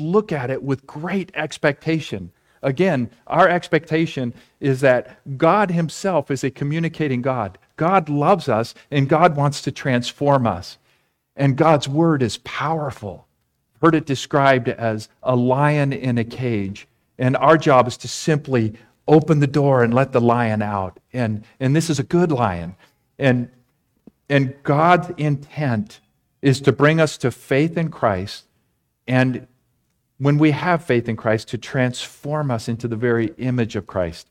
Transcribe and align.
look 0.00 0.32
at 0.32 0.50
it 0.50 0.62
with 0.62 0.86
great 0.86 1.30
expectation. 1.34 2.32
Again, 2.62 3.10
our 3.26 3.48
expectation 3.48 4.34
is 4.60 4.80
that 4.80 5.20
God 5.38 5.70
Himself 5.70 6.30
is 6.30 6.44
a 6.44 6.50
communicating 6.50 7.22
God. 7.22 7.58
God 7.76 8.08
loves 8.08 8.48
us 8.48 8.74
and 8.90 9.08
God 9.08 9.36
wants 9.36 9.62
to 9.62 9.72
transform 9.72 10.46
us. 10.46 10.78
And 11.36 11.56
God's 11.56 11.88
Word 11.88 12.22
is 12.22 12.38
powerful. 12.38 13.26
Heard 13.80 13.94
it 13.94 14.04
described 14.04 14.68
as 14.68 15.08
a 15.22 15.34
lion 15.34 15.92
in 15.92 16.18
a 16.18 16.24
cage. 16.24 16.86
And 17.18 17.36
our 17.36 17.56
job 17.56 17.88
is 17.88 17.96
to 17.98 18.08
simply 18.08 18.74
open 19.08 19.40
the 19.40 19.46
door 19.46 19.82
and 19.82 19.94
let 19.94 20.12
the 20.12 20.20
lion 20.20 20.60
out. 20.60 21.00
And, 21.12 21.44
and 21.58 21.74
this 21.74 21.88
is 21.88 21.98
a 21.98 22.04
good 22.04 22.30
lion. 22.30 22.76
And, 23.18 23.50
and 24.28 24.54
God's 24.62 25.10
intent 25.16 26.00
is 26.42 26.60
to 26.62 26.72
bring 26.72 27.00
us 27.00 27.16
to 27.18 27.30
faith 27.30 27.76
in 27.76 27.90
Christ 27.90 28.44
and 29.06 29.46
when 30.20 30.36
we 30.36 30.50
have 30.50 30.84
faith 30.84 31.08
in 31.08 31.16
Christ, 31.16 31.48
to 31.48 31.58
transform 31.58 32.50
us 32.50 32.68
into 32.68 32.86
the 32.86 32.94
very 32.94 33.34
image 33.38 33.74
of 33.74 33.86
Christ. 33.86 34.28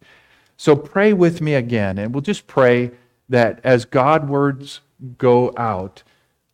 So 0.56 0.76
pray 0.76 1.14
with 1.14 1.42
me 1.42 1.56
again, 1.56 1.98
and 1.98 2.14
we'll 2.14 2.22
just 2.22 2.46
pray 2.46 2.92
that 3.28 3.60
as 3.64 3.86
God 3.86 4.30
words 4.30 4.82
go 5.18 5.52
out, 5.58 6.04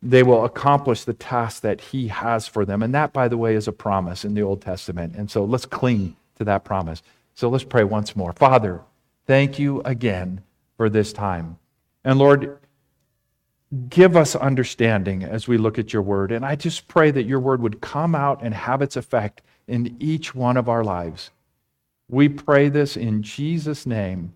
they 0.02 0.22
will 0.22 0.46
accomplish 0.46 1.04
the 1.04 1.12
task 1.12 1.60
that 1.62 1.80
He 1.80 2.08
has 2.08 2.48
for 2.48 2.64
them. 2.64 2.82
And 2.82 2.94
that, 2.94 3.12
by 3.12 3.28
the 3.28 3.36
way, 3.36 3.54
is 3.54 3.68
a 3.68 3.72
promise 3.72 4.24
in 4.24 4.32
the 4.32 4.42
Old 4.42 4.62
Testament. 4.62 5.14
And 5.14 5.30
so 5.30 5.44
let's 5.44 5.66
cling 5.66 6.16
to 6.36 6.44
that 6.44 6.64
promise. 6.64 7.02
So 7.34 7.50
let's 7.50 7.64
pray 7.64 7.84
once 7.84 8.16
more. 8.16 8.32
Father, 8.32 8.80
thank 9.26 9.58
you 9.58 9.82
again 9.82 10.42
for 10.78 10.88
this 10.88 11.12
time. 11.12 11.58
And 12.04 12.18
Lord, 12.18 12.58
give 13.88 14.16
us 14.16 14.36
understanding 14.36 15.24
as 15.24 15.48
we 15.48 15.58
look 15.58 15.78
at 15.78 15.92
your 15.92 16.02
word. 16.02 16.30
And 16.30 16.44
I 16.44 16.54
just 16.54 16.86
pray 16.88 17.10
that 17.10 17.24
your 17.24 17.40
word 17.40 17.60
would 17.62 17.80
come 17.80 18.14
out 18.14 18.42
and 18.42 18.54
have 18.54 18.80
its 18.80 18.96
effect 18.96 19.42
in 19.66 19.96
each 19.98 20.34
one 20.34 20.56
of 20.56 20.68
our 20.68 20.84
lives. 20.84 21.30
We 22.08 22.28
pray 22.28 22.68
this 22.68 22.96
in 22.96 23.22
Jesus' 23.22 23.84
name 23.84 24.34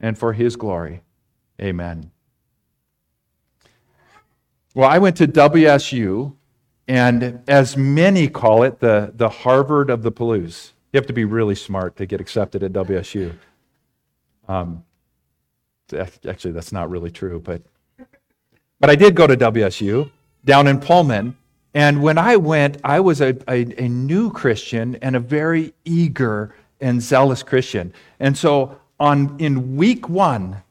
and 0.00 0.18
for 0.18 0.32
his 0.32 0.56
glory. 0.56 1.02
Amen. 1.60 2.10
Well, 4.74 4.88
I 4.88 4.98
went 4.98 5.16
to 5.18 5.26
WSU, 5.26 6.34
and 6.86 7.42
as 7.48 7.76
many 7.76 8.28
call 8.28 8.62
it, 8.62 8.80
the, 8.80 9.12
the 9.14 9.28
Harvard 9.28 9.88
of 9.88 10.02
the 10.02 10.12
Palouse. 10.12 10.72
You 10.92 10.98
have 10.98 11.06
to 11.06 11.12
be 11.12 11.24
really 11.24 11.54
smart 11.54 11.96
to 11.96 12.06
get 12.06 12.20
accepted 12.20 12.62
at 12.62 12.72
WSU. 12.72 13.34
Um, 14.48 14.84
actually, 15.94 16.52
that's 16.52 16.72
not 16.72 16.90
really 16.90 17.10
true, 17.10 17.40
but 17.40 17.62
but 18.80 18.90
I 18.90 18.96
did 18.96 19.14
go 19.14 19.26
to 19.26 19.36
WSU 19.36 20.10
down 20.44 20.66
in 20.66 20.80
Pullman. 20.80 21.36
And 21.74 22.02
when 22.02 22.18
I 22.18 22.36
went, 22.36 22.78
I 22.84 23.00
was 23.00 23.20
a, 23.20 23.36
a, 23.48 23.66
a, 23.82 23.88
new 23.88 24.30
Christian 24.30 24.96
and 24.96 25.14
a 25.14 25.20
very 25.20 25.74
eager 25.84 26.54
and 26.80 27.02
zealous 27.02 27.42
Christian. 27.42 27.92
And 28.18 28.36
so 28.36 28.80
on, 28.98 29.36
in 29.38 29.76
week 29.76 30.08
one, 30.08 30.62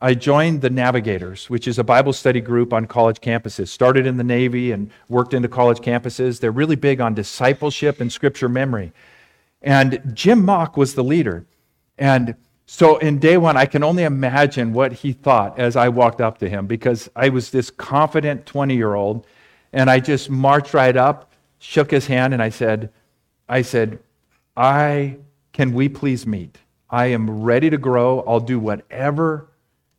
I 0.00 0.14
joined 0.14 0.60
the 0.60 0.70
Navigators, 0.70 1.48
which 1.48 1.66
is 1.66 1.78
a 1.78 1.84
Bible 1.84 2.12
study 2.12 2.40
group 2.40 2.72
on 2.72 2.86
college 2.86 3.20
campuses. 3.20 3.68
Started 3.68 4.06
in 4.06 4.16
the 4.16 4.24
Navy 4.24 4.70
and 4.72 4.90
worked 5.08 5.34
into 5.34 5.48
college 5.48 5.78
campuses. 5.78 6.40
They're 6.40 6.50
really 6.50 6.76
big 6.76 7.00
on 7.00 7.14
discipleship 7.14 8.00
and 8.00 8.12
scripture 8.12 8.48
memory. 8.48 8.92
And 9.62 10.02
Jim 10.12 10.44
Mock 10.44 10.76
was 10.76 10.94
the 10.94 11.04
leader. 11.04 11.46
And 11.96 12.34
so 12.66 12.96
in 12.96 13.18
day 13.18 13.36
one, 13.36 13.56
I 13.56 13.66
can 13.66 13.84
only 13.84 14.04
imagine 14.04 14.72
what 14.72 14.92
he 14.92 15.12
thought 15.12 15.58
as 15.58 15.76
I 15.76 15.88
walked 15.88 16.20
up 16.20 16.38
to 16.38 16.48
him 16.48 16.66
because 16.66 17.10
I 17.14 17.28
was 17.28 17.50
this 17.50 17.70
confident 17.70 18.46
20 18.46 18.74
year 18.74 18.94
old. 18.94 19.26
And 19.72 19.90
I 19.90 20.00
just 20.00 20.30
marched 20.30 20.72
right 20.72 20.96
up, 20.96 21.32
shook 21.58 21.90
his 21.90 22.06
hand, 22.06 22.32
and 22.32 22.42
I 22.42 22.48
said, 22.48 22.90
I 23.48 23.62
said, 23.62 23.98
I 24.56 25.18
can 25.52 25.72
we 25.72 25.88
please 25.88 26.26
meet? 26.26 26.58
I 26.88 27.06
am 27.06 27.42
ready 27.42 27.70
to 27.70 27.78
grow. 27.78 28.20
I'll 28.20 28.40
do 28.40 28.58
whatever 28.58 29.48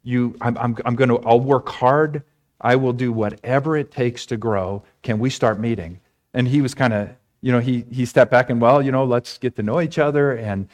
you, 0.03 0.35
I'm, 0.39 0.57
I'm, 0.57 0.77
I'm 0.85 0.95
going 0.95 1.09
to, 1.09 1.18
I'll 1.19 1.39
work 1.39 1.68
hard. 1.68 2.23
I 2.62 2.78
will 2.78 2.94
do 2.94 3.12
whatever 3.12 3.75
it 3.75 3.91
takes 3.91 4.25
to 4.28 4.38
grow. 4.38 4.84
Can 5.01 5.19
we 5.19 5.29
start 5.29 5.59
meeting? 5.59 6.00
And 6.34 6.47
he 6.47 6.62
was 6.62 6.73
kind 6.73 6.94
of, 6.94 7.09
you 7.41 7.51
know, 7.51 7.59
he, 7.59 7.85
he 7.91 8.06
stepped 8.06 8.31
back 8.31 8.50
and, 8.50 8.62
well, 8.62 8.81
you 8.81 8.91
know, 8.91 9.03
let's 9.03 9.38
get 9.38 9.56
to 9.57 9.63
know 9.63 9.81
each 9.81 10.00
other. 10.00 10.34
And, 10.34 10.68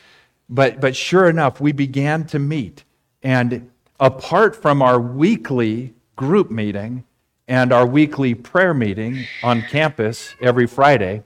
but, 0.51 0.81
but 0.81 0.95
sure 0.95 1.29
enough, 1.29 1.61
we 1.61 1.71
began 1.71 2.25
to 2.25 2.37
meet. 2.37 2.83
And 3.23 3.71
apart 3.99 4.53
from 4.53 4.81
our 4.81 4.99
weekly 4.99 5.93
group 6.17 6.51
meeting 6.51 7.05
and 7.47 7.71
our 7.71 7.85
weekly 7.85 8.35
prayer 8.35 8.73
meeting 8.73 9.25
on 9.43 9.61
campus 9.61 10.35
every 10.41 10.67
Friday, 10.67 11.23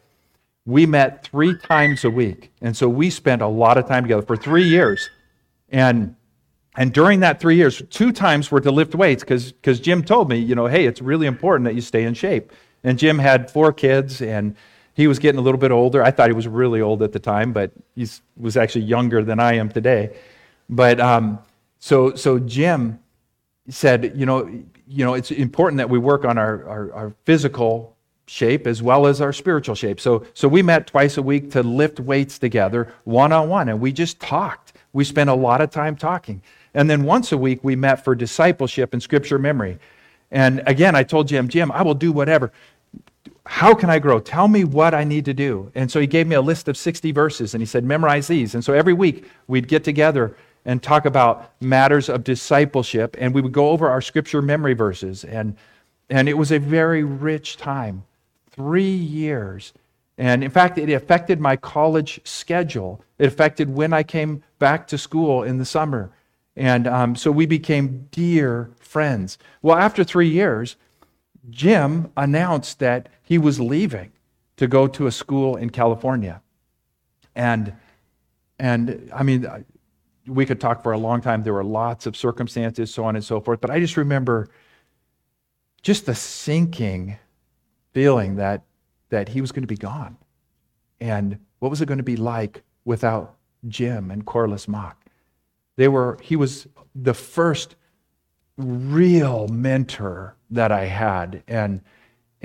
we 0.66 0.86
met 0.86 1.24
three 1.24 1.58
times 1.58 2.06
a 2.06 2.10
week. 2.10 2.52
And 2.62 2.78
so 2.78 2.88
we 2.88 3.10
spent 3.10 3.42
a 3.42 3.48
lot 3.48 3.78
of 3.78 3.88
time 3.88 4.04
together 4.04 4.22
for 4.22 4.38
three 4.38 4.68
years. 4.68 5.10
And, 5.70 6.16
and 6.78 6.94
during 6.94 7.22
that 7.22 7.40
three 7.40 7.56
years, 7.56 7.82
two 7.90 8.12
times 8.12 8.52
were 8.52 8.62
to 8.62 8.72
lift 8.72 8.94
weights 8.94 9.24
because 9.24 9.80
Jim 9.80 10.04
told 10.04 10.30
me, 10.30 10.38
you 10.38 10.54
know, 10.54 10.68
hey, 10.68 10.86
it's 10.86 11.02
really 11.02 11.26
important 11.26 11.66
that 11.66 11.74
you 11.74 11.82
stay 11.82 12.04
in 12.04 12.14
shape. 12.14 12.52
And 12.84 13.00
Jim 13.00 13.18
had 13.18 13.50
four 13.50 13.74
kids 13.74 14.22
and 14.22 14.56
he 14.96 15.08
was 15.08 15.20
getting 15.20 15.38
a 15.38 15.42
little 15.42 15.60
bit 15.60 15.72
older. 15.72 16.02
I 16.02 16.10
thought 16.10 16.30
he 16.30 16.34
was 16.34 16.48
really 16.48 16.82
old 16.82 17.04
at 17.04 17.12
the 17.12 17.20
time, 17.20 17.52
but 17.52 17.72
he 17.96 18.08
was 18.38 18.58
actually 18.58 18.86
younger 18.86 19.24
than 19.24 19.40
I 19.40 19.54
am 19.56 19.70
today. 19.70 20.16
But 20.70 21.00
um, 21.00 21.40
so, 21.80 22.16
so 22.16 22.40
Jim 22.40 23.00
said, 23.70 24.14
you 24.16 24.26
know, 24.26 24.48
you 24.88 25.04
know, 25.04 25.14
it's 25.14 25.32
important 25.32 25.78
that 25.80 25.90
we 25.90 26.00
work 26.00 26.24
on 26.24 26.38
our, 26.38 26.68
our, 26.68 26.94
our 26.94 27.14
physical 27.26 27.96
shape 28.28 28.66
as 28.66 28.82
well 28.82 29.06
as 29.06 29.20
our 29.20 29.34
spiritual 29.34 29.76
shape. 29.76 30.00
So, 30.00 30.26
so 30.34 30.48
we 30.48 30.62
met 30.62 30.88
twice 30.88 31.18
a 31.18 31.22
week 31.22 31.52
to 31.52 31.62
lift 31.62 32.00
weights 32.00 32.40
together, 32.40 32.94
one 33.04 33.32
on 33.32 33.50
one, 33.50 33.70
and 33.70 33.80
we 33.80 33.92
just 33.92 34.20
talked. 34.20 34.74
We 34.94 35.04
spent 35.04 35.30
a 35.30 35.36
lot 35.36 35.60
of 35.62 35.72
time 35.72 35.96
talking. 35.96 36.42
And 36.74 36.90
then 36.90 37.04
once 37.04 37.32
a 37.32 37.38
week, 37.38 37.64
we 37.64 37.76
met 37.76 38.04
for 38.04 38.16
discipleship 38.16 38.94
and 38.94 39.04
scripture 39.04 39.40
memory. 39.40 39.78
And 40.32 40.64
again, 40.66 40.96
I 40.96 41.04
told 41.04 41.28
Jim, 41.28 41.48
Jim, 41.48 41.72
I 41.72 41.82
will 41.82 41.94
do 41.94 42.12
whatever 42.12 42.52
how 43.46 43.74
can 43.74 43.90
I 43.90 44.00
grow? 44.00 44.20
Tell 44.20 44.48
me 44.48 44.64
what 44.64 44.94
I 44.94 45.04
need 45.04 45.26
to 45.26 45.34
do. 45.34 45.72
And 45.76 45.92
so 45.92 46.00
he 46.00 46.08
gave 46.08 46.28
me 46.28 46.36
a 46.36 46.42
list 46.42 46.68
of 46.68 46.78
60 46.78 47.12
verses 47.12 47.54
and 47.54 47.62
he 47.62 47.66
said, 47.66 47.84
memorize 47.84 48.28
these. 48.28 48.56
And 48.56 48.64
so 48.64 48.74
every 48.74 48.94
week 48.94 49.30
we'd 49.48 49.68
get 49.68 49.84
together 49.84 50.36
and 50.66 50.82
talk 50.82 51.06
about 51.06 51.54
matters 51.62 52.10
of 52.10 52.24
discipleship 52.24 53.16
and 53.20 53.34
we 53.34 53.42
would 53.42 53.52
go 53.52 53.70
over 53.70 53.90
our 53.90 54.02
scripture 54.02 54.42
memory 54.42 54.74
verses. 54.74 55.24
And, 55.24 55.56
and 56.10 56.28
it 56.28 56.38
was 56.38 56.52
a 56.52 56.60
very 56.60 57.04
rich 57.04 57.58
time 57.58 58.04
three 58.52 58.96
years. 58.96 59.74
And 60.18 60.44
in 60.44 60.50
fact, 60.50 60.78
it 60.78 60.90
affected 60.90 61.40
my 61.40 61.56
college 61.56 62.22
schedule, 62.24 63.04
it 63.20 63.28
affected 63.28 63.70
when 63.70 63.94
I 63.94 64.04
came 64.04 64.44
back 64.60 64.88
to 64.88 64.98
school 64.98 65.44
in 65.44 65.58
the 65.58 65.66
summer. 65.66 66.12
And 66.56 66.88
um, 66.88 67.16
so 67.16 67.32
we 67.32 67.46
became 67.46 68.08
dear 68.12 68.72
friends. 68.80 69.38
Well, 69.62 69.78
after 69.78 70.06
three 70.06 70.30
years, 70.30 70.78
Jim 71.50 72.12
announced 72.16 72.80
that 72.80 73.10
he 73.26 73.38
was 73.40 73.60
leaving 73.60 74.12
to 74.56 74.68
go 74.68 74.88
to 74.88 75.08
a 75.08 75.12
school 75.12 75.56
in 75.58 75.72
California. 75.72 76.42
And, 77.36 77.74
and 78.60 79.10
I 79.14 79.24
mean, 79.24 79.66
we 80.28 80.46
could 80.46 80.62
talk 80.62 80.84
for 80.84 80.94
a 80.94 80.98
long 80.98 81.22
time. 81.22 81.44
There 81.44 81.54
were 81.54 81.64
lots 81.64 82.06
of 82.06 82.16
circumstances, 82.16 82.94
so 82.94 83.04
on 83.04 83.16
and 83.16 83.26
so 83.26 83.42
forth. 83.42 83.60
But 83.60 83.72
I 83.72 83.80
just 83.80 83.98
remember 83.98 84.48
just 85.82 86.06
the 86.06 86.16
sinking 86.16 87.18
feeling 87.94 88.36
that, 88.36 88.64
that 89.10 89.30
he 89.30 89.42
was 89.42 89.52
going 89.52 89.64
to 89.64 89.68
be 89.68 89.76
gone. 89.76 90.18
And 91.02 91.40
what 91.60 91.70
was 91.70 91.82
it 91.82 91.88
going 91.88 91.98
to 91.98 92.04
be 92.04 92.16
like 92.16 92.62
without 92.86 93.36
Jim 93.68 94.12
and 94.12 94.24
Corliss 94.24 94.68
Mock? 94.68 95.04
They 95.78 95.88
were, 95.88 96.20
he 96.22 96.36
was 96.36 96.68
the 96.94 97.16
first 97.16 97.76
real 98.56 99.48
mentor 99.48 100.36
that 100.52 100.72
I 100.72 100.86
had. 100.86 101.44
And, 101.48 101.82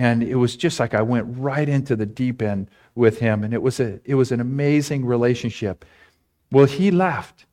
and 0.00 0.22
it 0.22 0.37
was 0.37 0.56
just 0.56 0.81
like 0.81 0.94
I 0.94 1.03
went 1.03 1.27
right 1.28 1.69
into 1.69 1.94
the 1.94 2.06
deep 2.06 2.41
end 2.41 2.69
with 2.94 3.19
him. 3.19 3.44
And 3.44 3.53
it 3.53 3.61
was, 3.61 3.81
a, 3.81 4.00
it 4.06 4.15
was 4.15 4.33
an 4.33 4.41
amazing 4.41 5.05
relationship. 5.05 5.85
Well, 6.50 6.64
he 6.64 6.91
left. 6.91 7.44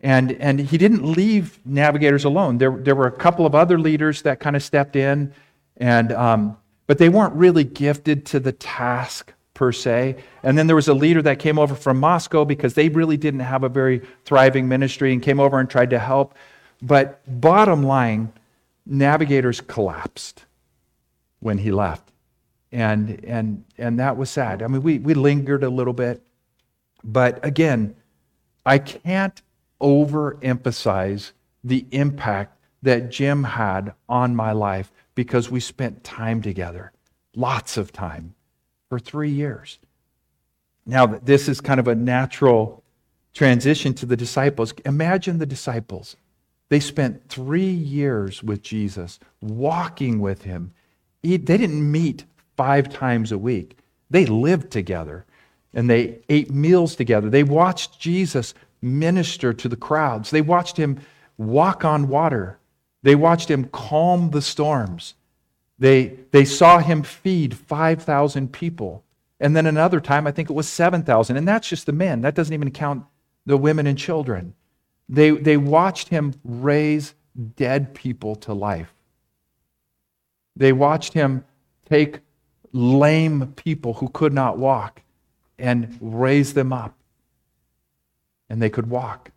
And, 0.00 0.32
and 0.32 0.58
he 0.58 0.78
didn't 0.78 1.04
leave 1.04 1.60
navigators 1.66 2.24
alone. 2.24 2.56
There, 2.56 2.70
there 2.70 2.94
were 2.94 3.06
a 3.06 3.12
couple 3.12 3.44
of 3.44 3.54
other 3.54 3.78
leaders 3.78 4.22
that 4.22 4.40
kind 4.40 4.56
of 4.56 4.62
stepped 4.62 4.96
in, 4.96 5.34
and, 5.76 6.10
um, 6.12 6.56
but 6.86 6.96
they 6.96 7.10
weren't 7.10 7.34
really 7.34 7.64
gifted 7.64 8.24
to 8.26 8.40
the 8.40 8.52
task 8.52 9.34
per 9.52 9.70
se. 9.70 10.16
And 10.42 10.56
then 10.56 10.68
there 10.68 10.76
was 10.76 10.88
a 10.88 10.94
leader 10.94 11.20
that 11.20 11.38
came 11.38 11.58
over 11.58 11.74
from 11.74 12.00
Moscow 12.00 12.46
because 12.46 12.72
they 12.72 12.88
really 12.88 13.18
didn't 13.18 13.40
have 13.40 13.62
a 13.62 13.68
very 13.68 14.00
thriving 14.24 14.68
ministry 14.68 15.12
and 15.12 15.22
came 15.22 15.38
over 15.38 15.60
and 15.60 15.68
tried 15.68 15.90
to 15.90 15.98
help. 15.98 16.34
But 16.80 17.20
bottom 17.42 17.82
line, 17.82 18.32
navigators 18.86 19.60
collapsed 19.60 20.46
when 21.40 21.58
he 21.58 21.72
left. 21.72 22.12
And, 22.72 23.24
and, 23.24 23.64
and 23.78 23.98
that 23.98 24.16
was 24.16 24.30
sad. 24.30 24.62
I 24.62 24.68
mean, 24.68 24.82
we, 24.82 24.98
we 24.98 25.14
lingered 25.14 25.64
a 25.64 25.70
little 25.70 25.92
bit. 25.92 26.22
But 27.02 27.44
again, 27.44 27.96
I 28.64 28.78
can't 28.78 29.40
overemphasize 29.80 31.32
the 31.64 31.86
impact 31.90 32.56
that 32.82 33.10
Jim 33.10 33.44
had 33.44 33.92
on 34.08 34.36
my 34.36 34.52
life 34.52 34.92
because 35.14 35.50
we 35.50 35.60
spent 35.60 36.04
time 36.04 36.40
together, 36.40 36.92
lots 37.34 37.76
of 37.76 37.92
time, 37.92 38.34
for 38.88 38.98
three 38.98 39.30
years. 39.30 39.78
Now, 40.86 41.06
this 41.06 41.48
is 41.48 41.60
kind 41.60 41.80
of 41.80 41.88
a 41.88 41.94
natural 41.94 42.82
transition 43.34 43.94
to 43.94 44.06
the 44.06 44.16
disciples. 44.16 44.72
Imagine 44.84 45.38
the 45.38 45.46
disciples. 45.46 46.16
They 46.68 46.80
spent 46.80 47.28
three 47.28 47.70
years 47.70 48.42
with 48.42 48.62
Jesus, 48.62 49.18
walking 49.40 50.20
with 50.20 50.42
him. 50.42 50.72
They 51.22 51.36
didn't 51.38 51.90
meet 51.90 52.24
five 52.56 52.88
times 52.88 53.32
a 53.32 53.38
week, 53.38 53.76
they 54.10 54.26
lived 54.26 54.70
together 54.70 55.24
and 55.72 55.88
they 55.88 56.18
ate 56.28 56.50
meals 56.50 56.96
together. 56.96 57.30
They 57.30 57.44
watched 57.44 58.00
Jesus 58.00 58.54
minister 58.82 59.52
to 59.52 59.68
the 59.68 59.76
crowds, 59.76 60.30
they 60.30 60.40
watched 60.40 60.76
him 60.76 61.00
walk 61.38 61.84
on 61.84 62.08
water, 62.08 62.58
they 63.02 63.14
watched 63.14 63.50
him 63.50 63.64
calm 63.66 64.30
the 64.30 64.42
storms. 64.42 65.14
They, 65.78 66.18
they 66.30 66.44
saw 66.44 66.78
him 66.78 67.02
feed 67.02 67.56
5,000 67.56 68.52
people. 68.52 69.02
And 69.40 69.56
then 69.56 69.64
another 69.64 69.98
time, 69.98 70.26
I 70.26 70.30
think 70.30 70.50
it 70.50 70.52
was 70.52 70.68
7,000. 70.68 71.38
And 71.38 71.48
that's 71.48 71.66
just 71.66 71.86
the 71.86 71.92
men. 71.92 72.20
That 72.20 72.34
doesn't 72.34 72.52
even 72.52 72.70
count 72.70 73.04
the 73.46 73.56
women 73.56 73.86
and 73.86 73.96
children. 73.96 74.54
They, 75.08 75.30
they 75.30 75.56
watched 75.56 76.08
him 76.08 76.34
raise 76.44 77.14
dead 77.56 77.94
people 77.94 78.36
to 78.36 78.52
life. 78.52 78.92
They 80.60 80.72
watched 80.72 81.14
him 81.14 81.44
take 81.88 82.20
lame 82.72 83.54
people 83.56 83.94
who 83.94 84.08
could 84.10 84.32
not 84.34 84.58
walk 84.58 85.00
and 85.58 85.98
raise 86.00 86.52
them 86.52 86.72
up. 86.72 86.94
And 88.48 88.60
they 88.60 88.70
could 88.70 88.90
walk. 88.90 89.30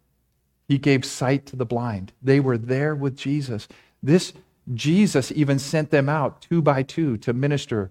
He 0.68 0.78
gave 0.78 1.06
sight 1.06 1.46
to 1.48 1.56
the 1.56 1.66
blind. 1.66 2.12
They 2.22 2.40
were 2.40 2.58
there 2.58 2.94
with 2.94 3.16
Jesus. 3.16 3.70
This 4.04 4.34
Jesus 4.74 5.32
even 5.32 5.60
sent 5.60 5.92
them 5.92 6.10
out 6.10 6.42
two 6.42 6.62
by 6.62 6.84
two 6.84 7.18
to 7.18 7.32
minister 7.32 7.90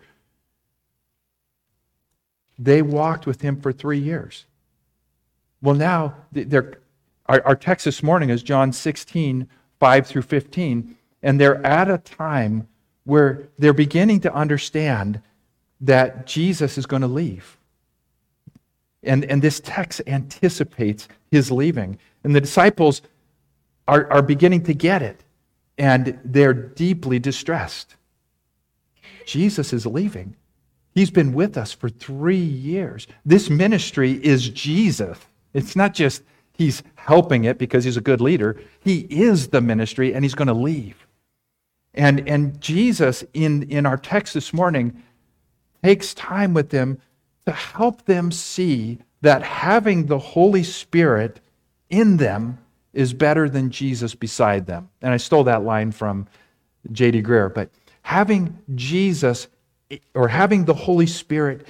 they 2.58 2.82
walked 2.82 3.26
with 3.26 3.40
him 3.40 3.60
for 3.60 3.72
three 3.72 3.98
years. 3.98 4.44
Well, 5.62 5.74
now, 5.74 6.14
our, 7.26 7.42
our 7.44 7.56
text 7.56 7.84
this 7.84 8.02
morning 8.02 8.30
is 8.30 8.42
John 8.42 8.72
16, 8.72 9.48
5 9.80 10.06
through 10.06 10.22
15, 10.22 10.96
and 11.22 11.40
they're 11.40 11.64
at 11.64 11.90
a 11.90 11.98
time 11.98 12.68
where 13.04 13.48
they're 13.58 13.72
beginning 13.72 14.20
to 14.20 14.34
understand 14.34 15.20
that 15.80 16.26
Jesus 16.26 16.78
is 16.78 16.86
going 16.86 17.02
to 17.02 17.08
leave. 17.08 17.58
And, 19.02 19.24
and 19.24 19.42
this 19.42 19.60
text 19.60 20.00
anticipates 20.06 21.08
his 21.30 21.50
leaving. 21.50 21.98
And 22.22 22.34
the 22.34 22.40
disciples 22.40 23.02
are, 23.88 24.10
are 24.12 24.22
beginning 24.22 24.62
to 24.64 24.74
get 24.74 25.02
it, 25.02 25.24
and 25.76 26.18
they're 26.24 26.54
deeply 26.54 27.18
distressed. 27.18 27.96
Jesus 29.26 29.72
is 29.72 29.86
leaving. 29.86 30.36
He's 30.94 31.10
been 31.10 31.32
with 31.32 31.56
us 31.56 31.72
for 31.72 31.88
three 31.88 32.36
years. 32.36 33.06
This 33.24 33.50
ministry 33.50 34.12
is 34.24 34.48
Jesus. 34.50 35.18
It's 35.54 35.74
not 35.74 35.94
just 35.94 36.22
he's 36.52 36.82
helping 36.94 37.44
it 37.44 37.58
because 37.58 37.84
he's 37.84 37.96
a 37.96 38.02
good 38.02 38.20
leader. 38.20 38.60
He 38.80 39.00
is 39.00 39.48
the 39.48 39.60
ministry 39.60 40.14
and 40.14 40.24
he's 40.24 40.34
going 40.34 40.48
to 40.48 40.54
leave. 40.54 41.06
And, 41.94 42.26
and 42.28 42.60
Jesus, 42.60 43.24
in, 43.34 43.64
in 43.64 43.86
our 43.86 43.96
text 43.96 44.34
this 44.34 44.52
morning, 44.52 45.02
takes 45.82 46.14
time 46.14 46.54
with 46.54 46.70
them 46.70 46.98
to 47.46 47.52
help 47.52 48.04
them 48.04 48.30
see 48.30 48.98
that 49.20 49.42
having 49.42 50.06
the 50.06 50.18
Holy 50.18 50.62
Spirit 50.62 51.40
in 51.90 52.16
them 52.16 52.58
is 52.92 53.14
better 53.14 53.48
than 53.48 53.70
Jesus 53.70 54.14
beside 54.14 54.66
them. 54.66 54.88
And 55.00 55.12
I 55.12 55.16
stole 55.16 55.44
that 55.44 55.64
line 55.64 55.92
from 55.92 56.26
J.D. 56.90 57.22
Greear, 57.22 57.52
but 57.52 57.70
having 58.02 58.58
Jesus 58.74 59.48
or 60.14 60.28
having 60.28 60.64
the 60.64 60.74
Holy 60.74 61.06
Spirit 61.06 61.66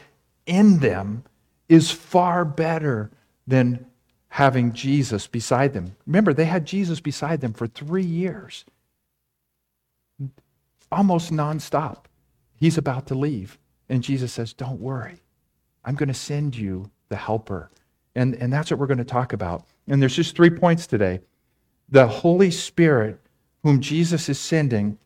in 0.46 0.78
them 0.78 1.24
is 1.68 1.90
far 1.90 2.44
better 2.44 3.10
than 3.46 3.86
having 4.28 4.72
Jesus 4.72 5.26
beside 5.26 5.74
them. 5.74 5.94
Remember, 6.06 6.32
they 6.32 6.44
had 6.46 6.64
Jesus 6.64 7.00
beside 7.00 7.40
them 7.40 7.52
for 7.52 7.66
three 7.66 8.04
years, 8.04 8.64
almost 10.92 11.32
nonstop. 11.32 12.04
He's 12.54 12.78
about 12.78 13.06
to 13.06 13.14
leave. 13.14 13.58
And 13.88 14.02
Jesus 14.02 14.32
says, 14.32 14.52
Don't 14.52 14.80
worry. 14.80 15.22
I'm 15.84 15.94
going 15.94 16.08
to 16.08 16.14
send 16.14 16.56
you 16.56 16.90
the 17.08 17.16
helper. 17.16 17.70
And, 18.14 18.34
and 18.36 18.52
that's 18.52 18.70
what 18.70 18.78
we're 18.78 18.86
going 18.86 18.98
to 18.98 19.04
talk 19.04 19.32
about. 19.32 19.66
And 19.88 20.00
there's 20.00 20.14
just 20.14 20.36
three 20.36 20.50
points 20.50 20.86
today. 20.86 21.20
The 21.88 22.06
Holy 22.06 22.50
Spirit, 22.50 23.18
whom 23.62 23.80
Jesus 23.80 24.28
is 24.28 24.38
sending, 24.38 24.98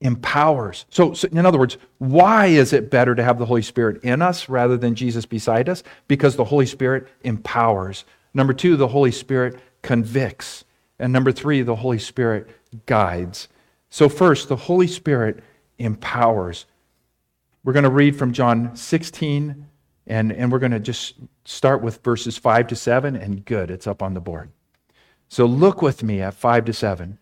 empowers. 0.00 0.84
So, 0.90 1.14
so, 1.14 1.28
in 1.28 1.46
other 1.46 1.58
words, 1.58 1.78
why 1.98 2.46
is 2.46 2.72
it 2.72 2.90
better 2.90 3.14
to 3.14 3.22
have 3.22 3.38
the 3.38 3.46
Holy 3.46 3.62
Spirit 3.62 4.02
in 4.04 4.20
us 4.20 4.48
rather 4.48 4.76
than 4.76 4.94
Jesus 4.94 5.24
beside 5.24 5.68
us? 5.68 5.82
Because 6.08 6.36
the 6.36 6.44
Holy 6.44 6.66
Spirit 6.66 7.08
empowers. 7.22 8.04
Number 8.34 8.52
two, 8.52 8.76
the 8.76 8.88
Holy 8.88 9.12
Spirit 9.12 9.58
convicts. 9.82 10.64
And 10.98 11.12
number 11.12 11.32
three, 11.32 11.62
the 11.62 11.76
Holy 11.76 11.98
Spirit 11.98 12.48
guides. 12.86 13.48
So, 13.90 14.08
first, 14.08 14.48
the 14.48 14.56
Holy 14.56 14.86
Spirit 14.86 15.42
empowers. 15.78 16.66
We're 17.64 17.72
going 17.72 17.84
to 17.84 17.90
read 17.90 18.16
from 18.16 18.32
John 18.32 18.76
16, 18.76 19.66
and, 20.06 20.32
and 20.32 20.52
we're 20.52 20.58
going 20.58 20.72
to 20.72 20.80
just 20.80 21.14
start 21.44 21.82
with 21.82 22.02
verses 22.02 22.36
5 22.36 22.68
to 22.68 22.76
7, 22.76 23.16
and 23.16 23.44
good, 23.44 23.70
it's 23.70 23.86
up 23.86 24.02
on 24.02 24.14
the 24.14 24.20
board. 24.20 24.50
So, 25.28 25.46
look 25.46 25.82
with 25.82 26.02
me 26.02 26.20
at 26.20 26.34
5 26.34 26.64
to 26.66 26.72
7. 26.72 27.18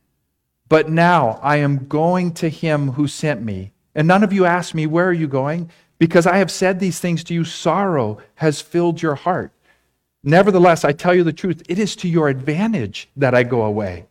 But 0.68 0.88
now 0.88 1.38
I 1.42 1.56
am 1.56 1.86
going 1.86 2.32
to 2.34 2.48
him 2.48 2.92
who 2.92 3.06
sent 3.06 3.42
me. 3.42 3.72
And 3.94 4.08
none 4.08 4.24
of 4.24 4.32
you 4.32 4.44
ask 4.44 4.74
me, 4.74 4.86
Where 4.86 5.06
are 5.06 5.12
you 5.12 5.28
going? 5.28 5.70
Because 5.98 6.26
I 6.26 6.38
have 6.38 6.50
said 6.50 6.80
these 6.80 6.98
things 6.98 7.22
to 7.24 7.34
you, 7.34 7.44
sorrow 7.44 8.18
has 8.36 8.60
filled 8.60 9.00
your 9.00 9.14
heart. 9.14 9.52
Nevertheless, 10.22 10.84
I 10.84 10.92
tell 10.92 11.14
you 11.14 11.22
the 11.22 11.32
truth, 11.32 11.62
it 11.68 11.78
is 11.78 11.94
to 11.96 12.08
your 12.08 12.28
advantage 12.28 13.08
that 13.16 13.34
I 13.34 13.42
go 13.42 13.62
away. 13.62 14.06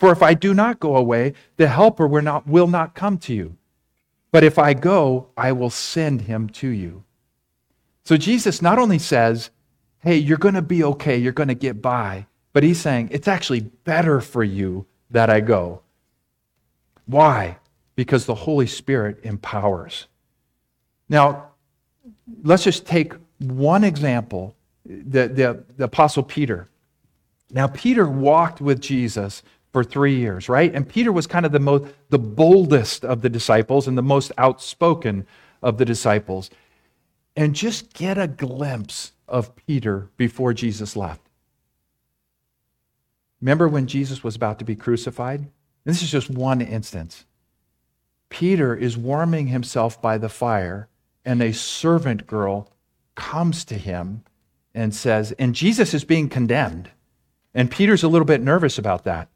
For 0.00 0.10
if 0.10 0.22
I 0.22 0.32
do 0.32 0.54
not 0.54 0.80
go 0.80 0.96
away, 0.96 1.34
the 1.58 1.68
Helper 1.68 2.06
will 2.06 2.22
not, 2.22 2.46
will 2.46 2.66
not 2.66 2.94
come 2.94 3.18
to 3.18 3.34
you. 3.34 3.58
But 4.32 4.42
if 4.42 4.58
I 4.58 4.72
go, 4.72 5.28
I 5.36 5.52
will 5.52 5.68
send 5.68 6.22
him 6.22 6.48
to 6.50 6.68
you. 6.68 7.04
So 8.04 8.16
Jesus 8.16 8.62
not 8.62 8.78
only 8.78 8.98
says, 8.98 9.50
Hey, 9.98 10.16
you're 10.16 10.38
going 10.38 10.54
to 10.54 10.62
be 10.62 10.82
okay, 10.82 11.18
you're 11.18 11.34
going 11.34 11.48
to 11.48 11.54
get 11.54 11.82
by, 11.82 12.26
but 12.54 12.62
he's 12.62 12.80
saying, 12.80 13.10
It's 13.12 13.28
actually 13.28 13.60
better 13.60 14.22
for 14.22 14.42
you 14.42 14.86
that 15.10 15.28
I 15.28 15.40
go. 15.40 15.82
Why? 17.04 17.58
Because 17.94 18.24
the 18.24 18.34
Holy 18.34 18.66
Spirit 18.66 19.20
empowers. 19.22 20.06
Now, 21.10 21.50
let's 22.42 22.64
just 22.64 22.86
take 22.86 23.12
one 23.38 23.84
example 23.84 24.54
the, 24.86 25.28
the, 25.28 25.64
the 25.76 25.84
Apostle 25.84 26.22
Peter. 26.22 26.68
Now, 27.50 27.66
Peter 27.66 28.08
walked 28.08 28.62
with 28.62 28.80
Jesus 28.80 29.42
for 29.72 29.84
three 29.84 30.16
years, 30.16 30.48
right? 30.48 30.74
And 30.74 30.88
Peter 30.88 31.12
was 31.12 31.26
kind 31.26 31.46
of 31.46 31.52
the 31.52 31.60
most, 31.60 31.84
the 32.08 32.18
boldest 32.18 33.04
of 33.04 33.22
the 33.22 33.28
disciples 33.28 33.86
and 33.86 33.96
the 33.96 34.02
most 34.02 34.32
outspoken 34.36 35.26
of 35.62 35.78
the 35.78 35.84
disciples. 35.84 36.50
And 37.36 37.54
just 37.54 37.92
get 37.92 38.18
a 38.18 38.26
glimpse 38.26 39.12
of 39.28 39.54
Peter 39.54 40.08
before 40.16 40.52
Jesus 40.52 40.96
left. 40.96 41.22
Remember 43.40 43.68
when 43.68 43.86
Jesus 43.86 44.22
was 44.24 44.36
about 44.36 44.58
to 44.58 44.64
be 44.64 44.76
crucified? 44.76 45.46
This 45.84 46.02
is 46.02 46.10
just 46.10 46.28
one 46.28 46.60
instance. 46.60 47.24
Peter 48.28 48.74
is 48.74 48.98
warming 48.98 49.46
himself 49.46 50.00
by 50.02 50.18
the 50.18 50.28
fire, 50.28 50.88
and 51.24 51.40
a 51.40 51.52
servant 51.52 52.26
girl 52.26 52.72
comes 53.14 53.64
to 53.64 53.76
him 53.76 54.22
and 54.74 54.94
says, 54.94 55.32
and 55.32 55.54
Jesus 55.54 55.94
is 55.94 56.04
being 56.04 56.28
condemned. 56.28 56.90
And 57.54 57.70
Peter's 57.70 58.02
a 58.02 58.08
little 58.08 58.26
bit 58.26 58.40
nervous 58.40 58.78
about 58.78 59.04
that. 59.04 59.28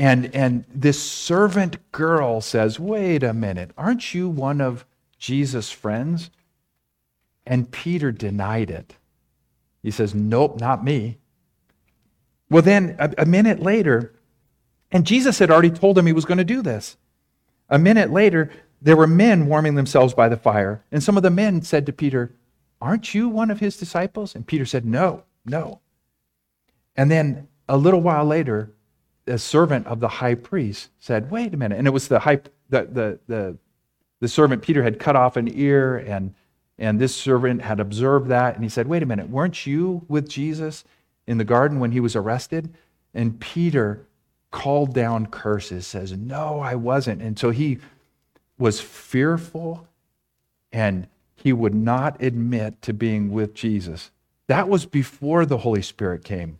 And, 0.00 0.34
and 0.34 0.64
this 0.74 0.98
servant 1.00 1.92
girl 1.92 2.40
says, 2.40 2.80
Wait 2.80 3.22
a 3.22 3.34
minute, 3.34 3.70
aren't 3.76 4.14
you 4.14 4.30
one 4.30 4.62
of 4.62 4.86
Jesus' 5.18 5.70
friends? 5.70 6.30
And 7.46 7.70
Peter 7.70 8.10
denied 8.10 8.70
it. 8.70 8.96
He 9.82 9.90
says, 9.90 10.14
Nope, 10.14 10.58
not 10.58 10.82
me. 10.82 11.18
Well, 12.48 12.62
then 12.62 12.96
a, 12.98 13.12
a 13.18 13.26
minute 13.26 13.60
later, 13.60 14.14
and 14.90 15.06
Jesus 15.06 15.38
had 15.38 15.50
already 15.50 15.70
told 15.70 15.98
him 15.98 16.06
he 16.06 16.14
was 16.14 16.24
going 16.24 16.38
to 16.38 16.44
do 16.44 16.62
this. 16.62 16.96
A 17.68 17.78
minute 17.78 18.10
later, 18.10 18.50
there 18.80 18.96
were 18.96 19.06
men 19.06 19.48
warming 19.48 19.74
themselves 19.74 20.14
by 20.14 20.30
the 20.30 20.36
fire, 20.38 20.82
and 20.90 21.02
some 21.02 21.18
of 21.18 21.22
the 21.22 21.28
men 21.28 21.60
said 21.60 21.84
to 21.84 21.92
Peter, 21.92 22.34
Aren't 22.80 23.12
you 23.14 23.28
one 23.28 23.50
of 23.50 23.60
his 23.60 23.76
disciples? 23.76 24.34
And 24.34 24.46
Peter 24.46 24.64
said, 24.64 24.86
No, 24.86 25.24
no. 25.44 25.80
And 26.96 27.10
then 27.10 27.48
a 27.68 27.76
little 27.76 28.00
while 28.00 28.24
later, 28.24 28.72
a 29.30 29.38
servant 29.38 29.86
of 29.86 30.00
the 30.00 30.08
high 30.08 30.34
priest 30.34 30.90
said, 30.98 31.30
Wait 31.30 31.54
a 31.54 31.56
minute. 31.56 31.78
And 31.78 31.86
it 31.86 31.90
was 31.90 32.08
the 32.08 32.18
high 32.18 32.40
the 32.68 32.82
the 32.82 33.18
the, 33.26 33.58
the 34.20 34.28
servant 34.28 34.62
Peter 34.62 34.82
had 34.82 34.98
cut 34.98 35.16
off 35.16 35.36
an 35.36 35.48
ear 35.52 35.96
and 35.96 36.34
and 36.78 36.98
this 36.98 37.14
servant 37.14 37.62
had 37.62 37.80
observed 37.80 38.28
that 38.28 38.54
and 38.54 38.64
he 38.64 38.70
said, 38.70 38.86
Wait 38.86 39.02
a 39.02 39.06
minute, 39.06 39.28
weren't 39.28 39.66
you 39.66 40.04
with 40.08 40.28
Jesus 40.28 40.84
in 41.26 41.38
the 41.38 41.44
garden 41.44 41.78
when 41.78 41.92
he 41.92 42.00
was 42.00 42.16
arrested. 42.16 42.74
And 43.14 43.38
Peter 43.40 44.06
called 44.50 44.94
down 44.94 45.26
curses, 45.26 45.86
says, 45.86 46.12
No, 46.12 46.60
I 46.60 46.74
wasn't. 46.74 47.22
And 47.22 47.38
so 47.38 47.50
he 47.50 47.78
was 48.58 48.80
fearful 48.80 49.86
and 50.72 51.06
he 51.34 51.52
would 51.52 51.74
not 51.74 52.22
admit 52.22 52.82
to 52.82 52.92
being 52.92 53.30
with 53.30 53.54
Jesus. 53.54 54.10
That 54.46 54.68
was 54.68 54.86
before 54.86 55.46
the 55.46 55.58
Holy 55.58 55.82
Spirit 55.82 56.24
came. 56.24 56.58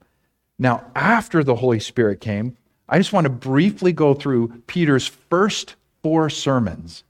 Now, 0.61 0.85
after 0.95 1.43
the 1.43 1.55
Holy 1.55 1.81
Spirit 1.81 2.21
came, 2.21 2.55
I 2.87 2.99
just 2.99 3.15
want 3.15 3.25
to 3.25 3.31
briefly 3.31 3.93
go 3.93 4.13
through 4.13 4.49
Peter's 4.67 5.07
first 5.07 5.75
four 6.03 6.29
sermons. 6.29 7.03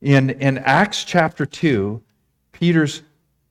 In, 0.00 0.30
in 0.30 0.56
Acts 0.58 1.04
chapter 1.04 1.44
2, 1.44 2.00
Peter's 2.52 3.02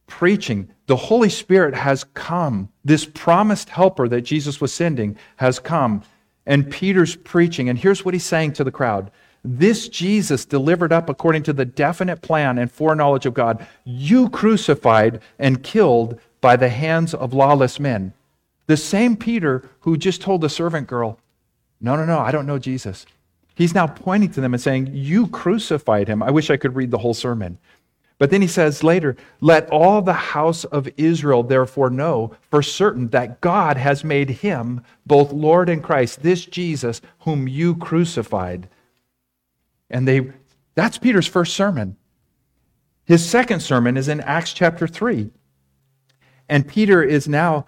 preaching, 0.08 0.70
the 0.88 0.96
Holy 0.96 1.30
Spirit 1.30 1.76
has 1.76 2.04
come. 2.16 2.70
This 2.84 3.06
promised 3.06 3.70
helper 3.70 4.08
that 4.08 4.22
Jesus 4.22 4.60
was 4.60 4.74
sending 4.74 5.18
has 5.36 5.60
come. 5.60 6.02
And 6.48 6.72
Peter's 6.72 7.16
preaching, 7.16 7.70
and 7.70 7.78
here's 7.78 8.04
what 8.04 8.16
he's 8.16 8.26
saying 8.26 8.54
to 8.54 8.64
the 8.64 8.72
crowd 8.72 9.12
This 9.44 9.88
Jesus 9.88 10.46
delivered 10.46 10.92
up 10.92 11.10
according 11.10 11.44
to 11.44 11.54
the 11.54 11.66
definite 11.66 12.24
plan 12.24 12.58
and 12.58 12.72
foreknowledge 12.72 13.28
of 13.28 13.36
God, 13.36 13.68
you 13.84 14.30
crucified 14.30 15.22
and 15.38 15.62
killed 15.62 16.20
by 16.42 16.56
the 16.56 16.70
hands 16.70 17.14
of 17.14 17.36
lawless 17.36 17.80
men. 17.80 18.12
The 18.68 18.78
same 18.78 19.16
Peter 19.16 19.70
who 19.82 19.98
just 19.98 20.22
told 20.22 20.42
the 20.42 20.50
servant 20.50 20.88
girl, 20.88 21.20
No, 21.80 21.96
no, 21.96 22.06
no, 22.06 22.20
I 22.20 22.32
don't 22.32 22.48
know 22.48 22.60
Jesus. 22.60 23.06
He's 23.56 23.74
now 23.74 23.88
pointing 23.88 24.32
to 24.32 24.42
them 24.42 24.54
and 24.54 24.62
saying, 24.62 24.90
You 24.92 25.28
crucified 25.28 26.08
him. 26.08 26.22
I 26.22 26.32
wish 26.32 26.50
I 26.50 26.58
could 26.58 26.76
read 26.76 26.92
the 26.92 26.98
whole 26.98 27.14
sermon. 27.14 27.58
But 28.18 28.30
then 28.30 28.42
he 28.42 28.48
says 28.48 28.84
later, 28.84 29.16
Let 29.42 29.70
all 29.70 30.02
the 30.02 30.14
house 30.14 30.64
of 30.66 30.90
Israel 30.98 31.44
therefore 31.44 31.90
know 31.90 32.36
for 32.50 32.62
certain 32.62 33.10
that 33.10 33.42
God 33.42 33.78
has 33.78 34.04
made 34.04 34.30
him 34.30 34.84
both 35.06 35.32
Lord 35.32 35.70
and 35.70 35.84
Christ, 35.84 36.22
this 36.22 36.46
Jesus 36.46 37.02
whom 37.20 37.48
you 37.48 37.76
crucified. 37.76 38.70
And 39.90 40.08
they 40.08 40.32
that's 40.76 40.98
Peter's 40.98 41.28
first 41.28 41.56
sermon. 41.56 41.96
His 43.06 43.28
second 43.28 43.62
sermon 43.62 43.98
is 43.98 44.08
in 44.08 44.20
Acts 44.22 44.52
chapter 44.52 44.88
3. 44.88 45.30
And 46.50 46.68
Peter 46.68 47.02
is 47.02 47.28
now 47.28 47.68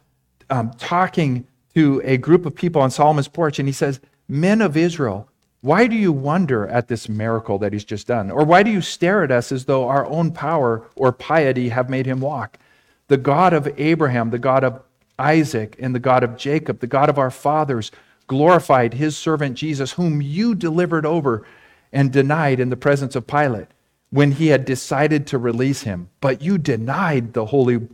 um, 0.50 0.72
talking 0.78 1.46
to 1.74 2.02
a 2.04 2.18
group 2.18 2.46
of 2.46 2.56
people 2.56 2.82
on 2.82 2.92
Solomon's 2.92 3.28
porch, 3.28 3.60
and 3.60 3.68
he 3.68 3.74
says, 3.74 4.00
Men 4.28 4.62
of 4.62 4.76
Israel, 4.76 5.30
why 5.62 5.88
do 5.88 5.96
you 5.96 6.12
wonder 6.12 6.68
at 6.68 6.88
this 6.88 7.10
miracle 7.10 7.58
that 7.60 7.74
he's 7.74 7.86
just 7.86 8.08
done? 8.08 8.32
Or 8.32 8.44
why 8.46 8.64
do 8.64 8.72
you 8.72 8.82
stare 8.82 9.24
at 9.24 9.32
us 9.32 9.52
as 9.52 9.66
though 9.66 9.88
our 9.88 10.06
own 10.06 10.32
power 10.32 10.88
or 10.96 11.12
piety 11.12 11.70
have 11.70 11.90
made 11.90 12.06
him 12.06 12.20
walk? 12.20 12.58
The 13.08 13.18
God 13.18 13.54
of 13.54 13.68
Abraham, 13.80 14.30
the 14.30 14.40
God 14.40 14.64
of 14.64 14.82
Isaac, 15.18 15.76
and 15.80 15.96
the 15.96 16.00
God 16.00 16.24
of 16.24 16.38
Jacob, 16.38 16.80
the 16.80 16.88
God 16.88 17.10
of 17.10 17.18
our 17.18 17.32
fathers, 17.32 17.92
glorified 18.28 18.94
his 18.94 19.18
servant 19.18 19.56
Jesus, 19.56 19.94
whom 19.94 20.22
you 20.22 20.54
delivered 20.54 21.06
over 21.06 21.46
and 21.92 22.12
denied 22.12 22.60
in 22.60 22.70
the 22.70 22.78
presence 22.78 23.16
of 23.16 23.26
Pilate 23.26 23.68
when 24.10 24.34
he 24.34 24.48
had 24.48 24.66
decided 24.66 25.26
to 25.28 25.38
release 25.38 25.82
him. 25.82 26.10
But 26.22 26.42
you 26.42 26.58
denied 26.58 27.34
the 27.34 27.46
Holy 27.46 27.88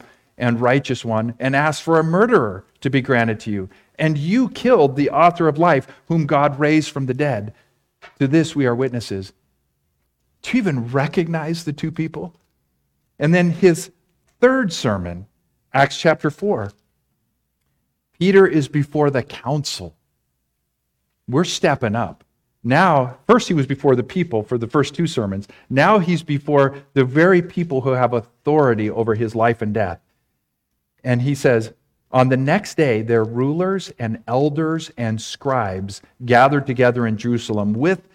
and 0.43 0.59
Righteous 0.59 1.05
One 1.05 1.35
and 1.39 1.55
asked 1.55 1.83
for 1.83 1.97
a 1.97 2.03
murderer 2.03 2.65
to 2.81 2.89
be 2.89 3.01
granted 3.01 3.39
to 3.41 3.51
you 3.51 3.69
and 3.95 4.17
you 4.17 4.49
killed 4.49 4.95
the 4.95 5.09
author 5.09 5.47
of 5.47 5.57
life, 5.57 5.87
whom 6.07 6.25
God 6.25 6.59
raised 6.59 6.91
from 6.91 7.05
the 7.05 7.13
dead. 7.13 7.53
To 8.19 8.27
this 8.27 8.55
we 8.55 8.65
are 8.65 8.75
witnesses. 8.75 9.31
Do 10.41 10.51
you 10.51 10.57
even 10.57 10.91
recognize 10.91 11.63
the 11.63 11.71
two 11.71 11.91
people? 11.91 12.35
And 13.17 13.33
then 13.33 13.51
his 13.51 13.91
third 14.41 14.73
sermon, 14.73 15.27
Acts 15.73 15.97
chapter 15.97 16.29
4. 16.29 16.73
Peter 18.19 18.45
is 18.45 18.67
before 18.67 19.09
the 19.09 19.23
council. 19.23 19.95
We're 21.29 21.45
stepping 21.45 21.95
up. 21.95 22.25
Now, 22.65 23.17
first 23.27 23.47
he 23.47 23.53
was 23.53 23.65
before 23.65 23.95
the 23.95 24.03
people 24.03 24.43
for 24.43 24.57
the 24.57 24.67
first 24.67 24.93
two 24.93 25.07
sermons. 25.07 25.47
Now 25.69 25.99
he's 25.99 26.23
before 26.23 26.75
the 26.93 27.05
very 27.05 27.41
people 27.41 27.79
who 27.79 27.91
have 27.91 28.13
authority 28.13 28.89
over 28.89 29.15
his 29.15 29.35
life 29.35 29.61
and 29.61 29.73
death. 29.73 30.02
And 31.03 31.21
he 31.21 31.35
says, 31.35 31.73
on 32.11 32.29
the 32.29 32.37
next 32.37 32.75
day, 32.75 33.01
their 33.01 33.23
rulers 33.23 33.91
and 33.97 34.23
elders 34.27 34.91
and 34.97 35.19
scribes 35.19 36.01
gathered 36.23 36.67
together 36.67 37.07
in 37.07 37.17
Jerusalem 37.17 37.73
with 37.73 38.07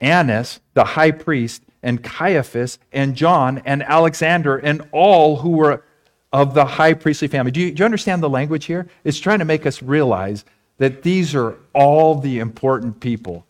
Annas, 0.00 0.60
the 0.74 0.84
high 0.84 1.10
priest, 1.10 1.62
and 1.82 2.02
Caiaphas, 2.02 2.78
and 2.92 3.14
John, 3.14 3.62
and 3.64 3.82
Alexander, 3.82 4.56
and 4.56 4.82
all 4.90 5.36
who 5.36 5.50
were 5.50 5.84
of 6.32 6.54
the 6.54 6.64
high 6.64 6.94
priestly 6.94 7.28
family. 7.28 7.52
Do 7.52 7.60
you, 7.60 7.72
do 7.72 7.80
you 7.80 7.84
understand 7.84 8.22
the 8.22 8.28
language 8.28 8.64
here? 8.64 8.88
It's 9.04 9.18
trying 9.18 9.38
to 9.38 9.44
make 9.44 9.66
us 9.66 9.82
realize 9.82 10.44
that 10.78 11.02
these 11.02 11.34
are 11.34 11.56
all 11.72 12.16
the 12.16 12.38
important 12.38 13.00
people. 13.00 13.46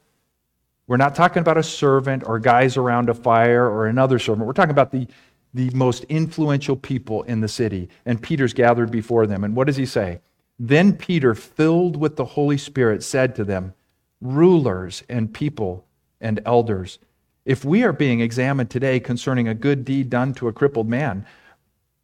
We're 0.86 0.96
not 0.96 1.14
talking 1.14 1.40
about 1.40 1.58
a 1.58 1.62
servant 1.62 2.24
or 2.26 2.38
guys 2.38 2.76
around 2.76 3.08
a 3.08 3.14
fire 3.14 3.68
or 3.68 3.86
another 3.86 4.18
servant. 4.18 4.46
We're 4.46 4.52
talking 4.52 4.70
about 4.70 4.92
the, 4.92 5.08
the 5.56 5.70
most 5.70 6.04
influential 6.04 6.76
people 6.76 7.22
in 7.22 7.40
the 7.40 7.48
city, 7.48 7.88
and 8.04 8.22
Peter's 8.22 8.52
gathered 8.52 8.90
before 8.90 9.26
them. 9.26 9.42
And 9.42 9.56
what 9.56 9.66
does 9.66 9.76
he 9.76 9.86
say? 9.86 10.20
Then 10.58 10.92
Peter, 10.92 11.34
filled 11.34 11.96
with 11.96 12.16
the 12.16 12.26
Holy 12.26 12.58
Spirit, 12.58 13.02
said 13.02 13.34
to 13.34 13.44
them, 13.44 13.72
Rulers 14.20 15.02
and 15.08 15.32
people 15.32 15.86
and 16.20 16.40
elders, 16.44 16.98
if 17.46 17.64
we 17.64 17.82
are 17.84 17.92
being 17.94 18.20
examined 18.20 18.68
today 18.68 19.00
concerning 19.00 19.48
a 19.48 19.54
good 19.54 19.84
deed 19.84 20.10
done 20.10 20.34
to 20.34 20.48
a 20.48 20.52
crippled 20.52 20.88
man, 20.88 21.24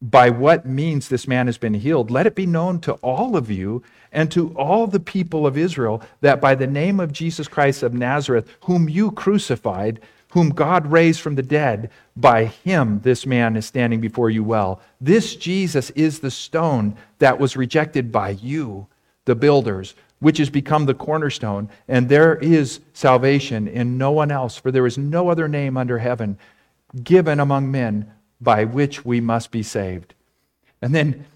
by 0.00 0.30
what 0.30 0.64
means 0.64 1.08
this 1.08 1.28
man 1.28 1.46
has 1.46 1.58
been 1.58 1.74
healed, 1.74 2.10
let 2.10 2.26
it 2.26 2.34
be 2.34 2.46
known 2.46 2.80
to 2.80 2.94
all 2.94 3.36
of 3.36 3.50
you 3.50 3.82
and 4.12 4.30
to 4.32 4.48
all 4.56 4.86
the 4.86 4.98
people 5.00 5.46
of 5.46 5.58
Israel 5.58 6.02
that 6.22 6.40
by 6.40 6.54
the 6.54 6.66
name 6.66 6.98
of 6.98 7.12
Jesus 7.12 7.48
Christ 7.48 7.82
of 7.82 7.92
Nazareth, 7.92 8.48
whom 8.62 8.88
you 8.88 9.10
crucified, 9.10 10.00
whom 10.32 10.48
God 10.48 10.90
raised 10.90 11.20
from 11.20 11.34
the 11.34 11.42
dead, 11.42 11.90
by 12.16 12.46
him 12.46 13.00
this 13.00 13.26
man 13.26 13.54
is 13.54 13.66
standing 13.66 14.00
before 14.00 14.30
you 14.30 14.42
well. 14.42 14.80
This 14.98 15.36
Jesus 15.36 15.90
is 15.90 16.20
the 16.20 16.30
stone 16.30 16.96
that 17.18 17.38
was 17.38 17.54
rejected 17.54 18.10
by 18.10 18.30
you, 18.30 18.86
the 19.26 19.34
builders, 19.34 19.94
which 20.20 20.38
has 20.38 20.48
become 20.48 20.86
the 20.86 20.94
cornerstone. 20.94 21.68
And 21.86 22.08
there 22.08 22.36
is 22.36 22.80
salvation 22.94 23.68
in 23.68 23.98
no 23.98 24.10
one 24.10 24.30
else, 24.30 24.56
for 24.56 24.70
there 24.70 24.86
is 24.86 24.96
no 24.96 25.28
other 25.28 25.48
name 25.48 25.76
under 25.76 25.98
heaven 25.98 26.38
given 27.04 27.38
among 27.38 27.70
men 27.70 28.10
by 28.40 28.64
which 28.64 29.04
we 29.04 29.20
must 29.20 29.50
be 29.50 29.62
saved. 29.62 30.14
And 30.80 30.94
then 30.94 31.26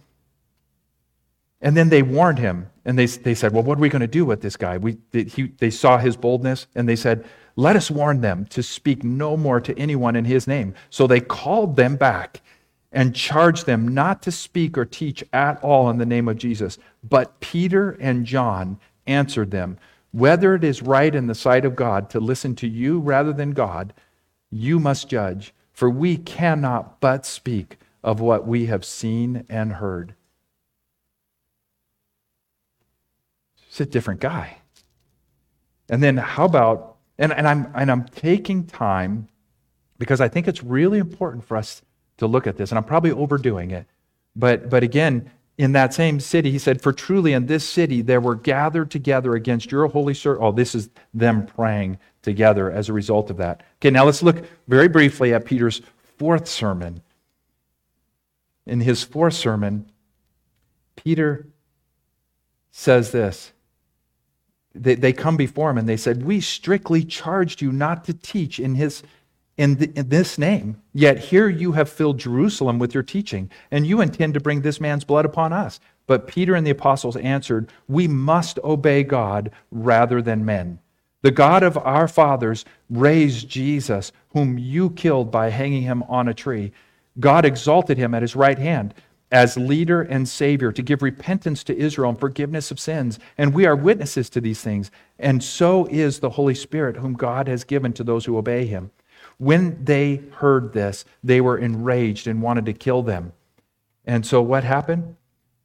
and 1.61 1.77
then 1.77 1.89
they 1.89 2.03
warned 2.03 2.39
him, 2.39 2.71
and 2.85 2.99
they, 2.99 3.07
they 3.07 3.35
said, 3.35 3.53
Well, 3.53 3.63
what 3.63 3.79
are 3.79 3.81
we 3.81 3.89
going 3.89 4.01
to 4.01 4.07
do 4.07 4.25
with 4.25 4.43
this 4.43 4.57
guy? 4.57 4.77
We, 4.77 4.99
they, 5.11 5.25
he, 5.25 5.45
they 5.59 5.71
saw 5.71 5.99
his 5.99 6.17
boldness, 6.17 6.67
and 6.75 6.89
they 6.89 6.97
said, 6.97 7.25
Let 7.57 7.75
us 7.75 7.91
warn 7.91 8.21
them 8.21 8.45
to 8.51 8.63
speak 8.63 9.03
no 9.03 9.37
more 9.37 9.61
to 9.61 9.79
anyone 9.79 10.15
in 10.15 10.27
his 10.27 10.47
name. 10.47 10.75
So 10.91 11.07
they 11.07 11.21
called 11.21 11.77
them 11.77 11.97
back 11.97 12.43
and 12.93 13.15
charged 13.15 13.67
them 13.67 13.89
not 13.89 14.23
to 14.23 14.31
speak 14.31 14.77
or 14.77 14.85
teach 14.85 15.25
at 15.33 15.63
all 15.63 15.91
in 15.91 15.99
the 15.99 16.07
name 16.07 16.29
of 16.29 16.39
Jesus. 16.39 16.79
But 17.03 17.41
Peter 17.41 17.91
and 18.01 18.27
John 18.27 18.79
answered 19.07 19.51
them, 19.51 19.79
Whether 20.13 20.55
it 20.55 20.65
is 20.65 20.83
right 20.83 21.15
in 21.15 21.27
the 21.27 21.35
sight 21.35 21.65
of 21.65 21.77
God 21.77 22.11
to 22.11 22.21
listen 22.21 22.55
to 22.57 22.69
you 22.69 23.01
rather 23.01 23.33
than 23.33 23.51
God, 23.53 23.93
you 24.51 24.79
must 24.79 25.09
judge, 25.09 25.55
for 25.73 25.91
we 25.91 26.17
cannot 26.17 27.01
but 27.01 27.27
speak 27.27 27.79
of 28.03 28.21
what 28.21 28.47
we 28.47 28.67
have 28.67 28.85
seen 28.85 29.45
and 29.49 29.75
heard. 29.75 30.15
It's 33.69 33.81
a 33.81 33.87
different 33.87 34.21
guy. 34.21 34.59
And 35.89 36.03
then 36.03 36.17
how 36.17 36.47
about, 36.47 36.96
and, 37.19 37.33
and, 37.33 37.49
I'm, 37.49 37.73
and 37.75 37.91
I'm 37.91 38.05
taking 38.05 38.65
time 38.65 39.29
because 39.99 40.21
I 40.21 40.29
think 40.29 40.49
it's 40.49 40.63
really 40.63 40.99
important 40.99 41.45
for 41.45 41.57
us 41.57 41.83
to 42.19 42.27
look 42.27 42.47
at 42.47 42.57
this, 42.57 42.71
and 42.71 42.79
I'm 42.79 42.85
probably 42.85 43.13
overdoing 43.13 43.71
it. 43.71 43.87
But, 44.35 44.69
but 44.69 44.83
again, 44.83 45.31
in 45.59 45.73
that 45.73 45.95
same 45.95 46.21
city, 46.21 46.51
he 46.51 46.59
said, 46.59 46.83
For 46.83 46.93
truly 46.93 47.33
in 47.33 47.47
this 47.47 47.67
city 47.67 48.03
there 48.03 48.21
were 48.21 48.35
gathered 48.35 48.91
together 48.91 49.35
against 49.35 49.73
your 49.73 49.87
holy 49.87 50.15
service. 50.15 50.41
Oh, 50.43 50.53
this 50.53 50.75
is 50.75 50.91
them 51.15 51.47
praying 51.47 51.99
together 52.23 52.71
as 52.71 52.89
a 52.89 52.93
result 52.93 53.31
of 53.31 53.39
that. 53.39 53.63
Okay, 53.79 53.91
now 53.91 54.05
let's 54.05 54.23
look 54.23 54.45
very 54.69 54.89
briefly 54.89 55.33
at 55.33 55.47
Peter's 55.47 55.81
fourth 56.19 56.47
sermon. 56.47 57.03
In 58.67 58.81
his 58.81 59.03
fourth 59.03 59.35
sermon, 59.35 59.91
Peter 60.97 61.47
says 62.71 63.13
this 63.13 63.53
they, 64.77 64.95
they 64.95 65.13
come 65.13 65.37
before 65.37 65.71
him 65.71 65.79
and 65.79 65.89
they 65.89 65.97
said, 65.97 66.25
We 66.25 66.41
strictly 66.41 67.05
charged 67.05 67.61
you 67.61 67.73
not 67.73 68.05
to 68.05 68.15
teach 68.15 68.61
in, 68.61 68.75
his, 68.75 69.03
in, 69.57 69.77
the, 69.77 69.91
in 69.99 70.09
this 70.09 70.39
name, 70.39 70.81
yet 70.93 71.19
here 71.19 71.49
you 71.49 71.73
have 71.73 71.89
filled 71.89 72.19
Jerusalem 72.19 72.79
with 72.79 72.95
your 72.95 73.03
teaching, 73.03 73.51
and 73.71 73.87
you 73.87 74.01
intend 74.01 74.35
to 74.35 74.41
bring 74.41 74.61
this 74.61 74.81
man's 74.81 75.05
blood 75.05 75.25
upon 75.25 75.53
us. 75.53 75.81
But 76.07 76.27
Peter 76.27 76.55
and 76.55 76.67
the 76.67 76.71
apostles 76.71 77.17
answered, 77.17 77.71
We 77.89 78.07
must 78.07 78.59
obey 78.63 79.03
God 79.03 79.51
rather 79.71 80.23
than 80.23 80.45
men. 80.45 80.79
The 81.23 81.31
God 81.33 81.63
of 81.63 81.77
our 81.79 82.07
fathers 82.07 82.65
raised 82.89 83.49
Jesus, 83.49 84.13
whom 84.31 84.59
you 84.59 84.91
killed 84.91 85.31
by 85.31 85.51
hanging 85.51 85.83
him 85.83 86.05
on 86.05 86.29
a 86.29 86.35
tree. 86.35 86.73
God 87.19 87.45
exalted 87.45 87.99
him 87.99 88.15
at 88.15 88.23
his 88.23 88.37
right 88.37 88.59
hand 88.59 88.95
as 89.33 89.57
leader 89.57 90.03
and 90.03 90.29
savior 90.29 90.71
to 90.71 90.83
give 90.83 91.03
repentance 91.03 91.65
to 91.65 91.77
Israel 91.77 92.11
and 92.11 92.21
forgiveness 92.21 92.71
of 92.71 92.79
sins. 92.79 93.19
And 93.37 93.53
we 93.53 93.67
are 93.67 93.75
witnesses 93.75 94.31
to 94.31 94.41
these 94.41 94.61
things. 94.61 94.91
And 95.19 95.43
so 95.43 95.87
is 95.87 96.21
the 96.21 96.31
Holy 96.31 96.55
Spirit, 96.55 96.97
whom 96.97 97.15
God 97.15 97.49
has 97.49 97.65
given 97.65 97.93
to 97.95 98.05
those 98.05 98.25
who 98.25 98.39
obey 98.39 98.67
him. 98.67 98.91
When 99.39 99.85
they 99.85 100.23
heard 100.37 100.73
this, 100.73 101.05
they 101.23 101.41
were 101.41 101.59
enraged 101.59 102.27
and 102.27 102.41
wanted 102.41 102.67
to 102.67 102.73
kill 102.73 103.03
them. 103.03 103.33
And 104.05 104.25
so 104.25 104.41
what 104.41 104.65
happened? 104.65 105.17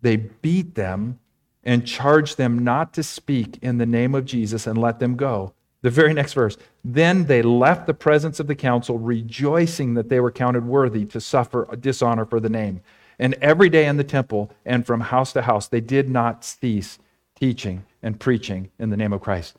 They 0.01 0.17
beat 0.17 0.75
them 0.75 1.19
and 1.63 1.85
charged 1.85 2.37
them 2.37 2.59
not 2.63 2.93
to 2.93 3.03
speak 3.03 3.59
in 3.61 3.77
the 3.77 3.85
name 3.85 4.15
of 4.15 4.25
Jesus 4.25 4.65
and 4.65 4.77
let 4.77 4.99
them 4.99 5.15
go. 5.15 5.53
The 5.83 5.89
very 5.89 6.13
next 6.13 6.33
verse. 6.33 6.57
Then 6.83 7.25
they 7.25 7.41
left 7.41 7.87
the 7.87 7.93
presence 7.93 8.39
of 8.39 8.47
the 8.47 8.55
council, 8.55 8.97
rejoicing 8.97 9.93
that 9.93 10.09
they 10.09 10.19
were 10.19 10.31
counted 10.31 10.65
worthy 10.65 11.05
to 11.05 11.21
suffer 11.21 11.67
dishonor 11.79 12.25
for 12.25 12.39
the 12.39 12.49
name. 12.49 12.81
And 13.19 13.33
every 13.35 13.69
day 13.69 13.85
in 13.85 13.97
the 13.97 14.03
temple 14.03 14.51
and 14.65 14.85
from 14.85 15.01
house 15.01 15.33
to 15.33 15.43
house, 15.43 15.67
they 15.67 15.81
did 15.81 16.09
not 16.09 16.43
cease 16.43 16.99
teaching 17.35 17.85
and 18.01 18.19
preaching 18.19 18.71
in 18.79 18.89
the 18.89 18.97
name 18.97 19.13
of 19.13 19.21
Christ. 19.21 19.57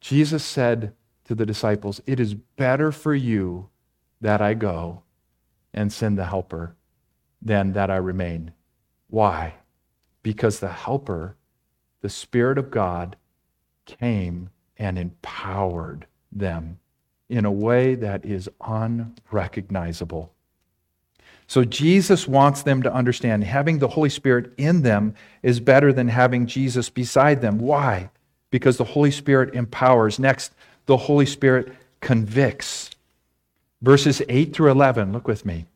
Jesus 0.00 0.44
said 0.44 0.94
to 1.24 1.34
the 1.34 1.46
disciples, 1.46 2.00
It 2.06 2.18
is 2.18 2.34
better 2.34 2.90
for 2.90 3.14
you 3.14 3.68
that 4.20 4.40
I 4.40 4.54
go 4.54 5.02
and 5.72 5.92
send 5.92 6.18
the 6.18 6.26
helper 6.26 6.74
than 7.40 7.72
that 7.72 7.90
I 7.90 7.96
remain. 7.96 8.52
Why? 9.08 9.54
Because 10.22 10.60
the 10.60 10.72
helper, 10.72 11.36
the 12.00 12.08
Spirit 12.08 12.58
of 12.58 12.70
God, 12.70 13.16
came 13.86 14.50
and 14.76 14.98
empowered 14.98 16.06
them 16.32 16.78
in 17.28 17.44
a 17.44 17.52
way 17.52 17.94
that 17.94 18.24
is 18.24 18.48
unrecognizable. 18.60 20.32
So 21.50 21.64
Jesus 21.64 22.28
wants 22.28 22.62
them 22.62 22.84
to 22.84 22.94
understand 22.94 23.42
having 23.42 23.80
the 23.80 23.88
Holy 23.88 24.08
Spirit 24.08 24.52
in 24.56 24.82
them 24.82 25.16
is 25.42 25.58
better 25.58 25.92
than 25.92 26.06
having 26.06 26.46
Jesus 26.46 26.88
beside 26.90 27.40
them. 27.40 27.58
Why? 27.58 28.10
Because 28.52 28.76
the 28.76 28.84
Holy 28.84 29.10
Spirit 29.10 29.52
empowers. 29.56 30.20
Next, 30.20 30.54
the 30.86 30.96
Holy 30.96 31.26
Spirit 31.26 31.74
convicts. 32.00 32.90
Verses 33.82 34.22
8 34.28 34.54
through 34.54 34.70
11, 34.70 35.12
look 35.12 35.26
with 35.26 35.44
me. 35.44 35.66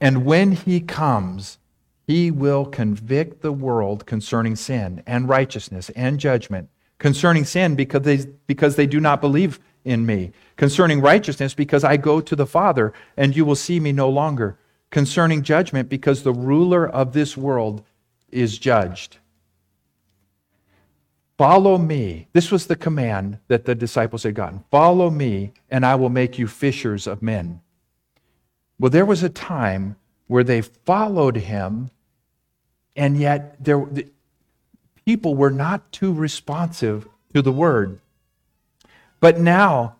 And 0.00 0.24
when 0.24 0.52
he 0.56 0.80
comes, 0.80 1.58
he 2.04 2.32
will 2.32 2.64
convict 2.64 3.42
the 3.42 3.52
world 3.52 4.06
concerning 4.06 4.56
sin 4.56 5.04
and 5.06 5.28
righteousness 5.28 5.88
and 5.90 6.18
judgment. 6.18 6.68
Concerning 6.98 7.44
sin, 7.44 7.76
because 7.76 8.02
they, 8.02 8.26
because 8.48 8.74
they 8.74 8.88
do 8.88 8.98
not 8.98 9.20
believe 9.20 9.60
in 9.84 10.06
me. 10.06 10.32
Concerning 10.56 11.00
righteousness, 11.00 11.54
because 11.54 11.84
I 11.84 11.96
go 11.96 12.20
to 12.20 12.36
the 12.36 12.46
Father, 12.46 12.92
and 13.16 13.36
you 13.36 13.44
will 13.44 13.56
see 13.56 13.80
me 13.80 13.92
no 13.92 14.08
longer. 14.08 14.58
Concerning 14.90 15.42
judgment, 15.42 15.88
because 15.88 16.22
the 16.22 16.32
ruler 16.32 16.88
of 16.88 17.12
this 17.12 17.36
world 17.36 17.82
is 18.30 18.58
judged. 18.58 19.18
Follow 21.38 21.78
me. 21.78 22.28
This 22.32 22.50
was 22.50 22.66
the 22.66 22.76
command 22.76 23.38
that 23.48 23.64
the 23.64 23.74
disciples 23.74 24.24
had 24.24 24.34
gotten. 24.34 24.64
Follow 24.70 25.10
me, 25.10 25.52
and 25.70 25.86
I 25.86 25.94
will 25.94 26.10
make 26.10 26.38
you 26.38 26.46
fishers 26.46 27.06
of 27.06 27.22
men. 27.22 27.60
Well, 28.78 28.90
there 28.90 29.06
was 29.06 29.22
a 29.22 29.28
time 29.28 29.96
where 30.26 30.44
they 30.44 30.60
followed 30.60 31.36
him 31.36 31.90
and 32.96 33.16
yet 33.16 33.62
there, 33.62 33.84
the, 33.90 34.06
people 35.04 35.34
were 35.34 35.50
not 35.50 35.92
too 35.92 36.12
responsive 36.12 37.08
to 37.34 37.42
the 37.42 37.52
word. 37.52 37.99
But 39.20 39.38
now, 39.38 39.96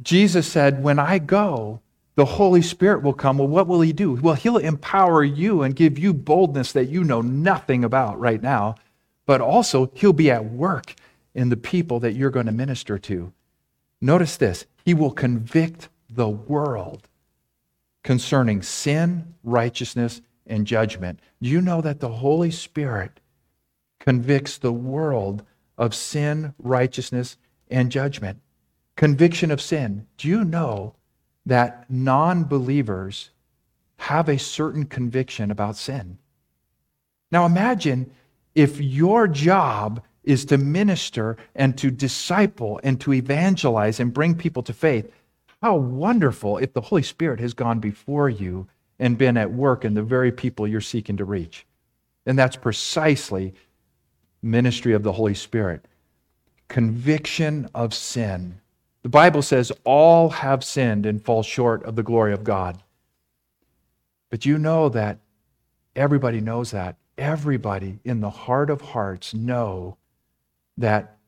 Jesus 0.00 0.46
said, 0.46 0.82
When 0.82 0.98
I 0.98 1.18
go, 1.18 1.80
the 2.14 2.24
Holy 2.24 2.62
Spirit 2.62 3.02
will 3.02 3.14
come. 3.14 3.38
Well, 3.38 3.48
what 3.48 3.66
will 3.66 3.80
He 3.80 3.92
do? 3.92 4.12
Well, 4.14 4.34
He'll 4.34 4.58
empower 4.58 5.24
you 5.24 5.62
and 5.62 5.76
give 5.76 5.98
you 5.98 6.12
boldness 6.12 6.72
that 6.72 6.88
you 6.88 7.04
know 7.04 7.20
nothing 7.20 7.84
about 7.84 8.18
right 8.20 8.42
now, 8.42 8.76
but 9.26 9.40
also 9.40 9.90
He'll 9.94 10.12
be 10.12 10.30
at 10.30 10.44
work 10.44 10.94
in 11.34 11.48
the 11.48 11.56
people 11.56 12.00
that 12.00 12.12
you're 12.12 12.30
going 12.30 12.46
to 12.46 12.52
minister 12.52 12.98
to. 12.98 13.32
Notice 14.00 14.36
this 14.36 14.66
He 14.84 14.94
will 14.94 15.10
convict 15.10 15.88
the 16.10 16.28
world 16.28 17.08
concerning 18.02 18.62
sin, 18.62 19.34
righteousness, 19.42 20.20
and 20.46 20.66
judgment. 20.66 21.20
Do 21.40 21.48
you 21.48 21.60
know 21.60 21.80
that 21.80 22.00
the 22.00 22.08
Holy 22.08 22.50
Spirit 22.50 23.20
convicts 24.00 24.58
the 24.58 24.72
world 24.72 25.44
of 25.78 25.94
sin, 25.94 26.52
righteousness, 26.58 27.36
and 27.70 27.90
judgment? 27.90 28.40
Conviction 28.96 29.50
of 29.50 29.60
sin. 29.60 30.06
Do 30.16 30.28
you 30.28 30.44
know 30.44 30.94
that 31.46 31.90
non 31.90 32.44
believers 32.44 33.30
have 33.96 34.28
a 34.28 34.38
certain 34.38 34.84
conviction 34.84 35.50
about 35.50 35.76
sin? 35.76 36.18
Now 37.30 37.46
imagine 37.46 38.10
if 38.54 38.80
your 38.80 39.26
job 39.26 40.02
is 40.24 40.44
to 40.46 40.58
minister 40.58 41.36
and 41.54 41.76
to 41.78 41.90
disciple 41.90 42.80
and 42.84 43.00
to 43.00 43.12
evangelize 43.12 43.98
and 43.98 44.12
bring 44.12 44.34
people 44.34 44.62
to 44.62 44.72
faith. 44.72 45.10
How 45.62 45.76
wonderful 45.76 46.58
if 46.58 46.72
the 46.72 46.80
Holy 46.80 47.02
Spirit 47.02 47.40
has 47.40 47.54
gone 47.54 47.80
before 47.80 48.28
you 48.28 48.68
and 48.98 49.18
been 49.18 49.36
at 49.36 49.52
work 49.52 49.84
in 49.84 49.94
the 49.94 50.02
very 50.02 50.30
people 50.30 50.66
you're 50.66 50.80
seeking 50.80 51.16
to 51.16 51.24
reach. 51.24 51.66
And 52.26 52.38
that's 52.38 52.56
precisely 52.56 53.54
ministry 54.42 54.92
of 54.92 55.02
the 55.02 55.12
Holy 55.12 55.34
Spirit. 55.34 55.86
Conviction 56.68 57.68
of 57.74 57.94
sin. 57.94 58.60
The 59.02 59.08
Bible 59.08 59.42
says 59.42 59.72
all 59.84 60.28
have 60.30 60.62
sinned 60.62 61.06
and 61.06 61.22
fall 61.22 61.42
short 61.42 61.82
of 61.84 61.96
the 61.96 62.02
glory 62.02 62.32
of 62.32 62.44
God. 62.44 62.82
But 64.30 64.46
you 64.46 64.58
know 64.58 64.88
that 64.90 65.18
everybody 65.96 66.40
knows 66.40 66.70
that. 66.70 66.96
Everybody 67.18 67.98
in 68.04 68.20
the 68.20 68.30
heart 68.30 68.70
of 68.70 68.80
hearts 68.80 69.34
know 69.34 69.96
that 70.78 71.18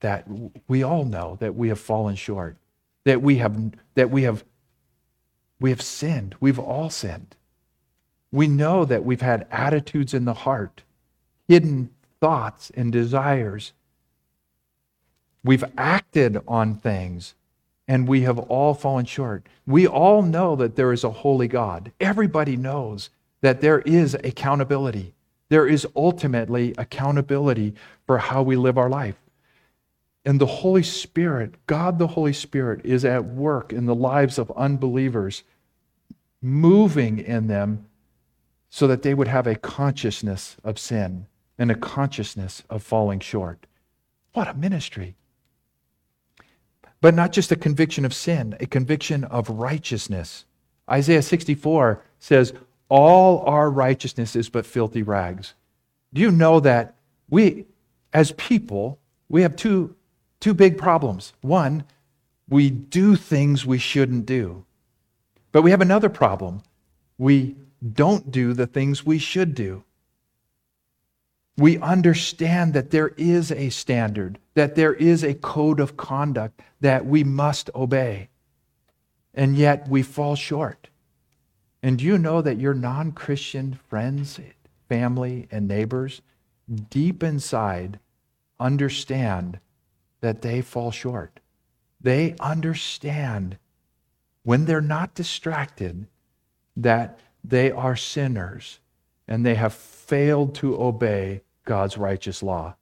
that 0.00 0.28
we 0.68 0.82
all 0.82 1.04
know 1.04 1.36
that 1.40 1.54
we 1.54 1.68
have 1.68 1.80
fallen 1.80 2.14
short. 2.14 2.58
That 3.04 3.22
we 3.22 3.36
have 3.38 3.72
that 3.94 4.10
we 4.10 4.22
have 4.24 4.44
we 5.60 5.70
have 5.70 5.82
sinned. 5.82 6.36
We've 6.40 6.58
all 6.58 6.90
sinned. 6.90 7.36
We 8.30 8.46
know 8.46 8.84
that 8.84 9.04
we've 9.04 9.22
had 9.22 9.46
attitudes 9.50 10.12
in 10.12 10.24
the 10.24 10.34
heart, 10.34 10.82
hidden 11.48 11.90
thoughts 12.20 12.70
and 12.74 12.92
desires. 12.92 13.72
We've 15.44 15.64
acted 15.76 16.38
on 16.48 16.74
things 16.74 17.34
and 17.86 18.08
we 18.08 18.22
have 18.22 18.38
all 18.38 18.72
fallen 18.72 19.04
short. 19.04 19.46
We 19.66 19.86
all 19.86 20.22
know 20.22 20.56
that 20.56 20.74
there 20.74 20.92
is 20.92 21.04
a 21.04 21.10
holy 21.10 21.48
God. 21.48 21.92
Everybody 22.00 22.56
knows 22.56 23.10
that 23.42 23.60
there 23.60 23.80
is 23.80 24.14
accountability. 24.14 25.12
There 25.50 25.68
is 25.68 25.86
ultimately 25.94 26.74
accountability 26.78 27.74
for 28.06 28.16
how 28.18 28.42
we 28.42 28.56
live 28.56 28.78
our 28.78 28.88
life. 28.88 29.16
And 30.24 30.40
the 30.40 30.46
Holy 30.46 30.82
Spirit, 30.82 31.54
God 31.66 31.98
the 31.98 32.06
Holy 32.06 32.32
Spirit, 32.32 32.80
is 32.84 33.04
at 33.04 33.26
work 33.26 33.70
in 33.70 33.84
the 33.84 33.94
lives 33.94 34.38
of 34.38 34.50
unbelievers 34.52 35.42
moving 36.40 37.18
in 37.18 37.46
them 37.46 37.86
so 38.70 38.86
that 38.86 39.02
they 39.02 39.12
would 39.12 39.28
have 39.28 39.46
a 39.46 39.54
consciousness 39.54 40.56
of 40.64 40.78
sin 40.78 41.26
and 41.58 41.70
a 41.70 41.74
consciousness 41.74 42.62
of 42.70 42.82
falling 42.82 43.20
short. 43.20 43.66
What 44.32 44.48
a 44.48 44.54
ministry! 44.54 45.16
But 47.00 47.14
not 47.14 47.32
just 47.32 47.52
a 47.52 47.56
conviction 47.56 48.04
of 48.04 48.14
sin, 48.14 48.56
a 48.60 48.66
conviction 48.66 49.24
of 49.24 49.50
righteousness. 49.50 50.44
Isaiah 50.90 51.22
64 51.22 52.02
says, 52.18 52.52
All 52.88 53.40
our 53.40 53.70
righteousness 53.70 54.36
is 54.36 54.48
but 54.48 54.66
filthy 54.66 55.02
rags. 55.02 55.54
Do 56.12 56.20
you 56.20 56.30
know 56.30 56.60
that 56.60 56.94
we, 57.28 57.66
as 58.12 58.32
people, 58.32 58.98
we 59.28 59.42
have 59.42 59.56
two, 59.56 59.94
two 60.40 60.54
big 60.54 60.78
problems? 60.78 61.32
One, 61.40 61.84
we 62.48 62.70
do 62.70 63.16
things 63.16 63.66
we 63.66 63.78
shouldn't 63.78 64.26
do. 64.26 64.64
But 65.52 65.62
we 65.62 65.70
have 65.70 65.80
another 65.80 66.08
problem. 66.08 66.62
We 67.18 67.56
don't 67.92 68.30
do 68.30 68.52
the 68.52 68.66
things 68.66 69.04
we 69.04 69.18
should 69.18 69.54
do. 69.54 69.84
We 71.56 71.78
understand 71.78 72.74
that 72.74 72.90
there 72.90 73.12
is 73.16 73.52
a 73.52 73.70
standard, 73.70 74.38
that 74.54 74.74
there 74.74 74.94
is 74.94 75.22
a 75.22 75.34
code 75.34 75.78
of 75.78 75.96
conduct 75.96 76.60
that 76.80 77.06
we 77.06 77.22
must 77.22 77.70
obey. 77.74 78.28
And 79.32 79.56
yet 79.56 79.88
we 79.88 80.02
fall 80.02 80.34
short. 80.34 80.88
And 81.82 82.00
you 82.00 82.18
know 82.18 82.40
that 82.42 82.58
your 82.58 82.74
non 82.74 83.12
Christian 83.12 83.78
friends, 83.88 84.40
family, 84.88 85.46
and 85.50 85.68
neighbors, 85.68 86.22
deep 86.90 87.22
inside, 87.22 88.00
understand 88.58 89.60
that 90.20 90.42
they 90.42 90.60
fall 90.62 90.90
short? 90.90 91.40
They 92.00 92.34
understand 92.40 93.58
when 94.42 94.64
they're 94.64 94.80
not 94.80 95.14
distracted, 95.14 96.06
that 96.76 97.18
they 97.42 97.70
are 97.70 97.96
sinners 97.96 98.80
and 99.28 99.44
they 99.44 99.54
have 99.54 99.74
failed 99.74 100.54
to 100.56 100.80
obey 100.80 101.42
God's 101.64 101.96
righteous 101.96 102.42
law. 102.42 102.76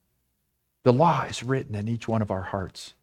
The 0.84 0.92
law 0.92 1.24
is 1.24 1.42
written 1.42 1.74
in 1.74 1.88
each 1.88 2.08
one 2.08 2.22
of 2.22 2.30
our 2.30 2.42
hearts. 2.42 2.94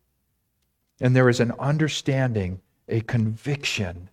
And 0.99 1.15
there 1.15 1.29
is 1.29 1.39
an 1.39 1.53
understanding, 1.59 2.61
a 2.87 3.01
conviction 3.01 4.09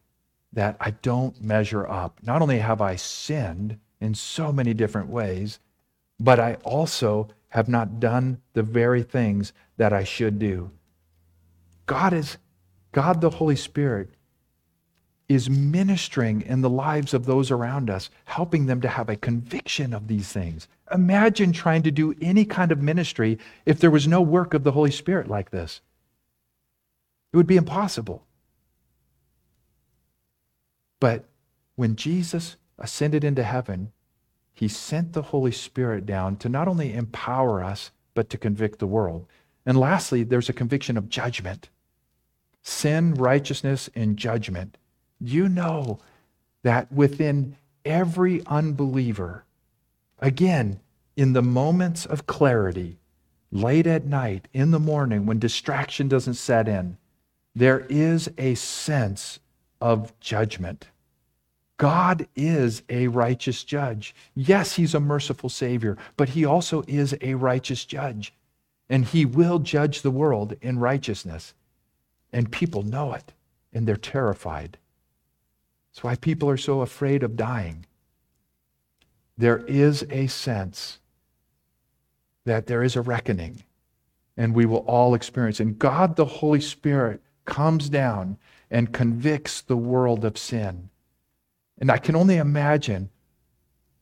that 0.52 0.76
I 0.80 0.92
don't 0.92 1.42
measure 1.42 1.86
up. 1.86 2.20
Not 2.22 2.42
only 2.42 2.58
have 2.58 2.80
I 2.80 2.96
sinned 2.96 3.78
in 4.00 4.14
so 4.14 4.52
many 4.52 4.72
different 4.72 5.08
ways, 5.08 5.58
but 6.20 6.38
I 6.38 6.54
also 6.62 7.28
have 7.48 7.68
not 7.68 8.00
done 8.00 8.40
the 8.52 8.62
very 8.62 9.02
things 9.02 9.52
that 9.76 9.92
I 9.92 10.04
should 10.04 10.38
do. 10.38 10.70
God 11.86 12.12
is 12.12 12.38
God 12.92 13.20
the 13.20 13.30
Holy 13.30 13.56
Spirit 13.56 14.10
is 15.28 15.50
ministering 15.50 16.40
in 16.42 16.62
the 16.62 16.70
lives 16.70 17.12
of 17.12 17.26
those 17.26 17.50
around 17.50 17.90
us, 17.90 18.10
helping 18.24 18.66
them 18.66 18.80
to 18.80 18.88
have 18.88 19.08
a 19.08 19.16
conviction 19.16 19.92
of 19.92 20.06
these 20.08 20.32
things. 20.32 20.68
Imagine 20.92 21.52
trying 21.52 21.82
to 21.82 21.90
do 21.90 22.14
any 22.20 22.44
kind 22.44 22.70
of 22.70 22.80
ministry 22.80 23.38
if 23.64 23.80
there 23.80 23.90
was 23.90 24.06
no 24.06 24.20
work 24.20 24.54
of 24.54 24.64
the 24.64 24.72
Holy 24.72 24.90
Spirit 24.90 25.28
like 25.28 25.50
this. 25.50 25.80
It 27.32 27.36
would 27.36 27.46
be 27.46 27.56
impossible. 27.56 28.24
But 31.00 31.24
when 31.74 31.96
Jesus 31.96 32.56
ascended 32.78 33.24
into 33.24 33.42
heaven, 33.42 33.92
he 34.54 34.68
sent 34.68 35.12
the 35.12 35.22
Holy 35.22 35.52
Spirit 35.52 36.06
down 36.06 36.36
to 36.36 36.48
not 36.48 36.68
only 36.68 36.94
empower 36.94 37.62
us, 37.62 37.90
but 38.14 38.30
to 38.30 38.38
convict 38.38 38.78
the 38.78 38.86
world. 38.86 39.26
And 39.66 39.78
lastly, 39.78 40.22
there's 40.22 40.48
a 40.48 40.54
conviction 40.54 40.96
of 40.96 41.08
judgment 41.08 41.68
sin, 42.62 43.14
righteousness, 43.14 43.88
and 43.94 44.16
judgment. 44.16 44.76
You 45.20 45.48
know 45.48 46.00
that 46.64 46.90
within 46.90 47.56
every 47.84 48.44
unbeliever, 48.46 49.44
again, 50.18 50.80
in 51.16 51.32
the 51.32 51.42
moments 51.42 52.04
of 52.06 52.26
clarity, 52.26 52.98
late 53.50 53.86
at 53.86 54.04
night, 54.04 54.48
in 54.52 54.70
the 54.70 54.80
morning, 54.80 55.26
when 55.26 55.38
distraction 55.38 56.08
doesn't 56.08 56.34
set 56.34 56.68
in, 56.68 56.98
there 57.54 57.86
is 57.88 58.30
a 58.36 58.54
sense 58.54 59.40
of 59.80 60.18
judgment. 60.20 60.88
God 61.78 62.26
is 62.36 62.82
a 62.88 63.08
righteous 63.08 63.64
judge. 63.64 64.14
Yes, 64.34 64.76
he's 64.76 64.94
a 64.94 65.00
merciful 65.00 65.48
Savior, 65.48 65.96
but 66.16 66.30
he 66.30 66.44
also 66.44 66.82
is 66.86 67.16
a 67.20 67.34
righteous 67.34 67.84
judge. 67.84 68.34
And 68.88 69.04
he 69.04 69.24
will 69.24 69.58
judge 69.58 70.02
the 70.02 70.10
world 70.10 70.54
in 70.60 70.78
righteousness. 70.78 71.54
And 72.32 72.52
people 72.52 72.82
know 72.82 73.14
it, 73.14 73.32
and 73.72 73.86
they're 73.86 73.96
terrified. 73.96 74.78
That's 75.90 76.04
why 76.04 76.16
people 76.16 76.50
are 76.50 76.58
so 76.58 76.82
afraid 76.82 77.22
of 77.22 77.36
dying. 77.36 77.85
There 79.38 79.58
is 79.66 80.06
a 80.10 80.26
sense 80.26 80.98
that 82.44 82.66
there 82.66 82.82
is 82.82 82.96
a 82.96 83.02
reckoning, 83.02 83.62
and 84.36 84.54
we 84.54 84.66
will 84.66 84.84
all 84.86 85.14
experience. 85.14 85.60
And 85.60 85.78
God, 85.78 86.16
the 86.16 86.24
Holy 86.24 86.60
Spirit, 86.60 87.20
comes 87.44 87.88
down 87.88 88.38
and 88.70 88.92
convicts 88.92 89.60
the 89.60 89.76
world 89.76 90.24
of 90.24 90.38
sin 90.38 90.90
and 91.78 91.90
I 91.90 91.98
can 91.98 92.16
only 92.16 92.36
imagine 92.36 93.10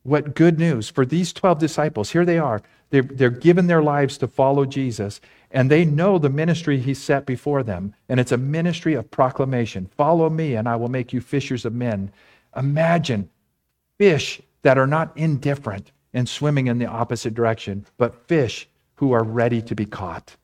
what 0.03 0.35
good 0.35 0.59
news 0.59 0.89
for 0.89 1.07
these 1.07 1.33
12 1.33 1.59
disciples. 1.59 2.11
Here 2.11 2.25
they 2.25 2.39
are. 2.39 2.63
They're, 2.91 3.03
they're 3.03 3.31
given 3.31 3.67
their 3.67 3.83
lives 3.83 4.19
to 4.19 4.29
follow 4.29 4.65
Jesus, 4.65 5.21
and 5.51 5.71
they 5.71 5.85
know 5.85 6.19
the 6.19 6.29
ministry 6.29 6.79
he 6.79 6.95
set 6.95 7.27
before 7.27 7.63
them. 7.63 7.95
And 8.09 8.21
it's 8.21 8.33
a 8.33 8.37
ministry 8.37 8.95
of 8.95 9.11
proclamation 9.11 9.87
Follow 9.97 10.31
me, 10.31 10.55
and 10.55 10.69
I 10.69 10.77
will 10.77 10.89
make 10.89 11.13
you 11.13 11.21
fishers 11.21 11.65
of 11.65 11.73
men. 11.73 12.13
Imagine 12.57 13.29
fish 13.99 14.41
that 14.65 14.77
are 14.77 14.87
not 14.87 15.17
indifferent 15.17 15.93
and 16.13 16.29
swimming 16.29 16.67
in 16.67 16.79
the 16.79 16.87
opposite 16.87 17.33
direction, 17.33 17.87
but 17.97 18.27
fish 18.29 18.69
who 18.97 19.13
are 19.13 19.25
ready 19.25 19.63
to 19.63 19.75
be 19.75 19.87
caught. 19.87 20.37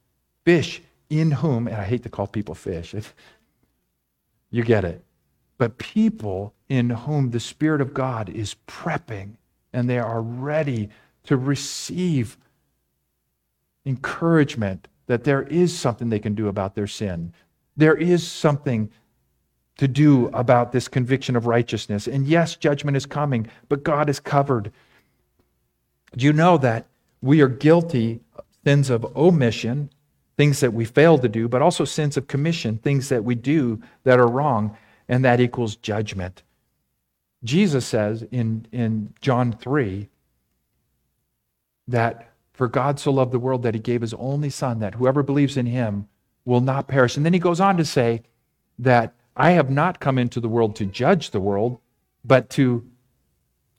Fish 0.44 0.80
in 1.10 1.32
whom, 1.32 1.66
and 1.66 1.76
I 1.76 1.84
hate 1.84 2.04
to 2.04 2.08
call 2.08 2.28
people 2.28 2.54
fish, 2.54 2.94
you 4.50 4.62
get 4.62 4.84
it 4.84 5.04
but 5.60 5.76
people 5.76 6.54
in 6.70 6.88
whom 6.88 7.32
the 7.32 7.38
Spirit 7.38 7.82
of 7.82 7.92
God 7.92 8.30
is 8.30 8.56
prepping 8.66 9.32
and 9.74 9.90
they 9.90 9.98
are 9.98 10.22
ready 10.22 10.88
to 11.24 11.36
receive 11.36 12.38
encouragement 13.84 14.88
that 15.04 15.24
there 15.24 15.42
is 15.42 15.78
something 15.78 16.08
they 16.08 16.18
can 16.18 16.34
do 16.34 16.48
about 16.48 16.74
their 16.74 16.86
sin. 16.86 17.34
There 17.76 17.94
is 17.94 18.26
something 18.26 18.90
to 19.80 19.88
do 19.88 20.28
about 20.28 20.70
this 20.70 20.86
conviction 20.86 21.34
of 21.34 21.46
righteousness. 21.46 22.06
And 22.06 22.26
yes, 22.26 22.54
judgment 22.54 22.96
is 22.96 23.04
coming, 23.04 23.48
but 23.68 23.82
God 23.82 24.08
is 24.08 24.20
covered. 24.20 24.70
Do 26.16 26.24
you 26.24 26.32
know 26.32 26.56
that 26.58 26.86
we 27.20 27.40
are 27.40 27.48
guilty 27.48 28.20
of 28.36 28.44
sins 28.64 28.90
of 28.90 29.04
omission, 29.16 29.90
things 30.36 30.60
that 30.60 30.72
we 30.72 30.84
fail 30.84 31.18
to 31.18 31.28
do, 31.28 31.48
but 31.48 31.62
also 31.62 31.84
sins 31.84 32.16
of 32.16 32.28
commission, 32.28 32.78
things 32.78 33.08
that 33.08 33.24
we 33.24 33.34
do 33.34 33.82
that 34.04 34.20
are 34.20 34.28
wrong? 34.28 34.76
and 35.10 35.24
that 35.24 35.40
equals 35.40 35.74
judgment. 35.74 36.44
Jesus 37.42 37.84
says 37.84 38.22
in, 38.30 38.66
in 38.70 39.12
John 39.20 39.52
3 39.52 40.08
that 41.88 42.30
for 42.52 42.68
God 42.68 43.00
so 43.00 43.10
loved 43.10 43.32
the 43.32 43.40
world 43.40 43.64
that 43.64 43.74
he 43.74 43.80
gave 43.80 44.02
his 44.02 44.14
only 44.14 44.50
Son, 44.50 44.78
that 44.78 44.94
whoever 44.94 45.24
believes 45.24 45.56
in 45.56 45.66
him 45.66 46.06
will 46.44 46.60
not 46.60 46.86
perish. 46.86 47.16
And 47.16 47.26
then 47.26 47.32
he 47.32 47.40
goes 47.40 47.60
on 47.60 47.76
to 47.76 47.84
say 47.84 48.22
that 48.78 49.14
I 49.36 49.52
have 49.52 49.70
not 49.70 50.00
come 50.00 50.18
into 50.18 50.40
the 50.40 50.48
world 50.48 50.76
to 50.76 50.86
judge 50.86 51.30
the 51.30 51.40
world, 51.40 51.78
but 52.24 52.50
to, 52.50 52.84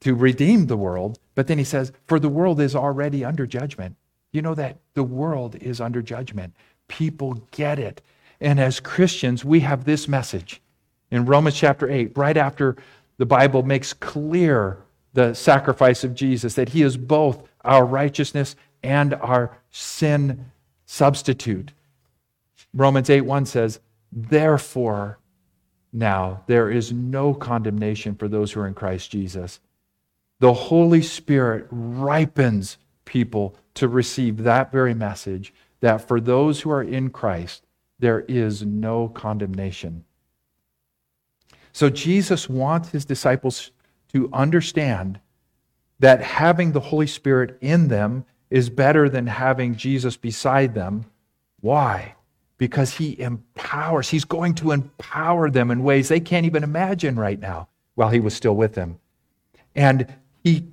to 0.02 0.16
redeem 0.16 0.68
the 0.68 0.78
world. 0.78 1.20
But 1.36 1.48
then 1.48 1.58
he 1.58 1.64
says, 1.64 1.92
For 2.08 2.20
the 2.20 2.30
world 2.30 2.60
is 2.60 2.76
already 2.76 3.24
under 3.24 3.46
judgment. 3.46 3.96
You 4.32 4.42
know 4.42 4.56
that 4.56 4.78
the 4.94 5.04
world 5.04 5.56
is 5.56 5.82
under 5.82 6.02
judgment. 6.02 6.56
People 6.88 7.46
get 7.52 7.80
it. 7.80 8.02
And 8.40 8.60
as 8.60 8.80
Christians, 8.80 9.46
we 9.46 9.60
have 9.60 9.84
this 9.84 10.08
message 10.08 10.62
in 11.12 11.26
Romans 11.26 11.56
chapter 11.56 11.90
8, 11.90 12.18
right 12.18 12.38
after 12.38 12.78
the 13.18 13.26
Bible 13.26 13.64
makes 13.64 13.94
clear 13.94 14.78
the 15.14 15.34
sacrifice 15.34 16.04
of 16.04 16.16
Jesus, 16.16 16.56
that 16.56 16.70
he 16.70 16.82
is 16.82 16.96
both 16.96 17.48
our 17.64 17.86
righteousness 17.86 18.56
and 18.82 19.14
our 19.16 19.58
sin 19.70 20.46
substitute. 20.86 21.74
Romans 22.74 23.10
8 23.10 23.22
1 23.22 23.46
says, 23.46 23.80
Therefore, 24.12 25.20
now 25.94 26.44
there 26.48 26.70
is 26.70 26.92
no 26.92 27.34
condemnation 27.34 28.16
for 28.16 28.28
those 28.28 28.52
who 28.52 28.62
are 28.62 28.68
in 28.68 28.74
Christ 28.74 29.12
Jesus. 29.12 29.60
The 30.40 30.54
Holy 30.54 31.02
Spirit 31.02 31.68
ripens 31.70 32.78
people 33.06 33.56
to 33.76 33.88
receive 33.88 34.38
that 34.44 34.72
very 34.72 34.94
message 34.94 35.54
that 35.82 36.08
for 36.08 36.22
those 36.22 36.62
who 36.62 36.72
are 36.72 36.84
in 36.84 37.10
Christ, 37.10 37.66
there 38.00 38.22
is 38.22 38.64
no 38.64 39.10
condemnation. 39.10 40.06
So 41.74 41.90
Jesus 41.90 42.50
wants 42.50 42.90
his 42.90 43.06
disciples 43.06 43.72
to 44.14 44.30
understand 44.34 45.20
that 46.00 46.22
having 46.22 46.72
the 46.72 46.80
Holy 46.80 47.08
Spirit 47.08 47.58
in 47.62 47.88
them 47.88 48.26
is 48.50 48.70
better 48.70 49.08
than 49.08 49.28
having 49.28 49.76
Jesus 49.76 50.18
beside 50.18 50.74
them. 50.74 51.06
Why? 51.62 52.16
Because 52.62 52.94
he 52.94 53.20
empowers, 53.20 54.10
he's 54.10 54.24
going 54.24 54.54
to 54.56 54.70
empower 54.70 55.50
them 55.50 55.72
in 55.72 55.82
ways 55.82 56.10
they 56.10 56.20
can't 56.20 56.46
even 56.46 56.64
imagine 56.64 57.16
right 57.16 57.40
now 57.40 57.70
while 57.96 58.10
he 58.10 58.20
was 58.20 58.36
still 58.36 58.56
with 58.56 58.76
them. 58.76 59.00
And 59.74 60.14
he 60.44 60.68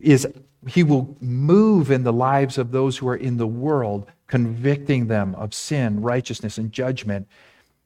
is 0.00 0.26
he 0.66 0.82
will 0.82 1.14
move 1.20 1.90
in 1.90 2.04
the 2.04 2.12
lives 2.12 2.56
of 2.56 2.72
those 2.72 2.96
who 2.96 3.06
are 3.08 3.16
in 3.16 3.36
the 3.36 3.46
world, 3.46 4.06
convicting 4.28 5.08
them 5.08 5.34
of 5.34 5.52
sin, 5.52 6.00
righteousness, 6.00 6.56
and 6.56 6.72
judgment. 6.72 7.28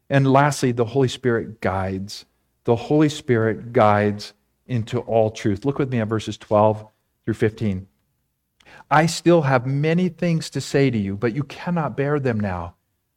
And 0.08 0.32
lastly, 0.32 0.70
the 0.70 0.84
Holy 0.84 1.08
Spirit 1.08 1.60
guides 1.60 2.26
the 2.64 2.76
Holy 2.76 3.08
Spirit 3.08 3.72
guides 3.72 4.32
into 4.68 5.00
all 5.00 5.32
truth. 5.32 5.64
Look 5.64 5.80
with 5.80 5.90
me 5.90 5.98
at 5.98 6.06
verses 6.06 6.38
12 6.38 6.86
through 7.24 7.34
15. 7.34 7.88
I 8.88 9.06
still 9.06 9.42
have 9.42 9.66
many 9.66 10.08
things 10.08 10.50
to 10.50 10.60
say 10.60 10.88
to 10.88 10.96
you, 10.96 11.16
but 11.16 11.34
you 11.34 11.42
cannot 11.42 11.96
bear 11.96 12.20
them 12.20 12.38
now. 12.38 12.76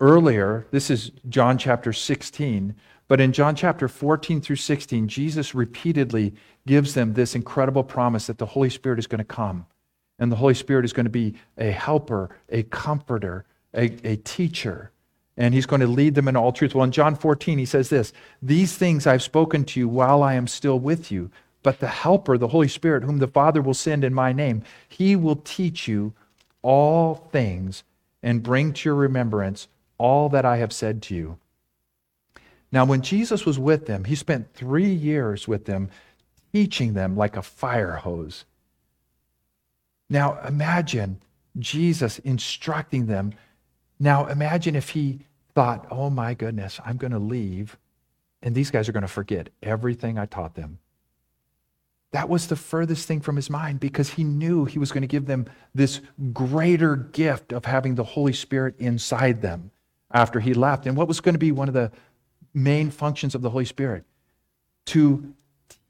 Earlier, 0.00 0.66
this 0.70 0.90
is 0.90 1.10
John 1.28 1.56
chapter 1.56 1.92
16, 1.92 2.74
but 3.08 3.20
in 3.20 3.32
John 3.32 3.54
chapter 3.54 3.88
14 3.88 4.40
through 4.40 4.56
16, 4.56 5.08
Jesus 5.08 5.54
repeatedly 5.54 6.34
gives 6.66 6.94
them 6.94 7.14
this 7.14 7.34
incredible 7.34 7.84
promise 7.84 8.26
that 8.26 8.38
the 8.38 8.46
Holy 8.46 8.68
Spirit 8.68 8.98
is 8.98 9.06
going 9.06 9.18
to 9.18 9.24
come. 9.24 9.66
And 10.18 10.30
the 10.30 10.36
Holy 10.36 10.54
Spirit 10.54 10.84
is 10.84 10.92
going 10.92 11.04
to 11.04 11.10
be 11.10 11.34
a 11.56 11.70
helper, 11.70 12.36
a 12.48 12.62
comforter, 12.64 13.44
a, 13.74 13.84
a 14.04 14.16
teacher 14.16 14.90
and 15.36 15.52
he's 15.52 15.66
going 15.66 15.80
to 15.80 15.86
lead 15.86 16.14
them 16.14 16.28
in 16.28 16.36
all 16.36 16.52
truth. 16.52 16.74
Well, 16.74 16.84
in 16.84 16.92
John 16.92 17.14
14, 17.14 17.58
he 17.58 17.66
says 17.66 17.88
this 17.88 18.12
These 18.42 18.76
things 18.76 19.06
I've 19.06 19.22
spoken 19.22 19.64
to 19.66 19.80
you 19.80 19.88
while 19.88 20.22
I 20.22 20.34
am 20.34 20.46
still 20.46 20.78
with 20.78 21.10
you. 21.10 21.30
But 21.62 21.80
the 21.80 21.88
Helper, 21.88 22.38
the 22.38 22.48
Holy 22.48 22.68
Spirit, 22.68 23.02
whom 23.02 23.18
the 23.18 23.26
Father 23.26 23.60
will 23.60 23.74
send 23.74 24.04
in 24.04 24.14
my 24.14 24.32
name, 24.32 24.62
he 24.88 25.16
will 25.16 25.36
teach 25.36 25.88
you 25.88 26.14
all 26.62 27.28
things 27.32 27.82
and 28.22 28.42
bring 28.42 28.72
to 28.72 28.88
your 28.88 28.94
remembrance 28.94 29.68
all 29.98 30.28
that 30.30 30.44
I 30.44 30.58
have 30.58 30.72
said 30.72 31.02
to 31.02 31.14
you. 31.14 31.38
Now, 32.72 32.84
when 32.84 33.02
Jesus 33.02 33.46
was 33.46 33.58
with 33.58 33.86
them, 33.86 34.04
he 34.04 34.14
spent 34.14 34.52
three 34.54 34.92
years 34.92 35.46
with 35.46 35.66
them, 35.66 35.88
teaching 36.52 36.94
them 36.94 37.16
like 37.16 37.36
a 37.36 37.42
fire 37.42 37.96
hose. 37.96 38.44
Now, 40.10 40.38
imagine 40.46 41.20
Jesus 41.58 42.18
instructing 42.20 43.06
them. 43.06 43.32
Now, 43.98 44.26
imagine 44.26 44.74
if 44.74 44.90
he 44.90 45.20
thought, 45.54 45.86
oh 45.90 46.10
my 46.10 46.34
goodness, 46.34 46.80
I'm 46.84 46.96
going 46.96 47.12
to 47.12 47.18
leave, 47.18 47.78
and 48.42 48.54
these 48.54 48.70
guys 48.70 48.88
are 48.88 48.92
going 48.92 49.02
to 49.02 49.08
forget 49.08 49.48
everything 49.62 50.18
I 50.18 50.26
taught 50.26 50.54
them. 50.54 50.78
That 52.12 52.28
was 52.28 52.46
the 52.46 52.56
furthest 52.56 53.06
thing 53.08 53.20
from 53.20 53.36
his 53.36 53.50
mind 53.50 53.80
because 53.80 54.10
he 54.10 54.24
knew 54.24 54.64
he 54.64 54.78
was 54.78 54.92
going 54.92 55.02
to 55.02 55.08
give 55.08 55.26
them 55.26 55.46
this 55.74 56.00
greater 56.32 56.96
gift 56.96 57.52
of 57.52 57.64
having 57.64 57.94
the 57.94 58.04
Holy 58.04 58.32
Spirit 58.32 58.74
inside 58.78 59.42
them 59.42 59.70
after 60.16 60.40
he 60.40 60.54
left. 60.54 60.86
And 60.86 60.96
what 60.96 61.08
was 61.08 61.20
going 61.20 61.34
to 61.34 61.38
be 61.38 61.52
one 61.52 61.68
of 61.68 61.74
the 61.74 61.92
main 62.54 62.90
functions 62.90 63.34
of 63.34 63.42
the 63.42 63.50
Holy 63.50 63.66
Spirit? 63.66 64.04
To 64.86 65.34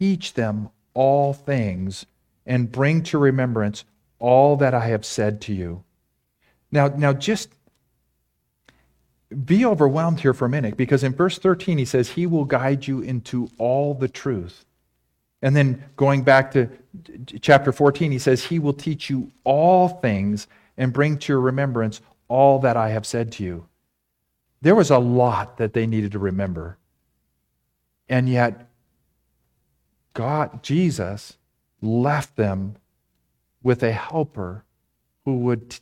teach 0.00 0.34
them 0.34 0.70
all 0.94 1.32
things 1.32 2.06
and 2.44 2.72
bring 2.72 3.02
to 3.04 3.18
remembrance 3.18 3.84
all 4.18 4.56
that 4.56 4.74
I 4.74 4.86
have 4.88 5.04
said 5.04 5.40
to 5.42 5.54
you. 5.54 5.84
Now, 6.72 6.88
now 6.88 7.12
just 7.12 7.50
be 9.44 9.64
overwhelmed 9.64 10.20
here 10.20 10.34
for 10.34 10.46
a 10.46 10.48
minute 10.48 10.76
because 10.76 11.04
in 11.04 11.14
verse 11.14 11.38
13 11.38 11.78
he 11.78 11.84
says, 11.84 12.10
He 12.10 12.26
will 12.26 12.44
guide 12.44 12.86
you 12.86 13.00
into 13.00 13.48
all 13.58 13.94
the 13.94 14.08
truth. 14.08 14.64
And 15.40 15.54
then 15.54 15.84
going 15.96 16.22
back 16.22 16.50
to 16.52 16.68
chapter 17.40 17.70
14, 17.70 18.10
he 18.10 18.18
says, 18.18 18.44
He 18.44 18.58
will 18.58 18.72
teach 18.72 19.08
you 19.08 19.30
all 19.44 19.88
things 19.88 20.48
and 20.76 20.92
bring 20.92 21.18
to 21.18 21.32
your 21.32 21.40
remembrance 21.40 22.00
all 22.26 22.58
that 22.60 22.76
I 22.76 22.88
have 22.88 23.06
said 23.06 23.30
to 23.32 23.44
you. 23.44 23.68
There 24.66 24.74
was 24.74 24.90
a 24.90 24.98
lot 24.98 25.58
that 25.58 25.74
they 25.74 25.86
needed 25.86 26.10
to 26.10 26.18
remember. 26.18 26.76
And 28.08 28.28
yet, 28.28 28.68
God, 30.12 30.60
Jesus, 30.64 31.38
left 31.80 32.34
them 32.34 32.74
with 33.62 33.84
a 33.84 33.92
helper 33.92 34.64
who 35.24 35.36
would 35.36 35.78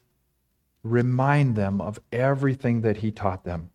remind 0.82 1.56
them 1.56 1.80
of 1.80 1.98
everything 2.12 2.82
that 2.82 2.98
he 2.98 3.10
taught 3.10 3.44
them. 3.44 3.70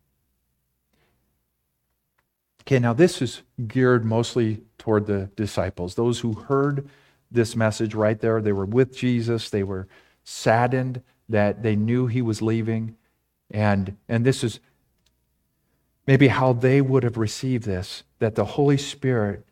Okay, 2.60 2.78
now 2.78 2.92
this 2.92 3.20
is 3.20 3.42
geared 3.66 4.04
mostly 4.04 4.62
toward 4.78 5.06
the 5.06 5.28
disciples, 5.34 5.96
those 5.96 6.20
who 6.20 6.34
heard 6.34 6.88
this 7.32 7.56
message 7.56 7.96
right 7.96 8.20
there. 8.20 8.40
They 8.40 8.52
were 8.52 8.64
with 8.64 8.96
Jesus, 8.96 9.50
they 9.50 9.64
were 9.64 9.88
saddened 10.22 11.02
that 11.28 11.64
they 11.64 11.74
knew 11.74 12.06
he 12.06 12.22
was 12.22 12.40
leaving. 12.40 12.94
And, 13.50 13.96
and 14.08 14.24
this 14.24 14.44
is 14.44 14.60
maybe 16.10 16.26
how 16.26 16.52
they 16.52 16.80
would 16.80 17.04
have 17.04 17.16
received 17.16 17.62
this 17.62 18.02
that 18.18 18.34
the 18.34 18.44
Holy 18.44 18.76
Spirit 18.76 19.46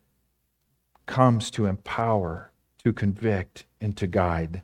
comes 1.07 1.53
to 1.53 1.66
empower, 1.66 2.51
to 2.83 2.92
convict, 2.92 3.64
and 3.81 3.97
to 3.97 4.09
guide. 4.09 4.62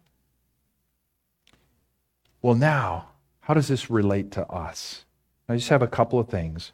Well, 2.43 2.57
now, 2.57 3.11
how 3.43 3.55
does 3.55 3.69
this 3.69 3.91
relate 3.91 4.33
to 4.33 4.45
us? 4.49 5.05
I 5.49 5.55
just 5.55 5.69
have 5.69 5.83
a 5.83 5.87
couple 5.87 6.19
of 6.19 6.29
things. 6.29 6.73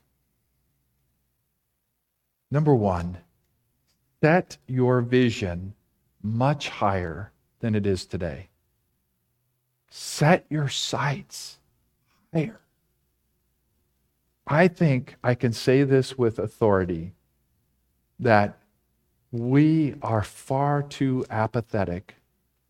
Number 2.50 2.74
one, 2.74 3.18
set 4.22 4.56
your 4.66 5.02
vision 5.02 5.74
much 6.22 6.70
higher 6.70 7.30
than 7.58 7.74
it 7.74 7.86
is 7.86 8.06
today. 8.06 8.48
Set 9.90 10.46
your 10.48 10.70
sights 10.70 11.58
higher. 12.32 12.59
I 14.46 14.68
think 14.68 15.16
I 15.22 15.34
can 15.34 15.52
say 15.52 15.84
this 15.84 16.18
with 16.18 16.38
authority 16.38 17.12
that 18.18 18.58
we 19.30 19.94
are 20.02 20.22
far 20.22 20.82
too 20.82 21.24
apathetic 21.30 22.16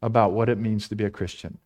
about 0.02 0.32
what 0.32 0.48
it 0.48 0.58
means 0.58 0.88
to 0.88 0.94
be 0.94 1.04
a 1.04 1.10
Christian. 1.10 1.58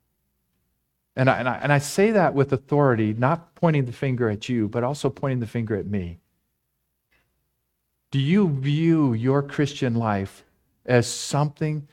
And 1.16 1.30
I, 1.30 1.38
and, 1.38 1.48
I, 1.48 1.54
and 1.56 1.72
I 1.72 1.78
say 1.78 2.10
that 2.12 2.34
with 2.34 2.52
authority, 2.52 3.14
not 3.14 3.54
pointing 3.54 3.84
the 3.84 3.92
finger 3.92 4.28
at 4.28 4.48
you, 4.48 4.68
but 4.68 4.82
also 4.82 5.10
pointing 5.10 5.40
the 5.40 5.46
finger 5.46 5.76
at 5.76 5.86
me. 5.86 6.18
Do 8.10 8.18
you 8.18 8.48
view 8.48 9.12
your 9.12 9.42
Christian 9.42 9.94
life 9.94 10.44
as 10.86 11.06
something 11.06 11.88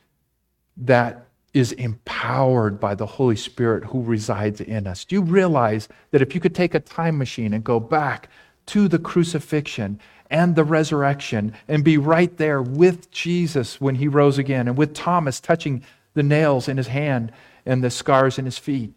that 0.78 1.28
is 1.54 1.72
empowered 1.74 2.80
by 2.80 2.96
the 2.96 3.06
Holy 3.06 3.36
Spirit 3.36 3.86
who 3.86 4.02
resides 4.02 4.62
in 4.62 4.88
us? 4.88 5.06
Do 5.06 5.16
you 5.16 5.22
realize 5.22 5.90
that 6.12 6.22
if 6.22 6.34
you 6.34 6.42
could 6.42 6.56
take 6.56 6.74
a 6.74 6.80
time 6.80 7.18
machine 7.18 7.54
and 7.54 7.64
go 7.64 7.80
back 7.80 8.30
to 8.68 8.88
the 8.88 9.00
crucifixion 9.00 10.00
and 10.30 10.56
the 10.56 10.64
resurrection 10.64 11.54
and 11.68 11.84
be 11.84 11.98
right 11.98 12.38
there 12.38 12.62
with 12.62 13.12
Jesus 13.12 13.82
when 13.82 13.96
he 13.96 14.08
rose 14.08 14.38
again 14.38 14.68
and 14.68 14.78
with 14.78 14.94
Thomas 14.94 15.42
touching 15.42 15.84
the 16.14 16.24
nails 16.24 16.68
in 16.68 16.78
his 16.78 16.88
hand 16.88 17.32
and 17.66 17.84
the 17.84 17.90
scars 17.90 18.40
in 18.40 18.46
his 18.46 18.58
feet, 18.58 18.94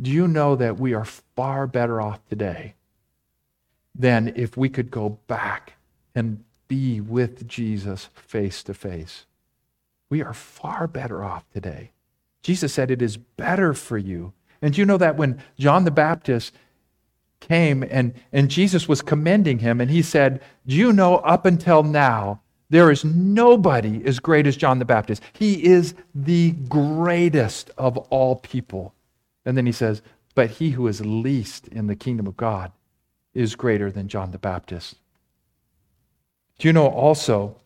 do 0.00 0.10
you 0.10 0.26
know 0.26 0.56
that 0.56 0.78
we 0.78 0.94
are 0.94 1.04
far 1.04 1.66
better 1.66 2.00
off 2.00 2.26
today 2.28 2.74
than 3.94 4.32
if 4.36 4.56
we 4.56 4.68
could 4.68 4.90
go 4.90 5.18
back 5.26 5.74
and 6.14 6.44
be 6.68 7.00
with 7.00 7.48
Jesus 7.48 8.08
face 8.14 8.62
to 8.62 8.74
face. 8.74 9.24
We 10.10 10.22
are 10.22 10.34
far 10.34 10.86
better 10.86 11.22
off 11.22 11.44
today. 11.52 11.92
Jesus 12.42 12.72
said 12.72 12.90
it 12.90 13.02
is 13.02 13.16
better 13.16 13.74
for 13.74 13.98
you. 13.98 14.32
And 14.62 14.76
you 14.76 14.84
know 14.84 14.96
that 14.96 15.16
when 15.16 15.42
John 15.58 15.84
the 15.84 15.90
Baptist 15.90 16.54
came 17.40 17.84
and, 17.84 18.14
and 18.32 18.50
Jesus 18.50 18.88
was 18.88 19.02
commending 19.02 19.60
him, 19.60 19.80
and 19.80 19.90
he 19.90 20.02
said, 20.02 20.40
Do 20.66 20.74
you 20.74 20.92
know 20.92 21.16
up 21.16 21.44
until 21.44 21.82
now, 21.82 22.40
there 22.70 22.90
is 22.90 23.04
nobody 23.04 24.02
as 24.04 24.18
great 24.18 24.46
as 24.46 24.56
John 24.56 24.78
the 24.78 24.84
Baptist. 24.84 25.22
He 25.32 25.64
is 25.64 25.94
the 26.14 26.52
greatest 26.52 27.70
of 27.78 27.96
all 27.96 28.36
people. 28.36 28.94
And 29.44 29.56
then 29.56 29.66
he 29.66 29.72
says, 29.72 30.02
But 30.34 30.50
he 30.50 30.70
who 30.70 30.86
is 30.86 31.00
least 31.00 31.68
in 31.68 31.86
the 31.86 31.96
kingdom 31.96 32.26
of 32.26 32.36
God 32.36 32.72
is 33.32 33.54
greater 33.54 33.90
than 33.90 34.08
John 34.08 34.32
the 34.32 34.38
Baptist. 34.38 34.96
Do 36.58 36.68
you 36.68 36.72
know 36.72 36.88
also 36.88 37.56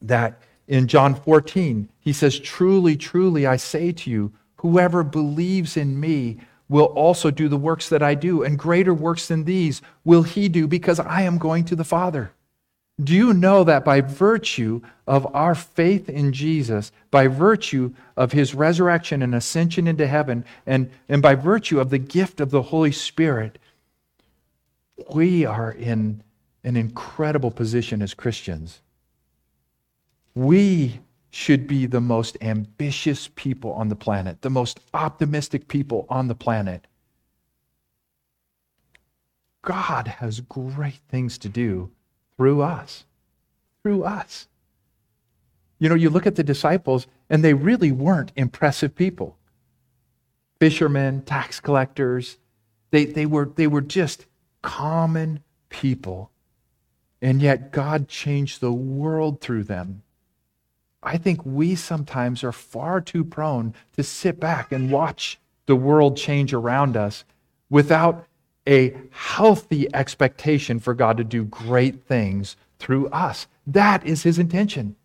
that 0.00 0.40
in 0.68 0.86
John 0.86 1.14
14, 1.14 1.88
he 1.98 2.12
says, 2.12 2.38
Truly, 2.38 2.96
truly, 2.96 3.46
I 3.46 3.56
say 3.56 3.92
to 3.92 4.10
you, 4.10 4.32
whoever 4.56 5.02
believes 5.02 5.76
in 5.76 5.98
me 5.98 6.38
will 6.68 6.86
also 6.86 7.30
do 7.30 7.48
the 7.48 7.56
works 7.56 7.88
that 7.88 8.02
I 8.02 8.14
do, 8.14 8.42
and 8.42 8.58
greater 8.58 8.94
works 8.94 9.28
than 9.28 9.44
these 9.44 9.82
will 10.04 10.22
he 10.22 10.48
do, 10.48 10.66
because 10.66 10.98
I 11.00 11.22
am 11.22 11.38
going 11.38 11.64
to 11.66 11.76
the 11.76 11.84
Father. 11.84 12.32
Do 13.02 13.14
you 13.14 13.32
know 13.32 13.64
that 13.64 13.84
by 13.84 14.00
virtue 14.00 14.80
of 15.06 15.26
our 15.34 15.54
faith 15.54 16.08
in 16.08 16.32
Jesus, 16.32 16.92
by 17.10 17.26
virtue 17.26 17.94
of 18.16 18.32
his 18.32 18.54
resurrection 18.54 19.22
and 19.22 19.34
ascension 19.34 19.86
into 19.88 20.06
heaven, 20.06 20.44
and, 20.66 20.90
and 21.08 21.20
by 21.20 21.34
virtue 21.34 21.80
of 21.80 21.90
the 21.90 21.98
gift 21.98 22.40
of 22.40 22.50
the 22.50 22.62
Holy 22.62 22.92
Spirit, 22.92 23.58
we 25.12 25.44
are 25.44 25.72
in 25.72 26.22
an 26.64 26.76
incredible 26.76 27.50
position 27.50 28.02
as 28.02 28.14
Christians. 28.14 28.80
We 30.34 31.00
should 31.30 31.66
be 31.66 31.86
the 31.86 32.00
most 32.00 32.36
ambitious 32.40 33.28
people 33.34 33.72
on 33.72 33.88
the 33.88 33.96
planet, 33.96 34.42
the 34.42 34.50
most 34.50 34.80
optimistic 34.92 35.68
people 35.68 36.06
on 36.08 36.28
the 36.28 36.34
planet. 36.34 36.86
God 39.62 40.08
has 40.08 40.40
great 40.40 41.00
things 41.08 41.38
to 41.38 41.48
do 41.48 41.90
through 42.36 42.62
us. 42.62 43.04
Through 43.82 44.04
us. 44.04 44.48
You 45.78 45.88
know, 45.88 45.94
you 45.94 46.10
look 46.10 46.26
at 46.26 46.36
the 46.36 46.44
disciples, 46.44 47.06
and 47.28 47.42
they 47.42 47.54
really 47.54 47.92
weren't 47.92 48.32
impressive 48.36 48.94
people. 48.94 49.36
Fishermen, 50.60 51.22
tax 51.22 51.58
collectors, 51.60 52.38
they, 52.90 53.04
they, 53.04 53.26
were, 53.26 53.50
they 53.56 53.66
were 53.66 53.80
just 53.80 54.26
common 54.62 55.42
people 55.68 56.32
and 57.22 57.40
yet 57.40 57.70
God 57.70 58.08
changed 58.08 58.60
the 58.60 58.72
world 58.72 59.40
through 59.40 59.62
them. 59.62 60.02
I 61.02 61.16
think 61.16 61.44
we 61.44 61.74
sometimes 61.74 62.44
are 62.44 62.52
far 62.52 63.00
too 63.00 63.24
prone 63.24 63.74
to 63.96 64.02
sit 64.02 64.38
back 64.38 64.70
and 64.72 64.90
watch 64.90 65.38
the 65.66 65.76
world 65.76 66.16
change 66.16 66.52
around 66.52 66.96
us 66.96 67.24
without 67.70 68.26
a 68.68 68.94
healthy 69.10 69.92
expectation 69.94 70.78
for 70.78 70.94
God 70.94 71.16
to 71.16 71.24
do 71.24 71.44
great 71.44 72.04
things 72.04 72.56
through 72.78 73.08
us. 73.08 73.48
That 73.66 74.06
is 74.06 74.22
his 74.22 74.38
intention 74.38 74.96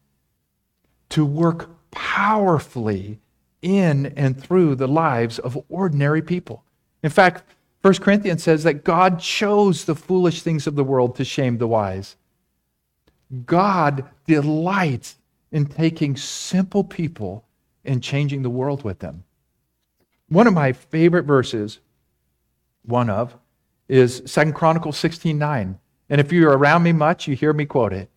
to 1.09 1.25
work 1.25 1.69
powerfully 1.91 3.19
in 3.61 4.07
and 4.17 4.41
through 4.41 4.75
the 4.75 4.87
lives 4.87 5.39
of 5.39 5.57
ordinary 5.69 6.21
people. 6.21 6.63
In 7.01 7.09
fact, 7.09 7.43
1 7.81 7.95
Corinthians 7.95 8.43
says 8.43 8.63
that 8.63 8.83
God 8.83 9.19
chose 9.19 9.85
the 9.85 9.95
foolish 9.95 10.41
things 10.41 10.67
of 10.67 10.75
the 10.75 10.83
world 10.83 11.15
to 11.15 11.25
shame 11.25 11.57
the 11.57 11.67
wise. 11.67 12.15
God 13.45 14.05
delights 14.25 15.16
in 15.51 15.65
taking 15.65 16.15
simple 16.15 16.83
people 16.83 17.45
and 17.85 18.03
changing 18.03 18.41
the 18.41 18.49
world 18.49 18.83
with 18.83 18.99
them. 18.99 19.23
One 20.29 20.47
of 20.47 20.53
my 20.53 20.73
favorite 20.73 21.25
verses, 21.25 21.79
one 22.83 23.09
of, 23.09 23.37
is 23.87 24.21
2 24.21 24.53
Chronicles 24.53 24.97
16:9. 24.97 25.79
And 26.09 26.21
if 26.21 26.31
you're 26.31 26.57
around 26.57 26.83
me 26.83 26.91
much, 26.93 27.27
you 27.27 27.35
hear 27.35 27.53
me 27.53 27.65
quote 27.65 27.93
it. 27.93 28.09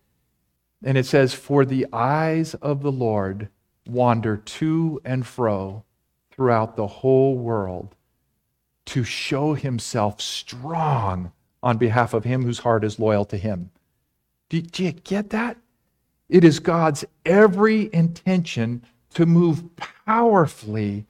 And 0.83 0.97
it 0.97 1.05
says, 1.05 1.33
For 1.33 1.65
the 1.65 1.87
eyes 1.93 2.53
of 2.55 2.81
the 2.81 2.91
Lord 2.91 3.49
wander 3.85 4.37
to 4.37 5.01
and 5.03 5.25
fro 5.25 5.83
throughout 6.31 6.75
the 6.75 6.87
whole 6.87 7.37
world 7.37 7.95
to 8.85 9.03
show 9.03 9.53
himself 9.53 10.21
strong 10.21 11.31
on 11.61 11.77
behalf 11.77 12.13
of 12.13 12.23
him 12.23 12.43
whose 12.43 12.59
heart 12.59 12.83
is 12.83 12.99
loyal 12.99 13.25
to 13.25 13.37
him. 13.37 13.69
Do 14.49 14.57
you 14.57 14.91
get 14.91 15.29
that? 15.29 15.57
It 16.31 16.45
is 16.45 16.59
God's 16.59 17.03
every 17.25 17.93
intention 17.93 18.85
to 19.15 19.25
move 19.25 19.75
powerfully 20.05 21.05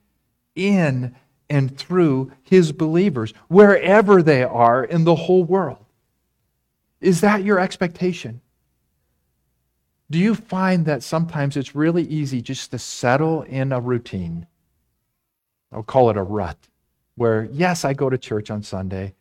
in 0.56 1.16
and 1.48 1.78
through 1.78 2.32
his 2.42 2.72
believers, 2.72 3.32
wherever 3.48 4.24
they 4.24 4.44
are 4.44 4.84
in 4.84 5.04
the 5.04 5.14
whole 5.14 5.44
world. 5.44 5.86
Is 7.02 7.22
that 7.22 7.44
your 7.44 7.60
expectation? 7.60 8.42
Do 10.10 10.18
you 10.18 10.34
find 10.34 10.88
that 10.88 11.04
sometimes 11.04 11.56
it's 11.56 11.76
really 11.76 12.04
easy 12.04 12.42
just 12.42 12.72
to 12.72 12.80
settle 12.80 13.44
in 13.44 13.72
a 13.72 13.80
routine? 13.80 14.48
I'll 15.72 15.84
call 15.84 16.10
it 16.10 16.18
a 16.18 16.24
rut, 16.24 16.58
where 17.16 17.44
yes, 17.52 17.86
I 17.86 17.94
go 17.94 18.10
to 18.10 18.18
church 18.18 18.50
on 18.50 18.64
Sunday, 18.64 19.14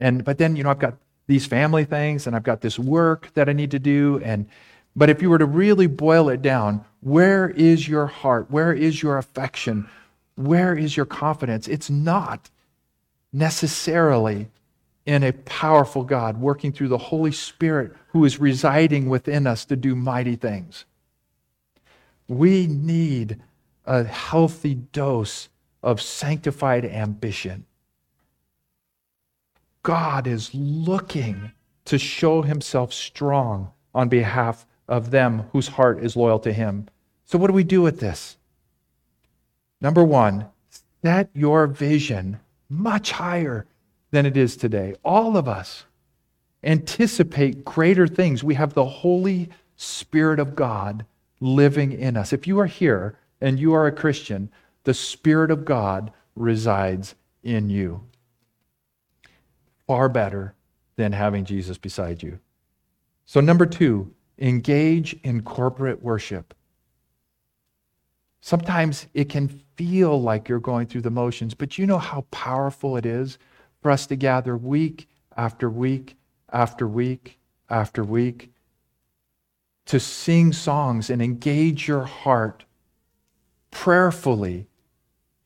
and 0.00 0.24
but 0.24 0.36
then 0.38 0.56
you 0.56 0.64
know 0.64 0.70
I've 0.70 0.80
got 0.80 0.96
these 1.28 1.46
family 1.46 1.84
things 1.84 2.26
and 2.26 2.34
I've 2.34 2.42
got 2.42 2.60
this 2.60 2.78
work 2.78 3.32
that 3.34 3.48
I 3.48 3.52
need 3.52 3.70
to 3.70 3.78
do 3.78 4.20
and 4.24 4.48
but 4.98 5.08
if 5.08 5.22
you 5.22 5.30
were 5.30 5.38
to 5.38 5.46
really 5.46 5.86
boil 5.86 6.28
it 6.28 6.42
down, 6.42 6.84
where 7.00 7.50
is 7.50 7.86
your 7.86 8.06
heart? 8.06 8.50
Where 8.50 8.72
is 8.72 9.00
your 9.00 9.16
affection? 9.16 9.88
Where 10.34 10.76
is 10.76 10.96
your 10.96 11.06
confidence? 11.06 11.68
It's 11.68 11.88
not 11.88 12.50
necessarily 13.32 14.48
in 15.06 15.22
a 15.22 15.32
powerful 15.32 16.02
God 16.02 16.40
working 16.40 16.72
through 16.72 16.88
the 16.88 16.98
Holy 16.98 17.30
Spirit 17.30 17.94
who 18.08 18.24
is 18.24 18.40
residing 18.40 19.08
within 19.08 19.46
us 19.46 19.64
to 19.66 19.76
do 19.76 19.94
mighty 19.94 20.34
things. 20.34 20.84
We 22.26 22.66
need 22.66 23.40
a 23.86 24.02
healthy 24.02 24.74
dose 24.74 25.48
of 25.80 26.02
sanctified 26.02 26.84
ambition. 26.84 27.66
God 29.84 30.26
is 30.26 30.52
looking 30.52 31.52
to 31.84 31.98
show 31.98 32.42
himself 32.42 32.92
strong 32.92 33.70
on 33.94 34.08
behalf 34.08 34.66
of 34.88 35.10
them 35.10 35.44
whose 35.52 35.68
heart 35.68 36.02
is 36.02 36.16
loyal 36.16 36.38
to 36.40 36.52
him. 36.52 36.88
So, 37.24 37.38
what 37.38 37.48
do 37.48 37.52
we 37.52 37.64
do 37.64 37.82
with 37.82 38.00
this? 38.00 38.36
Number 39.80 40.02
one, 40.02 40.46
set 41.02 41.30
your 41.34 41.66
vision 41.66 42.40
much 42.68 43.12
higher 43.12 43.66
than 44.10 44.26
it 44.26 44.36
is 44.36 44.56
today. 44.56 44.94
All 45.04 45.36
of 45.36 45.46
us 45.46 45.84
anticipate 46.64 47.64
greater 47.64 48.06
things. 48.06 48.42
We 48.42 48.54
have 48.54 48.74
the 48.74 48.84
Holy 48.84 49.50
Spirit 49.76 50.40
of 50.40 50.56
God 50.56 51.04
living 51.40 51.92
in 51.92 52.16
us. 52.16 52.32
If 52.32 52.46
you 52.46 52.58
are 52.58 52.66
here 52.66 53.16
and 53.40 53.60
you 53.60 53.74
are 53.74 53.86
a 53.86 53.92
Christian, 53.92 54.50
the 54.84 54.94
Spirit 54.94 55.50
of 55.50 55.64
God 55.64 56.12
resides 56.34 57.14
in 57.42 57.70
you. 57.70 58.02
Far 59.86 60.08
better 60.08 60.54
than 60.96 61.12
having 61.12 61.44
Jesus 61.44 61.78
beside 61.78 62.22
you. 62.22 62.40
So, 63.24 63.40
number 63.40 63.66
two, 63.66 64.12
engage 64.38 65.14
in 65.24 65.42
corporate 65.42 66.02
worship. 66.02 66.54
Sometimes 68.40 69.06
it 69.14 69.28
can 69.28 69.48
feel 69.76 70.20
like 70.20 70.48
you're 70.48 70.60
going 70.60 70.86
through 70.86 71.02
the 71.02 71.10
motions, 71.10 71.54
but 71.54 71.76
you 71.76 71.86
know 71.86 71.98
how 71.98 72.22
powerful 72.30 72.96
it 72.96 73.04
is 73.04 73.38
for 73.82 73.90
us 73.90 74.06
to 74.06 74.16
gather 74.16 74.56
week 74.56 75.08
after 75.36 75.68
week 75.68 76.16
after 76.52 76.86
week 76.86 77.38
after 77.68 78.02
week 78.02 78.50
to 79.86 79.98
sing 79.98 80.52
songs 80.52 81.08
and 81.08 81.22
engage 81.22 81.88
your 81.88 82.04
heart 82.04 82.64
prayerfully 83.70 84.66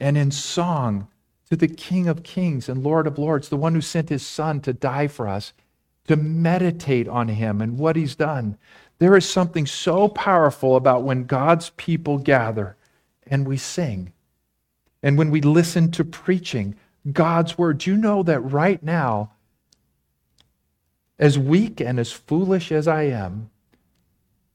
and 0.00 0.18
in 0.18 0.30
song 0.30 1.06
to 1.48 1.56
the 1.56 1.68
King 1.68 2.08
of 2.08 2.24
Kings 2.24 2.68
and 2.68 2.82
Lord 2.82 3.06
of 3.06 3.18
Lords, 3.18 3.48
the 3.48 3.56
one 3.56 3.74
who 3.74 3.80
sent 3.80 4.08
his 4.08 4.26
Son 4.26 4.60
to 4.62 4.72
die 4.72 5.06
for 5.06 5.28
us, 5.28 5.52
to 6.08 6.16
meditate 6.16 7.06
on 7.06 7.28
him 7.28 7.60
and 7.60 7.78
what 7.78 7.94
he's 7.94 8.16
done. 8.16 8.58
There 9.02 9.16
is 9.16 9.28
something 9.28 9.66
so 9.66 10.06
powerful 10.06 10.76
about 10.76 11.02
when 11.02 11.24
God's 11.24 11.70
people 11.70 12.18
gather 12.18 12.76
and 13.26 13.48
we 13.48 13.56
sing. 13.56 14.12
And 15.02 15.18
when 15.18 15.32
we 15.32 15.40
listen 15.40 15.90
to 15.90 16.04
preaching, 16.04 16.76
God's 17.10 17.58
word. 17.58 17.78
Do 17.78 17.90
you 17.90 17.96
know 17.96 18.22
that 18.22 18.38
right 18.38 18.80
now, 18.80 19.32
as 21.18 21.36
weak 21.36 21.80
and 21.80 21.98
as 21.98 22.12
foolish 22.12 22.70
as 22.70 22.86
I 22.86 23.02
am, 23.02 23.50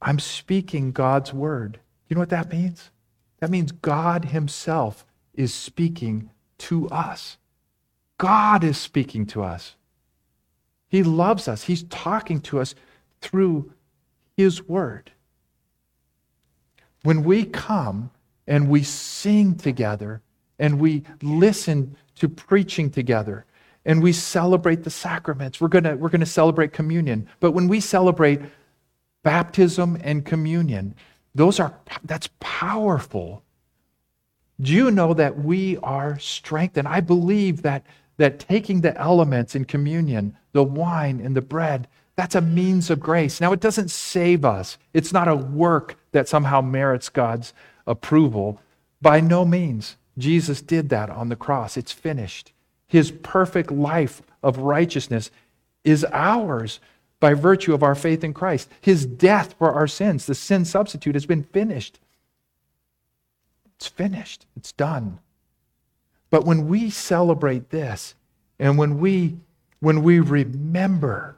I'm 0.01 0.17
speaking 0.17 0.93
God's 0.93 1.33
word. 1.33 1.81
You 2.07 2.15
know 2.15 2.21
what 2.21 2.29
that 2.29 2.49
means? 2.49 2.89
That 3.41 3.49
means 3.49 3.73
God 3.73 4.23
Himself 4.23 5.05
is 5.33 5.53
speaking 5.53 6.29
to 6.59 6.87
us. 6.87 7.35
God 8.17 8.63
is 8.63 8.77
speaking 8.77 9.25
to 9.25 9.43
us. 9.43 9.75
He 10.87 11.03
loves 11.03 11.49
us. 11.49 11.63
He's 11.63 11.83
talking 11.83 12.39
to 12.43 12.61
us 12.61 12.75
through 13.19 13.73
His 14.37 14.67
word. 14.67 15.11
When 17.03 17.23
we 17.23 17.43
come 17.43 18.11
and 18.47 18.69
we 18.69 18.83
sing 18.83 19.55
together 19.55 20.21
and 20.59 20.79
we 20.79 21.03
listen 21.21 21.97
to 22.15 22.29
preaching 22.29 22.89
together 22.89 23.45
and 23.85 24.03
we 24.03 24.11
celebrate 24.11 24.83
the 24.83 24.89
sacraments. 24.89 25.61
We're 25.61 25.69
going 25.69 25.85
we're 25.99 26.09
going 26.09 26.19
to 26.19 26.25
celebrate 26.25 26.73
communion. 26.73 27.27
But 27.39 27.51
when 27.51 27.67
we 27.67 27.79
celebrate 27.79 28.41
baptism 29.23 29.97
and 30.03 30.25
communion, 30.25 30.93
those 31.33 31.59
are 31.59 31.73
that's 32.03 32.29
powerful. 32.39 33.43
Do 34.59 34.73
you 34.73 34.91
know 34.91 35.13
that 35.13 35.37
we 35.39 35.77
are 35.77 36.19
strengthened? 36.19 36.87
I 36.87 36.99
believe 36.99 37.61
that 37.61 37.85
that 38.17 38.39
taking 38.39 38.81
the 38.81 38.99
elements 38.99 39.55
in 39.55 39.63
communion, 39.63 40.35
the 40.51 40.63
wine 40.63 41.21
and 41.23 41.35
the 41.35 41.41
bread, 41.41 41.87
that's 42.17 42.35
a 42.35 42.41
means 42.41 42.89
of 42.89 42.99
grace. 42.99 43.39
Now 43.39 43.53
it 43.53 43.59
doesn't 43.59 43.91
save 43.91 44.43
us. 44.43 44.77
It's 44.91 45.13
not 45.13 45.27
a 45.27 45.35
work 45.35 45.97
that 46.11 46.27
somehow 46.27 46.61
merits 46.61 47.09
God's 47.09 47.53
approval. 47.85 48.59
By 49.01 49.21
no 49.21 49.45
means. 49.45 49.95
Jesus 50.17 50.63
did 50.63 50.89
that 50.89 51.11
on 51.11 51.29
the 51.29 51.35
cross. 51.35 51.77
It's 51.77 51.91
finished. 51.91 52.51
His 52.87 53.11
perfect 53.11 53.71
life 53.71 54.23
of 54.41 54.57
righteousness 54.57 55.29
is 55.83 56.05
ours 56.11 56.79
by 57.19 57.35
virtue 57.35 57.75
of 57.75 57.83
our 57.83 57.93
faith 57.93 58.23
in 58.23 58.33
Christ. 58.33 58.67
His 58.81 59.05
death 59.05 59.53
for 59.59 59.71
our 59.71 59.87
sins, 59.87 60.25
the 60.25 60.33
sin 60.33 60.65
substitute, 60.65 61.13
has 61.13 61.27
been 61.27 61.43
finished. 61.43 61.99
It's 63.75 63.87
finished. 63.87 64.47
It's 64.55 64.71
done. 64.71 65.19
But 66.31 66.45
when 66.45 66.67
we 66.67 66.89
celebrate 66.89 67.69
this, 67.69 68.15
and 68.57 68.75
when 68.75 68.99
we 68.99 69.37
when 69.79 70.01
we 70.01 70.19
remember 70.19 71.36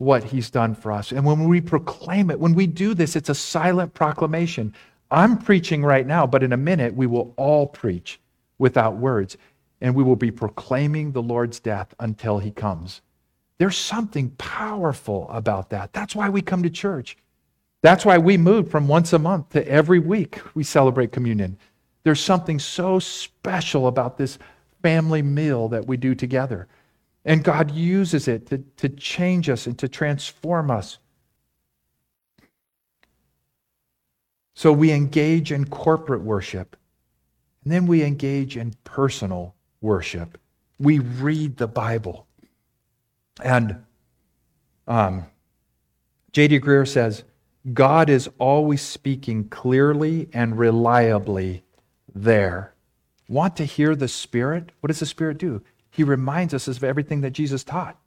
what 0.00 0.24
he's 0.24 0.48
done 0.48 0.74
for 0.74 0.90
us, 0.90 1.12
and 1.12 1.26
when 1.26 1.46
we 1.46 1.60
proclaim 1.60 2.30
it, 2.30 2.40
when 2.40 2.54
we 2.54 2.66
do 2.66 2.94
this, 2.94 3.16
it's 3.16 3.28
a 3.28 3.34
silent 3.34 3.92
proclamation. 3.92 4.74
I'm 5.10 5.36
preaching 5.36 5.84
right 5.84 6.06
now, 6.06 6.26
but 6.26 6.42
in 6.42 6.54
a 6.54 6.56
minute 6.56 6.94
we 6.94 7.06
will 7.06 7.34
all 7.36 7.66
preach 7.66 8.18
without 8.56 8.96
words, 8.96 9.36
and 9.82 9.94
we 9.94 10.02
will 10.02 10.16
be 10.16 10.30
proclaiming 10.30 11.12
the 11.12 11.20
Lord's 11.20 11.60
death 11.60 11.94
until 12.00 12.38
he 12.38 12.50
comes. 12.50 13.02
There's 13.58 13.76
something 13.76 14.30
powerful 14.38 15.28
about 15.28 15.68
that. 15.68 15.92
That's 15.92 16.16
why 16.16 16.30
we 16.30 16.40
come 16.40 16.62
to 16.62 16.70
church. 16.70 17.18
That's 17.82 18.06
why 18.06 18.16
we 18.16 18.38
moved 18.38 18.70
from 18.70 18.88
once 18.88 19.12
a 19.12 19.18
month 19.18 19.50
to 19.50 19.68
every 19.68 19.98
week 19.98 20.40
we 20.54 20.64
celebrate 20.64 21.12
communion. 21.12 21.58
There's 22.04 22.20
something 22.20 22.58
so 22.58 23.00
special 23.00 23.86
about 23.86 24.16
this 24.16 24.38
family 24.82 25.20
meal 25.20 25.68
that 25.68 25.86
we 25.86 25.98
do 25.98 26.14
together. 26.14 26.68
And 27.24 27.44
God 27.44 27.70
uses 27.70 28.28
it 28.28 28.46
to, 28.46 28.58
to 28.78 28.88
change 28.88 29.48
us 29.48 29.66
and 29.66 29.78
to 29.78 29.88
transform 29.88 30.70
us. 30.70 30.98
So 34.54 34.72
we 34.72 34.92
engage 34.92 35.52
in 35.52 35.66
corporate 35.66 36.22
worship. 36.22 36.76
And 37.64 37.72
then 37.72 37.86
we 37.86 38.02
engage 38.02 38.56
in 38.56 38.74
personal 38.84 39.54
worship. 39.80 40.38
We 40.78 40.98
read 40.98 41.56
the 41.56 41.66
Bible. 41.66 42.26
And 43.42 43.84
um, 44.86 45.26
J.D. 46.32 46.60
Greear 46.60 46.86
says, 46.86 47.24
God 47.72 48.08
is 48.08 48.28
always 48.38 48.80
speaking 48.80 49.48
clearly 49.48 50.28
and 50.32 50.58
reliably 50.58 51.64
there. 52.14 52.74
Want 53.28 53.56
to 53.56 53.64
hear 53.64 53.94
the 53.94 54.08
Spirit? 54.08 54.72
What 54.80 54.88
does 54.88 55.00
the 55.00 55.06
Spirit 55.06 55.38
do? 55.38 55.62
He 55.90 56.04
reminds 56.04 56.54
us 56.54 56.68
of 56.68 56.84
everything 56.84 57.20
that 57.22 57.32
Jesus 57.32 57.64
taught. 57.64 57.98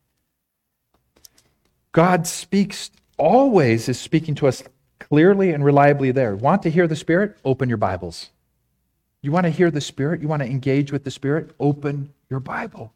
God 1.91 2.25
speaks, 2.25 2.89
always 3.17 3.88
is 3.88 3.99
speaking 3.99 4.36
to 4.36 4.47
us 4.47 4.63
clearly 4.99 5.51
and 5.51 5.63
reliably 5.63 6.11
there. 6.11 6.36
Want 6.36 6.63
to 6.63 6.71
hear 6.71 6.88
the 6.88 6.95
Spirit? 6.95 7.38
Open 7.45 7.69
your 7.69 7.77
Bibles. 7.77 8.29
You 9.21 9.31
want 9.31 9.45
to 9.45 9.51
hear 9.51 9.69
the 9.69 9.81
Spirit? 9.81 10.21
You 10.21 10.27
want 10.27 10.41
to 10.41 10.49
engage 10.49 10.91
with 10.91 11.03
the 11.03 11.11
Spirit? 11.11 11.51
Open 11.59 12.13
your 12.29 12.39
Bible. 12.39 12.93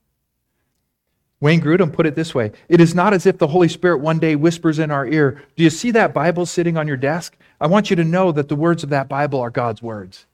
Wayne 1.40 1.62
Grudem 1.62 1.94
put 1.94 2.08
it 2.08 2.16
this 2.16 2.34
way 2.34 2.52
It 2.68 2.82
is 2.82 2.96
not 2.96 3.14
as 3.14 3.26
if 3.26 3.38
the 3.38 3.48
Holy 3.48 3.68
Spirit 3.68 4.00
one 4.00 4.20
day 4.20 4.36
whispers 4.36 4.80
in 4.80 4.90
our 4.90 5.06
ear, 5.06 5.44
Do 5.56 5.64
you 5.64 5.70
see 5.70 5.92
that 5.92 6.14
Bible 6.14 6.46
sitting 6.46 6.78
on 6.78 6.88
your 6.88 6.98
desk? 6.98 7.38
I 7.62 7.68
want 7.68 7.90
you 7.90 7.96
to 7.96 8.04
know 8.04 8.32
that 8.32 8.50
the 8.50 8.56
words 8.56 8.84
of 8.84 8.90
that 8.90 9.08
Bible 9.08 9.40
are 9.40 9.50
God's 9.50 9.82
words. 9.82 10.26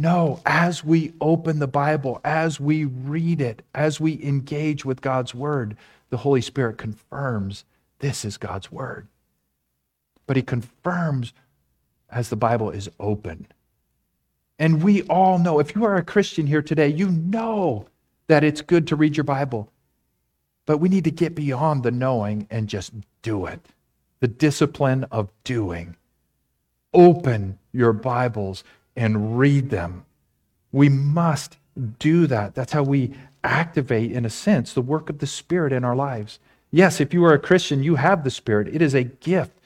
No, 0.00 0.40
as 0.46 0.82
we 0.82 1.12
open 1.20 1.58
the 1.58 1.66
Bible, 1.66 2.22
as 2.24 2.58
we 2.58 2.86
read 2.86 3.42
it, 3.42 3.60
as 3.74 4.00
we 4.00 4.18
engage 4.24 4.82
with 4.82 5.02
God's 5.02 5.34
Word, 5.34 5.76
the 6.08 6.16
Holy 6.16 6.40
Spirit 6.40 6.78
confirms 6.78 7.66
this 7.98 8.24
is 8.24 8.38
God's 8.38 8.72
Word. 8.72 9.06
But 10.26 10.38
He 10.38 10.42
confirms 10.42 11.34
as 12.08 12.30
the 12.30 12.36
Bible 12.36 12.70
is 12.70 12.88
open. 12.98 13.46
And 14.58 14.82
we 14.82 15.02
all 15.02 15.38
know, 15.38 15.58
if 15.58 15.74
you 15.74 15.84
are 15.84 15.96
a 15.96 16.02
Christian 16.02 16.46
here 16.46 16.62
today, 16.62 16.88
you 16.88 17.10
know 17.10 17.84
that 18.26 18.42
it's 18.42 18.62
good 18.62 18.86
to 18.86 18.96
read 18.96 19.18
your 19.18 19.24
Bible. 19.24 19.70
But 20.64 20.78
we 20.78 20.88
need 20.88 21.04
to 21.04 21.10
get 21.10 21.34
beyond 21.34 21.82
the 21.82 21.90
knowing 21.90 22.46
and 22.48 22.68
just 22.68 22.94
do 23.20 23.44
it. 23.44 23.60
The 24.20 24.28
discipline 24.28 25.04
of 25.10 25.28
doing. 25.44 25.96
Open 26.94 27.58
your 27.70 27.92
Bibles 27.92 28.64
and 29.00 29.38
read 29.38 29.70
them. 29.70 30.04
We 30.72 30.90
must 30.90 31.56
do 31.98 32.26
that. 32.26 32.54
That's 32.54 32.72
how 32.72 32.82
we 32.82 33.14
activate, 33.42 34.12
in 34.12 34.26
a 34.26 34.30
sense, 34.30 34.74
the 34.74 34.82
work 34.82 35.08
of 35.08 35.20
the 35.20 35.26
Spirit 35.26 35.72
in 35.72 35.84
our 35.84 35.96
lives. 35.96 36.38
Yes, 36.70 37.00
if 37.00 37.14
you 37.14 37.24
are 37.24 37.32
a 37.32 37.38
Christian, 37.38 37.82
you 37.82 37.94
have 37.94 38.22
the 38.22 38.30
Spirit, 38.30 38.68
it 38.68 38.82
is 38.82 38.94
a 38.94 39.04
gift. 39.04 39.58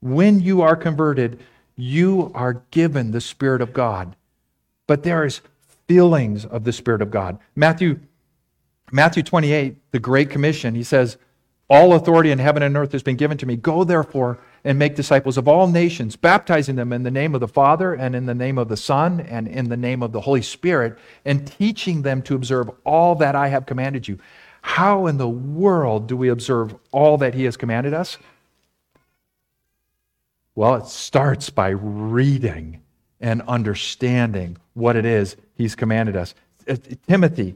When 0.00 0.40
you 0.40 0.62
are 0.62 0.76
converted, 0.76 1.38
you 1.76 2.32
are 2.34 2.62
given 2.70 3.10
the 3.10 3.20
Spirit 3.20 3.60
of 3.60 3.74
God. 3.74 4.16
But 4.86 5.02
there 5.02 5.26
is 5.26 5.42
feelings 5.86 6.46
of 6.46 6.64
the 6.64 6.72
Spirit 6.72 7.02
of 7.02 7.10
God. 7.10 7.38
Matthew, 7.54 8.00
Matthew 8.90 9.22
28, 9.22 9.76
the 9.92 9.98
Great 9.98 10.30
Commission, 10.30 10.74
he 10.74 10.84
says, 10.84 11.18
All 11.70 11.92
authority 11.92 12.32
in 12.32 12.40
heaven 12.40 12.64
and 12.64 12.76
earth 12.76 12.90
has 12.90 13.04
been 13.04 13.14
given 13.14 13.38
to 13.38 13.46
me. 13.46 13.54
Go 13.54 13.84
therefore 13.84 14.40
and 14.64 14.76
make 14.76 14.96
disciples 14.96 15.38
of 15.38 15.46
all 15.46 15.68
nations, 15.68 16.16
baptizing 16.16 16.74
them 16.74 16.92
in 16.92 17.04
the 17.04 17.12
name 17.12 17.32
of 17.32 17.40
the 17.40 17.46
Father 17.46 17.94
and 17.94 18.16
in 18.16 18.26
the 18.26 18.34
name 18.34 18.58
of 18.58 18.68
the 18.68 18.76
Son 18.76 19.20
and 19.20 19.46
in 19.46 19.68
the 19.68 19.76
name 19.76 20.02
of 20.02 20.10
the 20.10 20.20
Holy 20.20 20.42
Spirit, 20.42 20.98
and 21.24 21.46
teaching 21.46 22.02
them 22.02 22.22
to 22.22 22.34
observe 22.34 22.68
all 22.84 23.14
that 23.14 23.36
I 23.36 23.46
have 23.48 23.66
commanded 23.66 24.08
you. 24.08 24.18
How 24.62 25.06
in 25.06 25.16
the 25.16 25.28
world 25.28 26.08
do 26.08 26.16
we 26.16 26.28
observe 26.28 26.74
all 26.90 27.16
that 27.18 27.34
He 27.34 27.44
has 27.44 27.56
commanded 27.56 27.94
us? 27.94 28.18
Well, 30.56 30.74
it 30.74 30.86
starts 30.86 31.50
by 31.50 31.68
reading 31.68 32.82
and 33.20 33.42
understanding 33.42 34.56
what 34.74 34.96
it 34.96 35.06
is 35.06 35.36
He's 35.54 35.76
commanded 35.76 36.16
us. 36.16 36.34
Uh, 36.68 36.76
Timothy, 37.06 37.54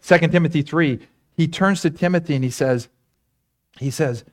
2 0.00 0.18
Timothy 0.28 0.62
3, 0.62 1.00
he 1.36 1.48
turns 1.48 1.82
to 1.82 1.90
Timothy 1.90 2.34
and 2.34 2.44
he 2.44 2.50
says, 2.50 2.88
he 3.78 3.90
says, 3.90 4.24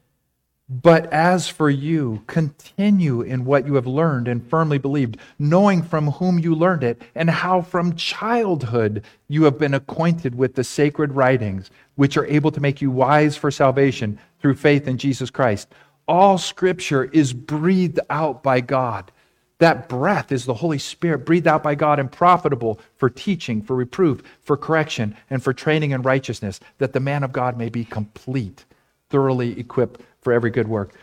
but 0.72 1.12
as 1.12 1.48
for 1.48 1.68
you, 1.68 2.24
continue 2.28 3.22
in 3.22 3.44
what 3.44 3.66
you 3.66 3.74
have 3.74 3.88
learned 3.88 4.28
and 4.28 4.48
firmly 4.48 4.78
believed, 4.78 5.18
knowing 5.40 5.82
from 5.82 6.12
whom 6.12 6.38
you 6.38 6.54
learned 6.54 6.84
it, 6.84 7.02
and 7.16 7.28
how 7.28 7.62
from 7.62 7.96
childhood 7.96 9.04
you 9.28 9.46
have 9.46 9.58
been 9.58 9.74
acquainted 9.74 10.36
with 10.36 10.54
the 10.54 10.64
sacred 10.64 11.14
writings, 11.14 11.72
which 11.96 12.18
are 12.18 12.26
able 12.28 12.52
to 12.52 12.62
make 12.62 12.84
you 12.84 12.92
wise 12.92 13.36
for 13.36 13.50
salvation 13.50 14.20
through 14.40 14.54
faith 14.54 14.88
in 14.88 15.00
Jesus 15.00 15.32
Christ. 15.32 15.70
All 16.08 16.38
scripture 16.38 17.06
is 17.06 17.34
breathed 17.34 18.00
out 18.12 18.44
by 18.44 18.62
God. 18.62 19.12
That 19.58 19.90
breath 19.90 20.32
is 20.32 20.46
the 20.46 20.54
Holy 20.54 20.78
Spirit, 20.78 21.26
breathed 21.26 21.48
out 21.48 21.64
by 21.64 21.74
God 21.74 21.98
and 22.00 22.12
profitable 22.12 22.80
for 22.96 23.10
teaching, 23.10 23.64
for 23.64 23.76
reproof, 23.76 24.22
for 24.44 24.56
correction, 24.56 25.18
and 25.32 25.44
for 25.44 25.52
training 25.52 25.92
in 25.92 26.04
righteousness, 26.04 26.60
that 26.78 26.94
the 26.94 27.00
man 27.00 27.24
of 27.24 27.34
God 27.34 27.58
may 27.58 27.70
be 27.70 27.86
complete, 27.86 28.66
thoroughly 29.10 29.60
equipped 29.60 30.02
for 30.22 30.34
every 30.34 30.50
good 30.50 30.68
work. 30.68 30.96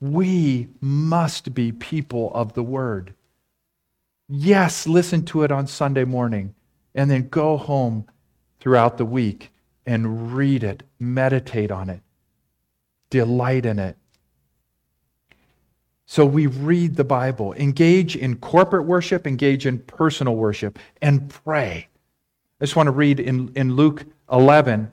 We 0.00 0.68
must 0.80 1.54
be 1.54 1.72
people 1.72 2.32
of 2.34 2.54
the 2.54 2.62
Word. 2.62 3.14
Yes, 4.28 4.86
listen 4.86 5.24
to 5.26 5.42
it 5.42 5.52
on 5.52 5.66
Sunday 5.66 6.04
morning, 6.04 6.54
and 6.94 7.10
then 7.10 7.28
go 7.28 7.56
home 7.56 8.06
throughout 8.60 8.98
the 8.98 9.04
week 9.04 9.50
and 9.86 10.34
read 10.34 10.64
it, 10.64 10.82
meditate 10.98 11.70
on 11.70 11.90
it, 11.90 12.00
delight 13.10 13.66
in 13.66 13.78
it. 13.78 13.96
So 16.06 16.24
we 16.24 16.46
read 16.46 16.96
the 16.96 17.04
Bible, 17.04 17.54
engage 17.54 18.16
in 18.16 18.36
corporate 18.36 18.86
worship, 18.86 19.26
engage 19.26 19.66
in 19.66 19.78
personal 19.78 20.36
worship, 20.36 20.78
and 21.02 21.28
pray. 21.28 21.88
I 22.60 22.64
just 22.64 22.76
want 22.76 22.86
to 22.86 22.92
read 22.92 23.20
in, 23.20 23.52
in 23.54 23.74
Luke 23.74 24.04
11 24.30 24.92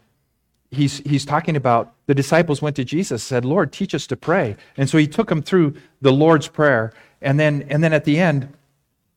he's, 0.71 0.99
he's 0.99 1.25
talking 1.25 1.55
about 1.55 1.93
the 2.11 2.15
disciples 2.15 2.61
went 2.61 2.75
to 2.75 2.83
Jesus, 2.83 3.23
said, 3.23 3.45
Lord, 3.45 3.71
teach 3.71 3.95
us 3.95 4.05
to 4.07 4.17
pray. 4.17 4.57
And 4.75 4.89
so 4.89 4.97
he 4.97 5.07
took 5.07 5.29
them 5.29 5.41
through 5.41 5.75
the 6.01 6.11
Lord's 6.11 6.49
Prayer. 6.49 6.91
And 7.21 7.39
then, 7.39 7.65
and 7.69 7.81
then 7.81 7.93
at 7.93 8.03
the 8.03 8.19
end, 8.19 8.49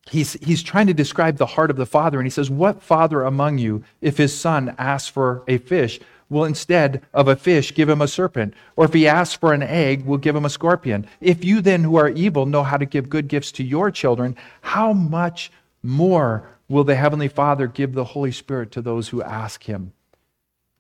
he's, 0.09 0.35
he's 0.35 0.63
trying 0.63 0.87
to 0.87 0.95
describe 0.95 1.37
the 1.37 1.45
heart 1.45 1.73
of 1.73 1.77
the 1.77 1.87
Father. 1.87 2.21
And 2.21 2.27
he 2.27 2.31
says, 2.31 2.51
What 2.51 2.85
father 2.85 3.25
among 3.25 3.59
you, 3.59 3.83
if 4.01 4.17
his 4.17 4.33
son 4.33 4.77
asks 4.79 5.09
for 5.09 5.43
a 5.49 5.59
fish, 5.59 5.99
will 6.31 6.45
instead 6.45 7.03
of 7.13 7.27
a 7.27 7.35
fish 7.35 7.75
give 7.75 7.89
him 7.89 8.01
a 8.01 8.07
serpent? 8.07 8.55
Or 8.77 8.85
if 8.85 8.93
he 8.93 9.09
asks 9.09 9.35
for 9.35 9.53
an 9.53 9.65
egg, 9.65 10.05
will 10.05 10.19
give 10.19 10.37
him 10.37 10.45
a 10.45 10.49
scorpion? 10.49 11.05
If 11.21 11.45
you 11.45 11.61
then, 11.61 11.83
who 11.83 11.97
are 11.97 12.11
evil, 12.11 12.47
know 12.47 12.63
how 12.63 12.77
to 12.77 12.87
give 12.87 13.11
good 13.11 13.27
gifts 13.27 13.51
to 13.53 13.65
your 13.65 13.91
children, 13.91 14.37
how 14.61 14.93
much 14.93 15.51
more 15.83 16.49
will 16.69 16.85
the 16.85 16.95
Heavenly 16.95 17.27
Father 17.27 17.67
give 17.67 17.93
the 17.93 18.05
Holy 18.05 18.31
Spirit 18.31 18.71
to 18.71 18.81
those 18.81 19.09
who 19.09 19.21
ask 19.21 19.65
him? 19.65 19.95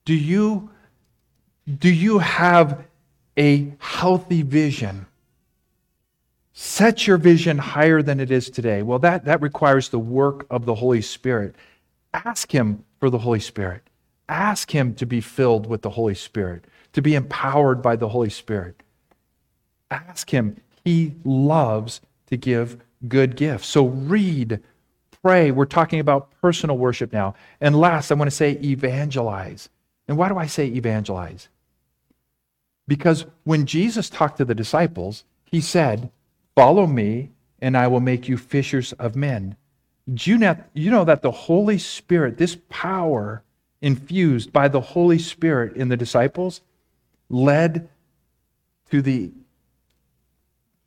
Do 0.04 0.14
you, 0.14 0.70
do 1.66 1.88
you 1.88 2.18
have 2.18 2.84
a 3.38 3.72
healthy 3.78 4.42
vision? 4.42 5.06
Set 6.52 7.06
your 7.06 7.16
vision 7.16 7.58
higher 7.58 8.02
than 8.02 8.20
it 8.20 8.30
is 8.30 8.48
today. 8.48 8.82
Well, 8.82 8.98
that, 9.00 9.24
that 9.24 9.42
requires 9.42 9.88
the 9.88 9.98
work 9.98 10.46
of 10.50 10.66
the 10.66 10.74
Holy 10.74 11.02
Spirit. 11.02 11.56
Ask 12.12 12.52
Him 12.52 12.84
for 13.00 13.10
the 13.10 13.18
Holy 13.18 13.40
Spirit. 13.40 13.82
Ask 14.28 14.70
Him 14.70 14.94
to 14.94 15.06
be 15.06 15.20
filled 15.20 15.66
with 15.66 15.82
the 15.82 15.90
Holy 15.90 16.14
Spirit, 16.14 16.64
to 16.92 17.02
be 17.02 17.14
empowered 17.14 17.82
by 17.82 17.96
the 17.96 18.08
Holy 18.08 18.30
Spirit. 18.30 18.82
Ask 19.90 20.30
Him. 20.30 20.56
He 20.84 21.14
loves 21.24 22.00
to 22.28 22.36
give 22.36 22.78
good 23.08 23.36
gifts. 23.36 23.66
So 23.66 23.86
read, 23.86 24.60
pray. 25.22 25.50
We're 25.50 25.64
talking 25.64 25.98
about 25.98 26.30
personal 26.40 26.78
worship 26.78 27.12
now. 27.12 27.34
And 27.60 27.78
last, 27.78 28.12
I 28.12 28.14
want 28.14 28.30
to 28.30 28.36
say 28.36 28.52
evangelize. 28.62 29.68
And 30.06 30.16
why 30.16 30.28
do 30.28 30.38
I 30.38 30.46
say 30.46 30.66
evangelize? 30.66 31.48
Because 32.87 33.26
when 33.45 33.66
Jesus 33.66 34.11
talked 34.11 34.39
to 34.39 34.45
the 34.45 34.55
disciples, 34.55 35.24
he 35.45 35.61
said, 35.61 36.11
Follow 36.55 36.87
me, 36.87 37.30
and 37.61 37.76
I 37.76 37.87
will 37.89 38.01
make 38.01 38.28
you 38.28 38.37
fishers 38.37 38.93
of 38.95 39.16
men. 39.16 39.57
Do 40.12 40.30
you 40.30 40.39
know, 40.39 40.57
you 40.74 40.91
know 40.91 41.05
that 41.05 41.22
the 41.22 41.30
Holy 41.30 41.78
Spirit, 41.78 42.37
this 42.37 42.59
power 42.68 43.43
infused 43.80 44.53
by 44.53 44.68
the 44.68 44.80
Holy 44.80 45.18
Spirit 45.18 45.76
in 45.76 45.89
the 45.89 45.97
disciples, 45.97 46.61
led 47.28 47.89
to 48.91 49.03
the 49.03 49.32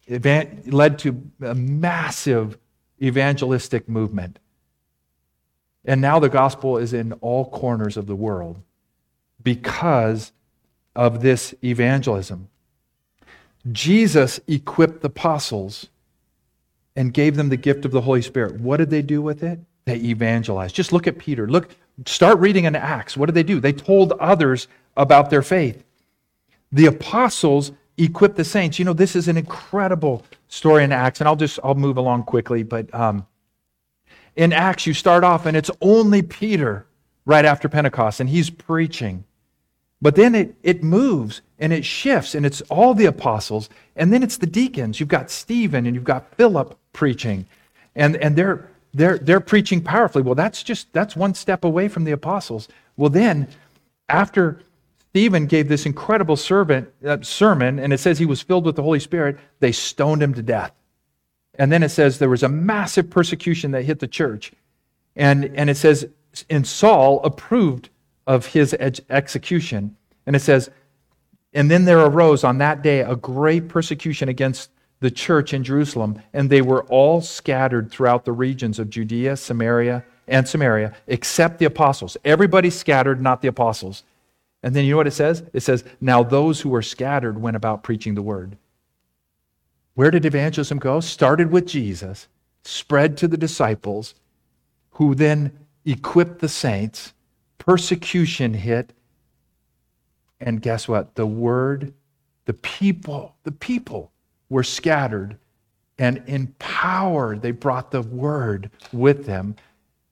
event, 0.05 0.71
led 0.71 0.99
to 0.99 1.21
a 1.41 1.55
massive 1.55 2.57
evangelistic 3.01 3.89
movement. 3.89 4.39
And 5.85 6.01
now 6.01 6.19
the 6.19 6.29
gospel 6.29 6.77
is 6.77 6.93
in 6.93 7.13
all 7.13 7.49
corners 7.49 7.97
of 7.97 8.07
the 8.07 8.15
world 8.15 8.61
because 9.41 10.31
of 10.97 11.21
this 11.21 11.53
evangelism. 11.63 12.49
Jesus 13.71 14.39
equipped 14.47 15.01
the 15.01 15.07
apostles 15.07 15.87
and 16.95 17.13
gave 17.13 17.35
them 17.35 17.49
the 17.49 17.57
gift 17.57 17.85
of 17.85 17.91
the 17.91 18.01
Holy 18.01 18.23
Spirit. 18.23 18.59
What 18.59 18.77
did 18.77 18.89
they 18.89 19.03
do 19.03 19.21
with 19.21 19.43
it? 19.43 19.59
They 19.85 19.97
evangelized. 19.97 20.75
Just 20.75 20.91
look 20.91 21.05
at 21.05 21.19
Peter. 21.19 21.47
Look, 21.47 21.75
start 22.07 22.39
reading 22.39 22.65
in 22.65 22.75
Acts. 22.75 23.15
What 23.15 23.27
did 23.27 23.35
they 23.35 23.43
do? 23.43 23.59
They 23.59 23.71
told 23.71 24.13
others 24.13 24.67
about 24.97 25.29
their 25.29 25.43
faith. 25.43 25.83
The 26.71 26.87
apostles 26.87 27.71
equipped 27.97 28.35
the 28.35 28.43
saints. 28.43 28.79
You 28.79 28.85
know, 28.85 28.93
this 28.93 29.15
is 29.15 29.27
an 29.27 29.37
incredible 29.37 30.25
story 30.47 30.83
in 30.83 30.91
Acts, 30.91 31.21
and 31.21 31.27
I'll 31.27 31.35
just 31.35 31.59
I'll 31.63 31.75
move 31.75 31.97
along 31.97 32.23
quickly. 32.23 32.63
But 32.63 32.93
um, 32.93 33.25
in 34.35 34.51
Acts, 34.51 34.87
you 34.87 34.95
start 34.95 35.23
off, 35.23 35.45
and 35.45 35.55
it's 35.55 35.71
only 35.79 36.23
Peter 36.23 36.87
right 37.25 37.45
after 37.45 37.69
Pentecost, 37.69 38.19
and 38.19 38.27
he's 38.27 38.49
preaching. 38.49 39.23
But 40.01 40.15
then 40.15 40.35
it, 40.35 40.55
it 40.61 40.83
moves 40.83 41.41
and 41.59 41.73
it 41.73 41.83
shifts, 41.83 42.35
and 42.35 42.45
it's 42.45 42.61
all 42.69 42.93
the 42.93 43.05
apostles, 43.05 43.69
and 43.95 44.13
then 44.13 44.21
it's 44.21 44.37
the 44.37 44.45
deacons. 44.45 44.99
You've 44.99 45.09
got 45.09 45.31
Stephen 45.31 45.85
and 45.85 45.95
you've 45.95 46.03
got 46.03 46.35
Philip 46.35 46.77
preaching, 46.93 47.47
and, 47.95 48.15
and 48.17 48.35
they're, 48.35 48.69
they're, 48.93 49.17
they're 49.17 49.39
preaching 49.39 49.81
powerfully. 49.81 50.23
Well, 50.23 50.35
that's 50.35 50.61
just 50.61 50.93
that's 50.93 51.15
one 51.15 51.33
step 51.33 51.63
away 51.63 51.87
from 51.87 52.03
the 52.03 52.11
apostles. 52.11 52.67
Well, 52.95 53.09
then, 53.09 53.47
after 54.07 54.61
Stephen 55.09 55.47
gave 55.47 55.67
this 55.67 55.87
incredible 55.87 56.35
servant, 56.35 56.89
uh, 57.03 57.17
sermon, 57.21 57.79
and 57.79 57.91
it 57.91 57.99
says 57.99 58.19
he 58.19 58.25
was 58.25 58.41
filled 58.41 58.65
with 58.65 58.75
the 58.75 58.83
Holy 58.83 58.99
Spirit, 58.99 59.39
they 59.59 59.71
stoned 59.71 60.21
him 60.21 60.33
to 60.35 60.43
death. 60.43 60.71
And 61.55 61.71
then 61.71 61.81
it 61.81 61.89
says 61.89 62.19
there 62.19 62.29
was 62.29 62.43
a 62.43 62.49
massive 62.49 63.09
persecution 63.09 63.71
that 63.71 63.83
hit 63.83 63.97
the 63.97 64.07
church. 64.07 64.51
And, 65.15 65.45
and 65.55 65.71
it 65.71 65.77
says 65.77 66.07
and 66.49 66.67
Saul 66.67 67.21
approved 67.23 67.89
of 68.27 68.45
his 68.47 68.75
ex- 68.79 69.01
execution. 69.09 69.95
And 70.27 70.35
it 70.35 70.41
says, 70.41 70.69
And 71.53 71.71
then 71.71 71.85
there 71.85 71.99
arose 71.99 72.43
on 72.43 72.59
that 72.59 72.83
day 72.83 72.99
a 72.99 73.15
great 73.15 73.69
persecution 73.69 74.29
against 74.29 74.69
the 74.99 75.11
church 75.11 75.53
in 75.53 75.63
Jerusalem, 75.63 76.21
and 76.33 76.49
they 76.49 76.61
were 76.61 76.83
all 76.85 77.21
scattered 77.21 77.91
throughout 77.91 78.25
the 78.25 78.31
regions 78.31 78.79
of 78.79 78.89
Judea, 78.89 79.37
Samaria, 79.37 80.03
and 80.27 80.47
Samaria, 80.47 80.95
except 81.07 81.59
the 81.59 81.65
apostles. 81.65 82.17
Everybody 82.25 82.69
scattered, 82.69 83.21
not 83.21 83.41
the 83.41 83.47
apostles. 83.47 84.03
And 84.63 84.75
then 84.75 84.85
you 84.85 84.91
know 84.91 84.97
what 84.97 85.07
it 85.07 85.11
says? 85.11 85.43
It 85.53 85.61
says, 85.61 85.83
Now 86.01 86.23
those 86.23 86.61
who 86.61 86.69
were 86.69 86.81
scattered 86.81 87.41
went 87.41 87.55
about 87.55 87.83
preaching 87.83 88.15
the 88.15 88.21
word. 88.21 88.57
Where 89.93 90.11
did 90.11 90.25
evangelism 90.25 90.79
go? 90.79 90.99
Started 90.99 91.51
with 91.51 91.65
Jesus, 91.65 92.27
spread 92.63 93.17
to 93.17 93.27
the 93.27 93.37
disciples, 93.37 94.15
who 94.91 95.15
then 95.15 95.57
equipped 95.85 96.39
the 96.39 96.49
saints. 96.49 97.13
Persecution 97.57 98.53
hit. 98.53 98.93
And 100.39 100.61
guess 100.61 100.87
what? 100.87 101.15
The 101.15 101.25
word, 101.25 101.93
the 102.45 102.53
people, 102.53 103.35
the 103.43 103.51
people 103.51 104.11
were 104.49 104.63
scattered 104.63 105.37
and 105.99 106.23
in 106.27 106.47
power 106.59 107.37
they 107.37 107.51
brought 107.51 107.91
the 107.91 108.01
word 108.01 108.69
with 108.91 109.25
them 109.25 109.55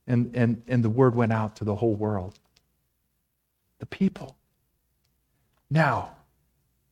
and, 0.06 0.34
and, 0.34 0.62
and 0.66 0.84
the 0.84 0.90
word 0.90 1.14
went 1.14 1.32
out 1.32 1.56
to 1.56 1.64
the 1.64 1.76
whole 1.76 1.94
world 1.94 2.38
the 3.78 3.86
people 3.86 4.36
now 5.70 6.10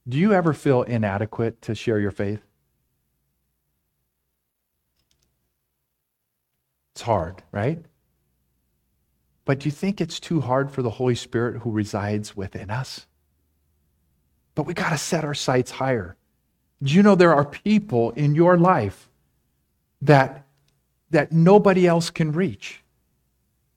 do 0.09 0.19
you 0.19 0.33
ever 0.33 0.53
feel 0.53 0.83
inadequate 0.83 1.61
to 1.63 1.75
share 1.75 1.99
your 1.99 2.11
faith 2.11 2.41
it's 6.93 7.03
hard 7.03 7.43
right 7.53 7.85
but 9.45 9.61
do 9.61 9.67
you 9.69 9.73
think 9.73 10.01
it's 10.01 10.21
too 10.21 10.41
hard 10.41 10.71
for 10.71 10.83
the 10.83 10.91
holy 10.91 11.15
spirit 11.15 11.63
who 11.63 11.71
resides 11.71 12.37
within 12.37 12.71
us 12.71 13.07
but 14.55 14.65
we 14.67 14.75
got 14.75 14.91
to 14.91 14.99
set 14.99 15.25
our 15.25 15.35
sights 15.35 15.71
higher 15.73 16.17
do 16.85 16.93
you 16.93 17.03
know 17.03 17.15
there 17.15 17.35
are 17.35 17.47
people 17.47 18.11
in 18.11 18.35
your 18.35 18.59
life 18.59 19.09
that, 20.03 20.45
that 21.11 21.33
nobody 21.33 21.87
else 21.87 22.11
can 22.11 22.31
reach? 22.33 22.83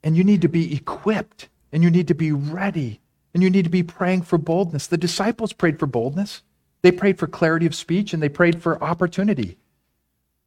And 0.03 0.18
you 0.18 0.24
need 0.26 0.41
to 0.41 0.49
be 0.49 0.76
equipped 0.76 1.47
and 1.72 1.84
you 1.84 1.89
need 1.89 2.09
to 2.09 2.13
be 2.13 2.34
ready 2.34 2.99
and 3.34 3.41
you 3.41 3.49
need 3.49 3.63
to 3.63 3.70
be 3.70 3.84
praying 3.84 4.24
for 4.24 4.38
boldness. 4.38 4.88
The 4.88 4.97
disciples 4.97 5.53
prayed 5.53 5.80
for 5.80 5.86
boldness, 5.86 6.43
they 6.82 6.91
prayed 6.91 7.18
for 7.18 7.28
clarity 7.28 7.65
of 7.65 7.76
speech, 7.76 8.13
and 8.13 8.22
they 8.22 8.30
prayed 8.30 8.61
for 8.61 8.82
opportunity. 8.84 9.57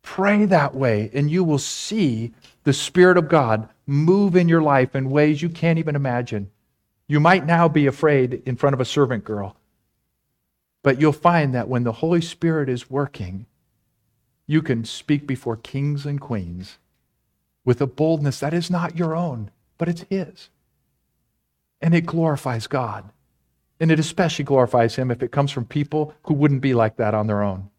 Pray 0.03 0.45
that 0.47 0.75
way, 0.75 1.11
and 1.13 1.31
you 1.31 1.45
will 1.45 1.59
see 1.59 2.33
the 2.65 2.73
Spirit 2.73 3.17
of 3.17 3.29
God 3.29 3.69
move 3.87 4.37
in 4.37 4.49
your 4.49 4.63
life 4.63 4.95
in 4.95 5.11
ways 5.11 5.43
you 5.43 5.49
can't 5.49 5.79
even 5.79 5.97
imagine. 5.97 6.51
You 7.09 7.19
might 7.21 7.47
now 7.47 7.69
be 7.69 7.87
afraid 7.87 8.43
in 8.47 8.57
front 8.57 8.75
of 8.75 8.81
a 8.81 8.85
servant 8.85 9.25
girl. 9.25 9.57
But 10.83 11.01
you'll 11.01 11.13
find 11.13 11.55
that 11.55 11.69
when 11.69 11.85
the 11.85 11.93
Holy 11.93 12.21
Spirit 12.21 12.69
is 12.69 12.91
working, 12.91 13.47
you 14.47 14.63
can 14.63 14.85
speak 14.85 15.27
before 15.27 15.57
kings 15.57 16.07
and 16.07 16.21
queens 16.21 16.79
with 17.65 17.81
a 17.81 17.87
boldness 17.87 18.41
that 18.41 18.55
is 18.55 18.71
not 18.71 18.97
your 18.97 19.15
own, 19.15 19.51
but 19.79 19.89
it's 19.89 20.05
His. 20.11 20.49
And 21.81 21.95
it 21.95 22.07
glorifies 22.07 22.67
God. 22.67 23.11
And 23.79 23.91
it 23.91 23.99
especially 23.99 24.45
glorifies 24.45 24.97
Him 24.97 25.11
if 25.11 25.23
it 25.23 25.33
comes 25.33 25.51
from 25.51 25.65
people 25.65 26.15
who 26.25 26.35
wouldn't 26.35 26.61
be 26.61 26.75
like 26.75 26.97
that 26.97 27.15
on 27.15 27.27
their 27.27 27.43
own. 27.43 27.71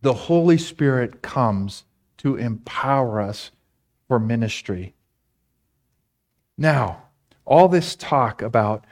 The 0.00 0.14
Holy 0.14 0.58
Spirit 0.58 1.22
comes 1.22 1.84
to 2.22 2.36
empower 2.36 3.20
us 3.20 3.50
for 4.06 4.20
ministry. 4.20 4.94
Now, 6.56 7.02
all 7.44 7.66
this 7.68 7.96
talk 7.96 8.42
about 8.42 8.84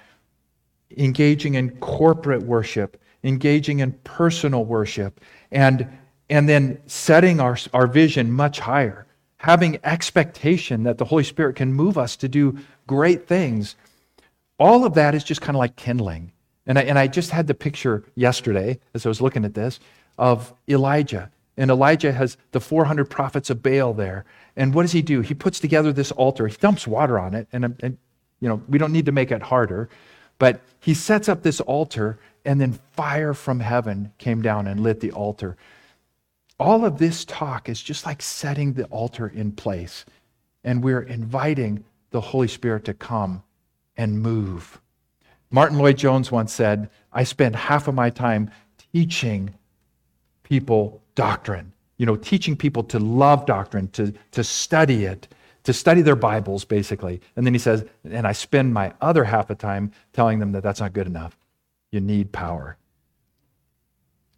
engaging 0.97 1.55
in 1.55 1.70
corporate 1.78 2.43
worship, 2.43 3.01
engaging 3.22 3.78
in 3.78 3.93
personal 4.03 4.64
worship, 4.64 5.20
and, 5.53 5.87
and 6.28 6.49
then 6.49 6.81
setting 6.87 7.39
our, 7.39 7.57
our 7.72 7.87
vision 7.87 8.33
much 8.33 8.59
higher, 8.59 9.07
having 9.37 9.78
expectation 9.85 10.83
that 10.83 10.99
the 10.99 11.05
Holy 11.05 11.22
Spirit 11.22 11.55
can 11.55 11.72
move 11.72 11.97
us 11.97 12.16
to 12.16 12.28
do 12.28 12.59
great 12.89 13.28
things. 13.28 13.76
All 14.59 14.85
of 14.85 14.95
that 14.95 15.14
is 15.14 15.22
just 15.22 15.41
kind 15.41 15.55
of 15.55 15.61
like 15.61 15.76
kindling. 15.76 16.33
And 16.66 16.81
I, 16.81 16.83
and 16.83 16.99
I 16.99 17.07
just 17.07 17.31
had 17.31 17.47
the 17.47 17.55
picture 17.55 18.03
yesterday 18.16 18.81
as 18.93 19.07
I 19.07 19.09
was 19.09 19.20
looking 19.20 19.45
at 19.45 19.55
this 19.55 19.78
of 20.18 20.53
Elijah. 20.68 21.31
And 21.61 21.70
Elijah 21.70 22.12
has 22.12 22.38
the 22.52 22.58
400 22.58 23.11
prophets 23.11 23.50
of 23.50 23.62
Baal 23.62 23.92
there. 23.92 24.24
And 24.56 24.72
what 24.72 24.80
does 24.80 24.92
he 24.92 25.02
do? 25.02 25.20
He 25.20 25.34
puts 25.34 25.61
together 25.61 25.92
this 25.92 26.11
altar. 26.11 26.48
He 26.48 26.56
dumps 26.56 26.86
water 26.86 27.18
on 27.18 27.34
it. 27.34 27.48
And, 27.52 27.76
and 27.80 27.98
you 28.40 28.48
know, 28.48 28.62
we 28.66 28.78
don't 28.78 28.92
need 28.92 29.04
to 29.04 29.12
make 29.12 29.30
it 29.30 29.42
harder. 29.42 29.90
But 30.38 30.62
he 30.80 30.94
sets 30.94 31.28
up 31.28 31.42
this 31.42 31.61
altar, 31.61 32.18
and 32.46 32.58
then 32.58 32.80
fire 32.92 33.34
from 33.34 33.61
heaven 33.61 34.11
came 34.16 34.40
down 34.40 34.66
and 34.66 34.80
lit 34.80 35.00
the 35.00 35.12
altar. 35.12 35.58
All 36.58 36.86
of 36.86 36.96
this 36.96 37.26
talk 37.26 37.68
is 37.68 37.82
just 37.82 38.06
like 38.06 38.22
setting 38.22 38.72
the 38.72 38.84
altar 38.84 39.28
in 39.28 39.52
place. 39.52 40.06
And 40.64 40.82
we're 40.82 41.02
inviting 41.02 41.84
the 42.11 42.22
Holy 42.22 42.48
Spirit 42.48 42.86
to 42.86 42.94
come 42.94 43.42
and 43.98 44.22
move. 44.22 44.80
Martyn 45.50 45.76
Lloyd-Jones 45.76 46.32
once 46.32 46.54
said, 46.54 46.88
I 47.12 47.24
spend 47.24 47.54
half 47.54 47.86
of 47.86 47.94
my 47.94 48.08
time 48.08 48.50
teaching 48.94 49.52
people 50.51 51.01
doctrine, 51.14 51.72
you 51.96 52.05
know, 52.05 52.16
teaching 52.16 52.57
people 52.57 52.82
to 52.82 52.98
love 52.98 53.46
doctrine, 53.46 53.88
to, 53.88 54.12
to 54.32 54.42
study 54.42 55.05
it, 55.05 55.28
to 55.62 55.72
study 55.72 56.03
their 56.03 56.16
Bibles, 56.16 56.64
basically. 56.64 57.20
And 57.36 57.46
then 57.46 57.55
he 57.55 57.59
says, 57.59 57.84
and 58.05 58.26
I 58.26 58.32
spend 58.32 58.74
my 58.74 58.92
other 59.01 59.24
half 59.24 59.48
of 59.48 59.59
time 59.59 59.92
telling 60.12 60.40
them 60.40 60.53
that 60.53 60.62
that's 60.62 60.80
not 60.80 60.92
good 60.92 61.07
enough. 61.07 61.38
You 61.92 62.01
need 62.01 62.32
power. 62.32 62.76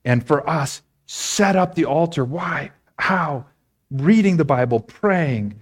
And 0.04 0.24
for 0.24 0.48
us, 0.48 0.82
set 1.06 1.56
up 1.56 1.74
the 1.74 1.86
altar. 1.86 2.24
Why? 2.24 2.72
How? 2.98 3.46
Reading 3.90 4.36
the 4.36 4.44
Bible, 4.44 4.80
praying, 4.80 5.60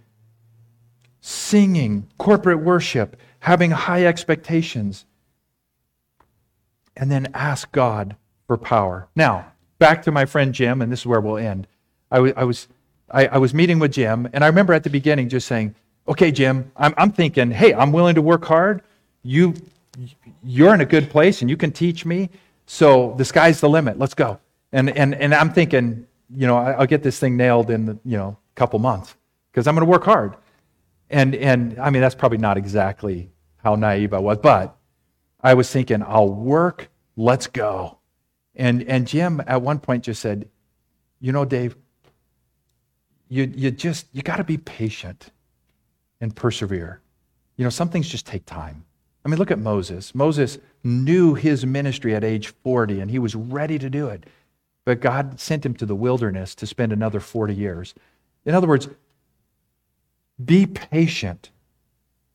singing, 1.20 2.08
corporate 2.18 2.60
worship, 2.60 3.16
having 3.38 3.70
high 3.70 4.04
expectations. 4.04 5.04
And 6.96 7.10
then 7.10 7.28
ask 7.34 7.70
God 7.70 8.16
for 8.46 8.56
power. 8.56 9.08
Now, 9.14 9.52
back 9.80 10.02
to 10.02 10.12
my 10.12 10.24
friend 10.24 10.54
Jim, 10.54 10.80
and 10.80 10.92
this 10.92 11.00
is 11.00 11.06
where 11.06 11.20
we'll 11.20 11.38
end. 11.38 11.66
I, 12.12 12.16
w- 12.16 12.34
I 12.36 12.44
was 12.44 12.68
I, 13.10 13.26
I, 13.26 13.38
was 13.38 13.52
meeting 13.52 13.80
with 13.80 13.92
Jim, 13.92 14.28
and 14.32 14.44
I 14.44 14.46
remember 14.46 14.72
at 14.72 14.84
the 14.84 14.90
beginning 14.90 15.28
just 15.28 15.48
saying, 15.48 15.74
okay, 16.06 16.30
Jim, 16.30 16.70
I'm, 16.76 16.94
I'm 16.96 17.10
thinking, 17.10 17.50
hey, 17.50 17.74
I'm 17.74 17.90
willing 17.90 18.14
to 18.14 18.22
work 18.22 18.44
hard. 18.44 18.82
You, 19.22 19.54
you're 20.44 20.72
in 20.74 20.80
a 20.80 20.86
good 20.86 21.10
place, 21.10 21.40
and 21.40 21.50
you 21.50 21.56
can 21.56 21.72
teach 21.72 22.06
me. 22.06 22.30
So 22.66 23.14
the 23.18 23.24
sky's 23.24 23.60
the 23.60 23.68
limit. 23.68 23.98
Let's 23.98 24.14
go. 24.14 24.38
And, 24.72 24.90
and, 24.90 25.14
and 25.16 25.34
I'm 25.34 25.52
thinking, 25.52 26.06
you 26.32 26.46
know, 26.46 26.56
I'll 26.56 26.86
get 26.86 27.02
this 27.02 27.18
thing 27.18 27.36
nailed 27.36 27.70
in, 27.70 27.86
the, 27.86 27.98
you 28.04 28.16
know, 28.16 28.28
a 28.28 28.54
couple 28.54 28.78
months 28.78 29.16
because 29.50 29.66
I'm 29.66 29.74
going 29.74 29.84
to 29.84 29.90
work 29.90 30.04
hard. 30.04 30.36
And, 31.10 31.34
and 31.34 31.76
I 31.80 31.90
mean, 31.90 32.02
that's 32.02 32.14
probably 32.14 32.38
not 32.38 32.56
exactly 32.56 33.30
how 33.56 33.74
naive 33.74 34.14
I 34.14 34.20
was, 34.20 34.38
but 34.38 34.76
I 35.40 35.54
was 35.54 35.70
thinking, 35.70 36.04
I'll 36.06 36.28
work, 36.28 36.88
let's 37.16 37.48
go. 37.48 37.98
And, 38.56 38.82
and 38.84 39.06
Jim 39.06 39.42
at 39.46 39.62
one 39.62 39.78
point 39.78 40.04
just 40.04 40.20
said, 40.20 40.48
you 41.20 41.32
know, 41.32 41.44
Dave, 41.44 41.76
you, 43.28 43.52
you 43.54 43.70
just, 43.70 44.06
you 44.12 44.22
got 44.22 44.36
to 44.36 44.44
be 44.44 44.58
patient 44.58 45.30
and 46.20 46.34
persevere. 46.34 47.00
You 47.56 47.64
know, 47.64 47.70
some 47.70 47.88
things 47.88 48.08
just 48.08 48.26
take 48.26 48.44
time. 48.46 48.84
I 49.24 49.28
mean, 49.28 49.38
look 49.38 49.50
at 49.50 49.58
Moses. 49.58 50.14
Moses 50.14 50.58
knew 50.82 51.34
his 51.34 51.66
ministry 51.66 52.14
at 52.14 52.24
age 52.24 52.48
40 52.62 53.00
and 53.00 53.10
he 53.10 53.18
was 53.18 53.34
ready 53.34 53.78
to 53.78 53.90
do 53.90 54.08
it. 54.08 54.24
But 54.84 55.00
God 55.00 55.38
sent 55.38 55.64
him 55.64 55.74
to 55.74 55.86
the 55.86 55.94
wilderness 55.94 56.54
to 56.56 56.66
spend 56.66 56.92
another 56.92 57.20
40 57.20 57.54
years. 57.54 57.94
In 58.46 58.54
other 58.54 58.66
words, 58.66 58.88
be 60.42 60.66
patient, 60.66 61.50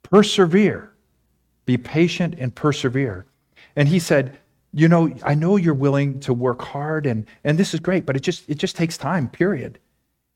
persevere. 0.03 0.91
Be 1.65 1.77
patient 1.77 2.35
and 2.37 2.53
persevere. 2.53 3.25
And 3.75 3.89
he 3.89 3.99
said, 3.99 4.37
You 4.75 4.89
know, 4.89 5.15
I 5.23 5.35
know 5.35 5.55
you're 5.55 5.73
willing 5.73 6.19
to 6.19 6.33
work 6.33 6.61
hard 6.61 7.05
and, 7.05 7.25
and 7.45 7.57
this 7.57 7.73
is 7.73 7.79
great, 7.79 8.05
but 8.05 8.17
it 8.17 8.19
just, 8.19 8.43
it 8.49 8.55
just 8.55 8.75
takes 8.75 8.97
time, 8.97 9.29
period. 9.29 9.79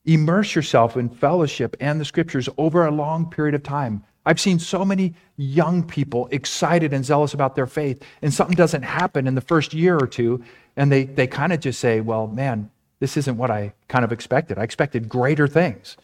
Immerse 0.06 0.54
yourself 0.54 0.96
in 0.96 1.10
fellowship 1.10 1.76
and 1.78 2.00
the 2.00 2.06
scriptures 2.06 2.48
over 2.56 2.86
a 2.86 2.90
long 2.90 3.28
period 3.28 3.54
of 3.54 3.62
time. 3.62 4.02
I've 4.24 4.40
seen 4.40 4.58
so 4.58 4.82
many 4.82 5.14
young 5.36 5.82
people 5.82 6.26
excited 6.30 6.94
and 6.94 7.04
zealous 7.04 7.34
about 7.34 7.54
their 7.54 7.66
faith, 7.66 8.02
and 8.22 8.32
something 8.32 8.56
doesn't 8.56 8.82
happen 8.82 9.26
in 9.26 9.34
the 9.34 9.40
first 9.40 9.74
year 9.74 9.98
or 9.98 10.06
two, 10.06 10.42
and 10.76 10.90
they, 10.90 11.04
they 11.04 11.26
kind 11.26 11.52
of 11.52 11.60
just 11.60 11.80
say, 11.80 12.00
Well, 12.00 12.26
man, 12.26 12.70
this 12.98 13.16
isn't 13.16 13.36
what 13.36 13.50
I 13.50 13.72
kind 13.88 14.04
of 14.04 14.12
expected. 14.12 14.58
I 14.58 14.62
expected 14.62 15.08
greater 15.08 15.48
things. 15.48 15.96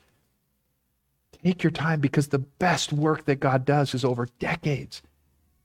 Take 1.42 1.62
your 1.62 1.70
time 1.70 2.00
because 2.00 2.28
the 2.28 2.38
best 2.38 2.92
work 2.92 3.26
that 3.26 3.40
God 3.40 3.64
does 3.64 3.94
is 3.94 4.04
over 4.04 4.28
decades. 4.38 5.02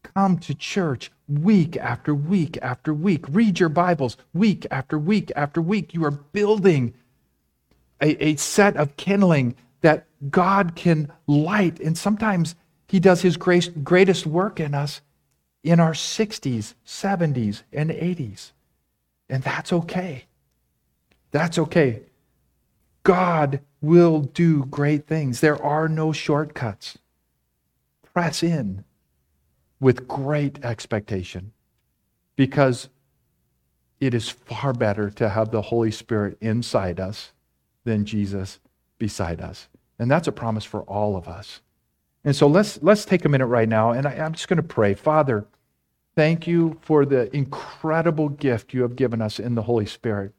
Come 0.03 0.37
to 0.39 0.53
church 0.53 1.11
week 1.31 1.77
after 1.77 2.13
week 2.13 2.57
after 2.61 2.93
week. 2.93 3.25
Read 3.29 3.59
your 3.59 3.69
Bibles 3.69 4.17
week 4.33 4.67
after 4.69 4.99
week 4.99 5.31
after 5.35 5.61
week. 5.61 5.93
You 5.93 6.03
are 6.05 6.11
building 6.11 6.93
a, 8.01 8.23
a 8.23 8.35
set 8.35 8.75
of 8.75 8.97
kindling 8.97 9.55
that 9.81 10.07
God 10.29 10.75
can 10.75 11.11
light. 11.27 11.79
And 11.79 11.97
sometimes 11.97 12.55
He 12.87 12.99
does 12.99 13.21
His 13.21 13.37
grace, 13.37 13.69
greatest 13.69 14.25
work 14.25 14.59
in 14.59 14.73
us 14.73 15.01
in 15.63 15.79
our 15.79 15.93
60s, 15.93 16.73
70s, 16.85 17.63
and 17.71 17.89
80s. 17.89 18.51
And 19.29 19.43
that's 19.43 19.71
okay. 19.71 20.25
That's 21.31 21.57
okay. 21.57 22.01
God 23.03 23.61
will 23.79 24.19
do 24.19 24.65
great 24.65 25.07
things. 25.07 25.39
There 25.39 25.61
are 25.63 25.87
no 25.87 26.11
shortcuts. 26.11 26.97
Press 28.13 28.43
in 28.43 28.83
with 29.81 30.07
great 30.07 30.63
expectation 30.63 31.51
because 32.37 32.87
it 33.99 34.13
is 34.13 34.29
far 34.29 34.71
better 34.71 35.09
to 35.09 35.27
have 35.27 35.51
the 35.51 35.61
Holy 35.61 35.91
Spirit 35.91 36.37
inside 36.39 36.99
us 36.99 37.33
than 37.83 38.05
Jesus 38.05 38.59
beside 38.97 39.41
us. 39.41 39.67
And 39.99 40.09
that's 40.09 40.27
a 40.27 40.31
promise 40.31 40.63
for 40.63 40.81
all 40.83 41.17
of 41.17 41.27
us. 41.27 41.61
And 42.23 42.35
so 42.35 42.47
let's, 42.47 42.81
let's 42.81 43.03
take 43.03 43.25
a 43.25 43.29
minute 43.29 43.47
right 43.47 43.67
now, 43.67 43.91
and 43.91 44.07
I, 44.07 44.11
I'm 44.11 44.33
just 44.33 44.47
going 44.47 44.57
to 44.57 44.63
pray. 44.63 44.93
Father, 44.93 45.45
thank 46.15 46.45
you 46.45 46.77
for 46.81 47.05
the 47.05 47.35
incredible 47.35 48.29
gift 48.29 48.73
you 48.73 48.83
have 48.83 48.95
given 48.95 49.21
us 49.21 49.39
in 49.39 49.55
the 49.55 49.63
Holy 49.63 49.87
Spirit. 49.87 50.33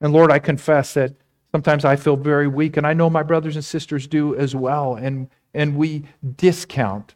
And 0.00 0.12
Lord, 0.12 0.30
I 0.30 0.38
confess 0.38 0.92
that 0.94 1.14
sometimes 1.50 1.86
I 1.86 1.96
feel 1.96 2.16
very 2.16 2.48
weak, 2.48 2.76
and 2.76 2.86
I 2.86 2.92
know 2.92 3.08
my 3.08 3.22
brothers 3.22 3.56
and 3.56 3.64
sisters 3.64 4.06
do 4.06 4.36
as 4.36 4.54
well. 4.54 4.94
And, 4.94 5.28
and 5.54 5.76
we 5.76 6.04
discount 6.36 7.14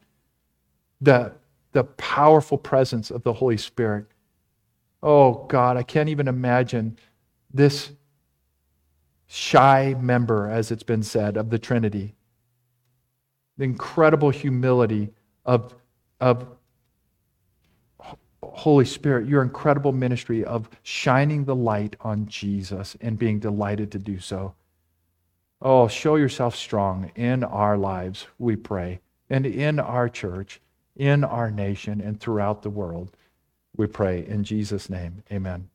the, 1.03 1.33
the 1.73 1.85
powerful 1.85 2.59
presence 2.59 3.11
of 3.11 3.23
the 3.23 3.33
Holy 3.33 3.57
Spirit. 3.57 4.07
Oh, 5.03 5.47
God, 5.49 5.77
I 5.77 5.83
can't 5.83 6.09
even 6.09 6.29
imagine 6.29 6.99
this 7.53 7.93
shy 9.27 9.95
member, 10.01 10.49
as 10.49 10.71
it's 10.71 10.83
been 10.83 11.03
said, 11.03 11.37
of 11.37 11.51
the 11.51 11.59
Trinity. 11.59 12.15
The 13.57 13.65
incredible 13.65 14.31
humility 14.31 15.11
of, 15.45 15.75
of 16.21 16.47
Holy 18.43 18.85
Spirit, 18.85 19.29
your 19.29 19.43
incredible 19.43 19.93
ministry 19.93 20.45
of 20.45 20.69
shining 20.83 21.45
the 21.45 21.55
light 21.55 21.97
on 22.01 22.27
Jesus 22.27 22.97
and 23.01 23.19
being 23.19 23.39
delighted 23.39 23.93
to 23.93 23.99
do 23.99 24.19
so. 24.19 24.55
Oh, 25.63 25.89
show 25.89 26.17
yourself 26.17 26.57
strong 26.57 27.11
in 27.15 27.45
our 27.45 27.77
lives, 27.77 28.27
we 28.39 28.57
pray, 28.57 29.01
and 29.29 29.47
in 29.47 29.79
our 29.79 30.09
church, 30.09 30.61
in 31.01 31.25
our 31.25 31.51
nation, 31.51 31.99
and 31.99 32.21
throughout 32.21 32.61
the 32.61 32.69
world. 32.69 33.17
We 33.75 33.87
pray 33.87 34.27
in 34.27 34.45
Jesus' 34.45 34.91
name. 34.91 35.23
Amen. 35.33 35.71